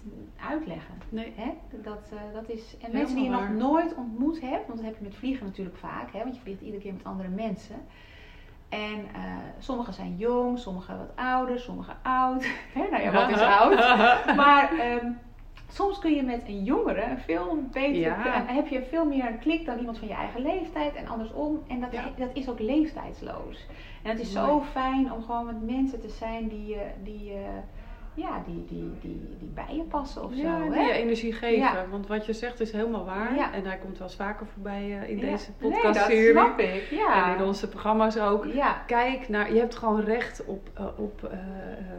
uitleggen. 0.50 0.94
Nee. 1.10 1.34
Hè? 1.36 1.52
Dat, 1.84 2.12
eh, 2.14 2.34
dat 2.34 2.50
is, 2.50 2.78
en 2.82 2.92
mensen 2.92 3.16
die 3.16 3.24
je 3.24 3.30
nog 3.30 3.50
nooit 3.50 3.96
ontmoet 3.96 4.42
hebt, 4.42 4.68
want 4.68 4.80
dat 4.80 4.88
heb 4.88 4.98
je 4.98 5.04
met 5.04 5.16
vliegen 5.16 5.46
natuurlijk 5.46 5.78
vaak, 5.78 6.14
hè, 6.14 6.20
want 6.20 6.36
je 6.36 6.42
vliegt 6.42 6.62
iedere 6.62 6.82
keer 6.82 6.94
met 6.94 7.04
andere 7.04 7.30
mensen. 7.30 7.76
En 8.70 9.06
eh 9.14 9.38
sommigen 9.60 9.94
zijn 9.94 10.16
jong, 10.18 10.60
sommigen 10.60 10.98
wat 10.98 11.12
ouder, 11.16 11.60
sommigen 11.60 11.96
oud. 12.04 12.46
Hè, 12.78 12.88
nou 12.92 13.04
ja, 13.04 13.12
wat 13.12 13.30
is 13.30 13.42
oud? 13.60 13.76
Maar 14.42 14.72
ehm, 14.80 15.12
soms 15.76 16.00
kun 16.00 16.16
je 16.16 16.24
met 16.24 16.42
een 16.48 16.64
jongere 16.64 17.18
veel 17.26 17.60
beter, 17.72 17.96
Ja. 18.02 18.48
en 18.48 18.56
heb 18.56 18.68
je 18.68 18.82
veel 18.90 19.06
meer 19.06 19.26
een 19.26 19.40
klik 19.40 19.66
dan 19.66 19.78
iemand 19.80 19.98
van 20.00 20.08
je 20.08 20.14
eigen 20.14 20.42
leeftijd 20.42 20.96
en 20.96 21.08
andersom. 21.08 21.64
En 21.68 21.80
dat, 21.80 21.92
Ja. 21.92 22.04
dat 22.18 22.30
is 22.34 22.50
ook 22.50 22.60
leeftijdsloos. 22.60 23.66
En 24.04 24.10
het 24.10 24.20
is 24.20 24.32
zo 24.32 24.62
fijn 24.72 25.12
om 25.12 25.24
gewoon 25.24 25.46
met 25.46 25.62
mensen 25.76 26.02
te 26.02 26.10
zijn 26.10 26.48
die, 26.48 26.66
je- 26.66 26.92
die, 27.04 27.32
eh, 27.32 27.40
ja, 28.16 28.44
die, 28.46 28.66
die, 28.66 28.92
die, 29.02 29.36
die 29.40 29.50
bij 29.54 29.76
je 29.76 29.84
passen 29.84 30.24
of 30.24 30.36
ja, 30.36 30.58
zo. 30.58 30.66
en 30.66 30.72
hè? 30.72 30.78
die 30.80 30.88
je 30.88 30.94
energie 30.94 31.34
geven. 31.34 31.58
Ja. 31.60 31.86
Want 31.92 32.08
wat 32.08 32.26
je 32.26 32.34
zegt 32.34 32.60
is 32.60 32.72
helemaal 32.72 33.06
waar. 33.06 33.36
Ja. 33.36 33.54
En 33.54 33.66
hij 33.66 33.78
komt 33.78 33.98
wel 33.98 34.08
eens 34.08 34.16
vaker 34.16 34.46
voorbij 34.46 35.00
eh, 35.02 35.10
in 35.10 35.20
deze 35.20 35.50
Nee, 35.60 35.72
dat 35.72 35.82
podcastserie. 35.82 36.32
snap 36.32 36.60
ik. 36.60 36.88
Ja. 36.92 37.32
En 37.34 37.40
in 37.40 37.46
onze 37.46 37.68
programma's 37.70 38.18
ook. 38.18 38.46
Ja, 38.46 38.84
Kijk 38.88 39.30
naar, 39.30 39.54
je 39.54 39.60
hebt 39.60 39.76
gewoon 39.76 40.02
recht 40.02 40.46
op, 40.46 40.70
eh, 40.74 40.86
op 40.96 41.24
eh, 41.24 41.38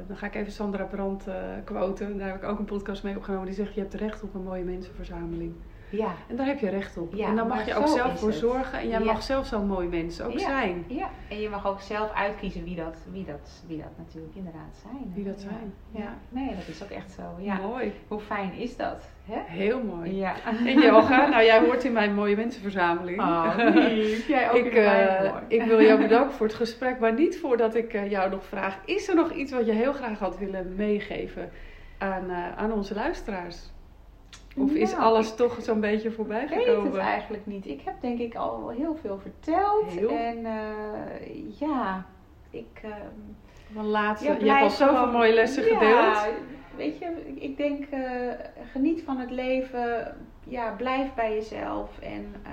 dan 0.06 0.16
ga 0.16 0.26
ik 0.26 0.34
even 0.34 0.52
Sandra 0.52 0.84
Brandt 0.84 1.26
eh 1.26 1.34
quoten. 1.64 2.18
Daar 2.18 2.28
heb 2.28 2.42
ik 2.42 2.48
ook 2.48 2.58
een 2.58 2.64
podcast 2.64 3.02
mee 3.02 3.16
opgenomen. 3.16 3.46
Die 3.46 3.54
zegt, 3.54 3.74
je 3.74 3.80
hebt 3.80 3.94
recht 3.94 4.22
op 4.22 4.34
een 4.34 4.42
mooie 4.42 4.64
mensenverzameling. 4.64 5.54
Ja, 5.90 6.14
En 6.28 6.36
daar 6.36 6.46
heb 6.46 6.58
je 6.58 6.68
recht 6.68 6.96
op. 6.96 7.14
Ja, 7.14 7.26
en 7.28 7.36
dan 7.36 7.48
mag 7.48 7.66
je 7.66 7.74
ook 7.74 7.86
zelf 7.88 8.18
voor 8.18 8.28
het. 8.28 8.38
zorgen. 8.38 8.78
En 8.78 8.88
jij 8.88 8.98
Ja. 8.98 9.04
mag 9.04 9.22
zelf 9.22 9.46
zo'n 9.46 9.66
mooi 9.66 9.88
mens 9.88 10.20
ook 10.20 10.38
zijn. 10.38 10.84
ja. 10.88 11.08
En 11.28 11.40
je 11.40 11.48
mag 11.48 11.66
ook 11.66 11.80
zelf 11.80 12.12
uitkiezen 12.12 12.64
wie 12.64 12.76
dat, 12.76 12.96
wie 13.12 13.24
dat, 13.24 13.62
wie 13.66 13.78
dat 13.78 13.90
natuurlijk 13.96 14.34
inderdaad 14.34 14.76
zijn. 14.82 15.12
Wie 15.14 15.24
dat 15.24 15.40
zijn. 15.40 15.74
Ja. 15.90 16.14
Nee, 16.28 16.48
dat 16.56 16.68
is 16.68 16.82
ook 16.82 16.88
echt 16.90 17.10
zo. 17.12 17.22
Ja. 17.38 17.56
Mooi. 17.58 17.92
Hoe 18.08 18.20
fijn 18.20 18.52
is 18.54 18.76
dat? 18.76 19.10
Hè? 19.24 19.38
Heel 19.46 19.82
mooi. 19.82 20.16
Ja. 20.16 20.34
En 20.66 20.80
Jelga, 20.80 21.26
nou 21.28 21.44
jij 21.44 21.60
hoort 21.60 21.84
in 21.84 21.92
mijn 21.92 22.14
mooie 22.14 22.36
mensenverzameling. 22.36 23.20
Oh, 23.20 23.54
lief. 23.74 24.28
Jij 24.28 24.50
ook 24.50 24.56
ik, 24.56 24.74
hoor. 24.74 25.42
ik 25.48 25.62
wil 25.62 25.82
jou 25.82 26.00
bedanken 26.08 26.32
voor 26.34 26.46
het 26.46 26.54
gesprek, 26.54 26.98
maar 26.98 27.12
niet 27.12 27.38
voordat 27.38 27.74
ik 27.74 27.92
eh, 27.94 28.10
jou 28.10 28.30
nog 28.30 28.44
vraag: 28.44 28.78
is 28.84 29.08
er 29.08 29.14
nog 29.14 29.32
iets 29.32 29.52
wat 29.52 29.66
je 29.66 29.72
heel 29.72 29.92
graag 29.92 30.18
had 30.18 30.38
willen 30.38 30.74
meegeven 30.76 31.50
aan, 31.98 32.30
eh, 32.30 32.56
aan 32.56 32.72
onze 32.72 32.94
luisteraars? 32.94 33.56
Of 34.56 34.72
is 34.72 34.94
alles 34.94 35.34
toch 35.34 35.56
zo'n 35.60 35.80
beetje 35.80 36.10
voorbij 36.10 36.42
Ik 36.42 36.48
weet 36.48 36.58
het 36.66 36.74
gekomen? 36.74 37.00
eigenlijk 37.00 37.46
niet. 37.46 37.66
Ik 37.66 37.80
heb 37.84 37.94
denk 38.00 38.18
ik 38.18 38.34
al 38.34 38.68
heel 38.68 38.94
veel 38.96 39.18
verteld. 39.18 39.84
Heel. 39.86 40.08
En 40.10 40.46
eh, 40.46 41.58
ja, 41.60 42.06
ik... 42.50 42.80
ehm, 42.82 42.92
Van 43.74 43.86
laatste, 43.86 44.26
Ja, 44.28 44.36
je 44.38 44.50
hebt 44.50 44.62
al 44.62 44.70
zoveel 44.70 44.96
gewoon- 44.96 45.12
mooie 45.12 45.34
lessen 45.34 45.64
ja, 45.64 45.78
gedeeld. 45.78 46.34
Weet 46.76 46.98
je, 46.98 47.34
ik 47.34 47.56
denk, 47.56 47.84
eh, 47.90 48.00
geniet 48.72 49.02
van 49.02 49.18
het 49.18 49.30
leven. 49.30 50.16
Ja, 50.44 50.74
blijf 50.76 51.14
bij 51.14 51.34
jezelf. 51.34 51.98
En 51.98 52.34
eh, 52.42 52.52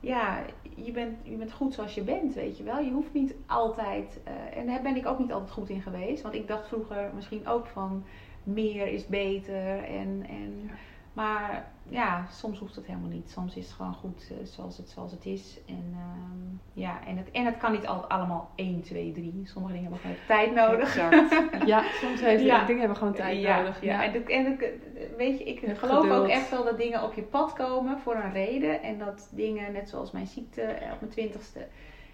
ja, 0.00 0.38
je 0.74 0.92
bent, 0.92 1.16
je 1.22 1.36
bent 1.36 1.52
goed 1.52 1.74
zoals 1.74 1.94
je 1.94 2.02
bent, 2.02 2.34
weet 2.34 2.56
je 2.58 2.62
wel. 2.64 2.78
Je 2.78 2.90
hoeft 2.90 3.12
niet 3.12 3.34
altijd, 3.46 4.20
en 4.54 4.66
daar 4.66 4.82
ben 4.82 4.96
ik 4.96 5.06
ook 5.06 5.18
niet 5.18 5.32
altijd 5.32 5.50
goed 5.50 5.68
in 5.68 5.82
geweest. 5.82 6.22
Want 6.22 6.34
ik 6.34 6.48
dacht 6.48 6.68
vroeger 6.68 7.10
misschien 7.14 7.46
ook 7.48 7.66
van, 7.66 8.04
meer 8.42 8.86
is 8.86 9.06
beter. 9.06 9.84
En, 9.84 10.24
en, 10.28 10.60
Ja. 10.66 10.72
Maar 11.18 11.64
ja, 11.88 12.26
soms 12.30 12.58
hoeft 12.58 12.76
het 12.76 12.86
helemaal 12.86 13.08
niet. 13.08 13.30
Soms 13.30 13.54
is 13.56 13.64
het 13.64 13.74
gewoon 13.74 13.94
goed 13.94 14.30
eh, 14.30 14.46
zoals, 14.46 14.76
het, 14.76 14.88
zoals 14.90 15.10
het 15.12 15.26
is. 15.26 15.58
En, 15.66 15.92
ehm, 15.96 16.80
ja, 16.80 16.98
en, 17.06 17.16
het, 17.16 17.30
en 17.30 17.44
het 17.44 17.56
kan 17.56 17.72
niet 17.72 17.86
al, 17.86 18.04
allemaal 18.06 18.50
1, 18.54 18.82
2, 18.82 19.12
3. 19.12 19.40
Sommige 19.44 19.74
dingen 19.74 19.90
hebben 19.90 20.00
gewoon 20.10 20.26
tijd 20.26 20.54
nodig. 20.54 20.96
Exact. 20.96 21.66
Ja, 21.66 21.82
soms 22.02 22.20
heeft 22.20 22.42
Ja. 22.42 22.64
dingen 22.64 22.78
hebben 22.80 22.96
gewoon 22.98 23.14
tijd 23.14 23.40
ja, 23.40 23.58
nodig. 23.58 23.82
Ja, 23.82 24.04
en, 24.04 24.12
de- 24.12 24.32
en 24.32 24.56
de- 24.56 25.14
weet 25.16 25.38
je, 25.38 25.44
ik 25.44 25.58
geloof 25.58 26.00
geduld. 26.02 26.20
ook 26.22 26.28
echt 26.28 26.50
wel 26.50 26.64
dat 26.64 26.78
dingen 26.78 27.02
op 27.02 27.14
je 27.14 27.22
pad 27.22 27.52
komen 27.52 27.98
voor 27.98 28.14
een 28.14 28.32
reden. 28.32 28.82
En 28.82 28.98
dat 28.98 29.28
dingen, 29.32 29.72
net 29.72 29.88
zoals 29.88 30.10
mijn 30.10 30.26
ziekte 30.26 30.62
eh, 30.62 30.92
op 30.92 31.00
mijn 31.00 31.12
twintigste. 31.12 31.66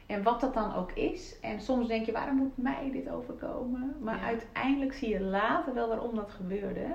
En 0.07 0.23
wat 0.23 0.41
dat 0.41 0.55
dan 0.55 0.75
ook 0.75 0.93
is. 0.93 1.41
En 1.41 1.61
soms 1.61 1.89
denk 1.89 2.07
je, 2.07 2.13
waarom 2.13 2.37
moet 2.37 2.57
mij 2.57 2.91
dit 2.93 3.09
overkomen? 3.11 3.97
Maar 4.01 4.17
Ja. 4.17 4.23
uiteindelijk 4.25 4.93
zie 4.93 5.09
je 5.09 5.21
later 5.21 5.75
wel 5.75 5.89
waarom 5.89 6.15
dat 6.15 6.31
gebeurde. 6.31 6.87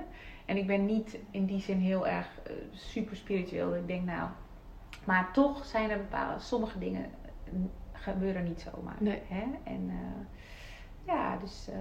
En 0.46 0.56
ik 0.56 0.66
ben 0.66 0.86
niet 0.86 1.18
in 1.30 1.46
die 1.46 1.60
zin 1.60 1.78
heel 1.78 2.06
erg 2.06 2.40
eh, 2.46 2.52
super 2.70 3.16
spiritueel. 3.16 3.74
Ik 3.76 3.86
denk, 3.86 4.04
nou... 4.04 4.28
Maar 5.04 5.32
toch 5.32 5.64
zijn 5.64 5.90
er 5.90 5.96
bepaalde, 5.98 6.40
sommige 6.40 6.78
dingen 6.78 7.10
gebeuren 7.92 8.44
niet 8.44 8.60
zomaar. 8.74 8.96
Nee. 8.98 9.22
Hè? 9.28 9.44
En 9.64 9.88
eh, 9.90 10.26
ja, 11.06 11.36
dus... 11.36 11.68
eh, 11.68 11.76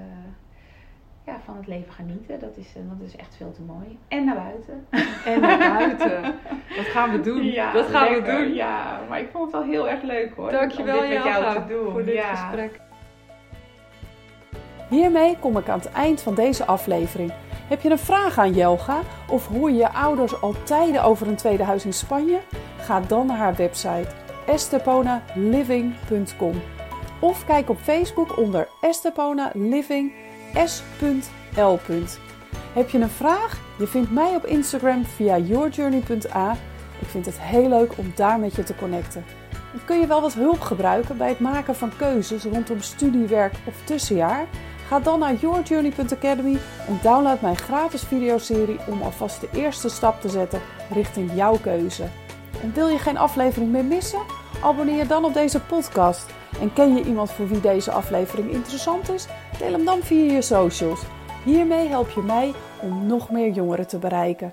ja, 1.29 1.39
van 1.45 1.57
het 1.57 1.67
leven 1.67 1.93
genieten. 1.93 2.39
Dat 2.39 2.57
is, 2.57 2.67
uh, 2.77 2.83
dat 2.89 2.97
is 3.07 3.15
echt 3.15 3.35
veel 3.35 3.51
te 3.51 3.61
mooi. 3.61 3.97
En 4.07 4.25
naar 4.25 4.35
buiten. 4.35 4.87
En 5.33 5.41
naar 5.41 5.57
buiten. 5.77 6.21
Dat 6.75 6.85
gaan 6.85 7.11
we 7.11 7.19
doen. 7.19 7.43
Ja, 7.43 7.71
dat 7.73 7.85
gaan 7.85 8.11
lekker. 8.11 8.37
we 8.37 8.43
doen. 8.43 8.53
Ja, 8.53 8.99
maar 9.09 9.19
ik 9.19 9.29
vond 9.31 9.43
het 9.43 9.53
wel 9.61 9.71
heel 9.71 9.89
erg 9.89 10.01
leuk 10.01 10.33
hoor. 10.35 10.51
Dankjewel 10.51 10.95
om 10.95 11.01
dit 11.01 11.09
met 11.13 11.23
jou 11.23 11.43
Jelga, 11.43 11.61
te 11.61 11.67
doen. 11.73 11.91
voor 11.91 12.05
dit 12.05 12.13
ja. 12.13 12.35
gesprek. 12.35 12.79
Hiermee 14.89 15.37
kom 15.39 15.57
ik 15.57 15.69
aan 15.69 15.79
het 15.79 15.91
eind 15.91 16.21
van 16.21 16.35
deze 16.35 16.65
aflevering. 16.65 17.31
Heb 17.67 17.81
je 17.81 17.89
een 17.89 17.97
vraag 17.97 18.37
aan 18.37 18.53
Jelga 18.53 18.99
of 19.29 19.47
hoor 19.47 19.71
je 19.71 19.77
je 19.77 19.89
ouders 19.89 20.41
al 20.41 20.55
tijden 20.63 21.03
over 21.03 21.27
een 21.27 21.35
tweede 21.35 21.63
huis 21.63 21.85
in 21.85 21.93
Spanje? 21.93 22.39
Ga 22.77 22.99
dan 22.99 23.27
naar 23.27 23.37
haar 23.37 23.55
website 23.55 24.07
esteponaliving.com 24.45 26.61
of 27.19 27.45
kijk 27.45 27.69
op 27.69 27.77
Facebook 27.77 28.37
onder 28.37 28.67
Estepona 28.81 29.51
Living 29.53 30.11
S.L. 30.65 31.77
Heb 32.73 32.89
je 32.89 32.99
een 32.99 33.09
vraag? 33.09 33.59
Je 33.77 33.87
vindt 33.87 34.11
mij 34.11 34.35
op 34.35 34.45
Instagram 34.45 35.05
via 35.05 35.37
yourjourney.a. 35.37 36.51
Ik 36.99 37.07
vind 37.07 37.25
het 37.25 37.39
heel 37.39 37.69
leuk 37.69 37.97
om 37.97 38.11
daar 38.15 38.39
met 38.39 38.55
je 38.55 38.63
te 38.63 38.75
connecten. 38.75 39.25
En 39.73 39.79
kun 39.85 39.99
je 39.99 40.07
wel 40.07 40.21
wat 40.21 40.33
hulp 40.33 40.59
gebruiken 40.59 41.17
bij 41.17 41.29
het 41.29 41.39
maken 41.39 41.75
van 41.75 41.91
keuzes 41.97 42.43
rondom 42.43 42.81
studiewerk 42.81 43.53
of 43.65 43.75
tussenjaar? 43.83 44.47
Ga 44.87 44.99
dan 44.99 45.19
naar 45.19 45.35
yourjourney.academy 45.35 46.57
en 46.87 46.99
download 47.01 47.41
mijn 47.41 47.57
gratis 47.57 48.03
videoserie 48.03 48.79
om 48.87 49.01
alvast 49.01 49.41
de 49.41 49.49
eerste 49.53 49.89
stap 49.89 50.21
te 50.21 50.29
zetten 50.29 50.61
richting 50.93 51.31
jouw 51.35 51.57
keuze. 51.61 52.03
En 52.61 52.73
wil 52.73 52.87
je 52.87 52.97
geen 52.97 53.17
aflevering 53.17 53.71
meer 53.71 53.85
missen? 53.85 54.38
Abonneer 54.61 55.07
dan 55.07 55.25
op 55.25 55.33
deze 55.33 55.61
podcast. 55.61 56.29
En 56.61 56.73
ken 56.73 56.95
je 56.95 57.03
iemand 57.03 57.31
voor 57.31 57.47
wie 57.47 57.61
deze 57.61 57.91
aflevering 57.91 58.51
interessant 58.51 59.11
is? 59.11 59.27
Deel 59.57 59.71
hem 59.71 59.85
dan 59.85 60.01
via 60.01 60.33
je 60.33 60.41
socials. 60.41 61.01
Hiermee 61.43 61.87
help 61.87 62.09
je 62.09 62.21
mij 62.21 62.53
om 62.81 63.05
nog 63.05 63.29
meer 63.29 63.51
jongeren 63.51 63.87
te 63.87 63.97
bereiken. 63.97 64.51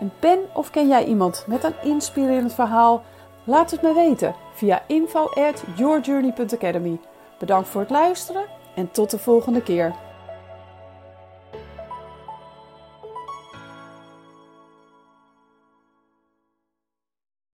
En 0.00 0.12
ben 0.20 0.38
of 0.52 0.70
ken 0.70 0.88
jij 0.88 1.04
iemand 1.04 1.44
met 1.46 1.64
een 1.64 1.74
inspirerend 1.82 2.54
verhaal? 2.54 3.02
Laat 3.44 3.70
het 3.70 3.82
me 3.82 3.94
weten 3.94 4.34
via 4.54 4.82
info 4.86 5.24
at 5.24 5.62
yourjourney.academy. 5.76 7.00
Bedankt 7.38 7.68
voor 7.68 7.80
het 7.80 7.90
luisteren 7.90 8.44
en 8.74 8.90
tot 8.90 9.10
de 9.10 9.18
volgende 9.18 9.62
keer. 9.62 9.94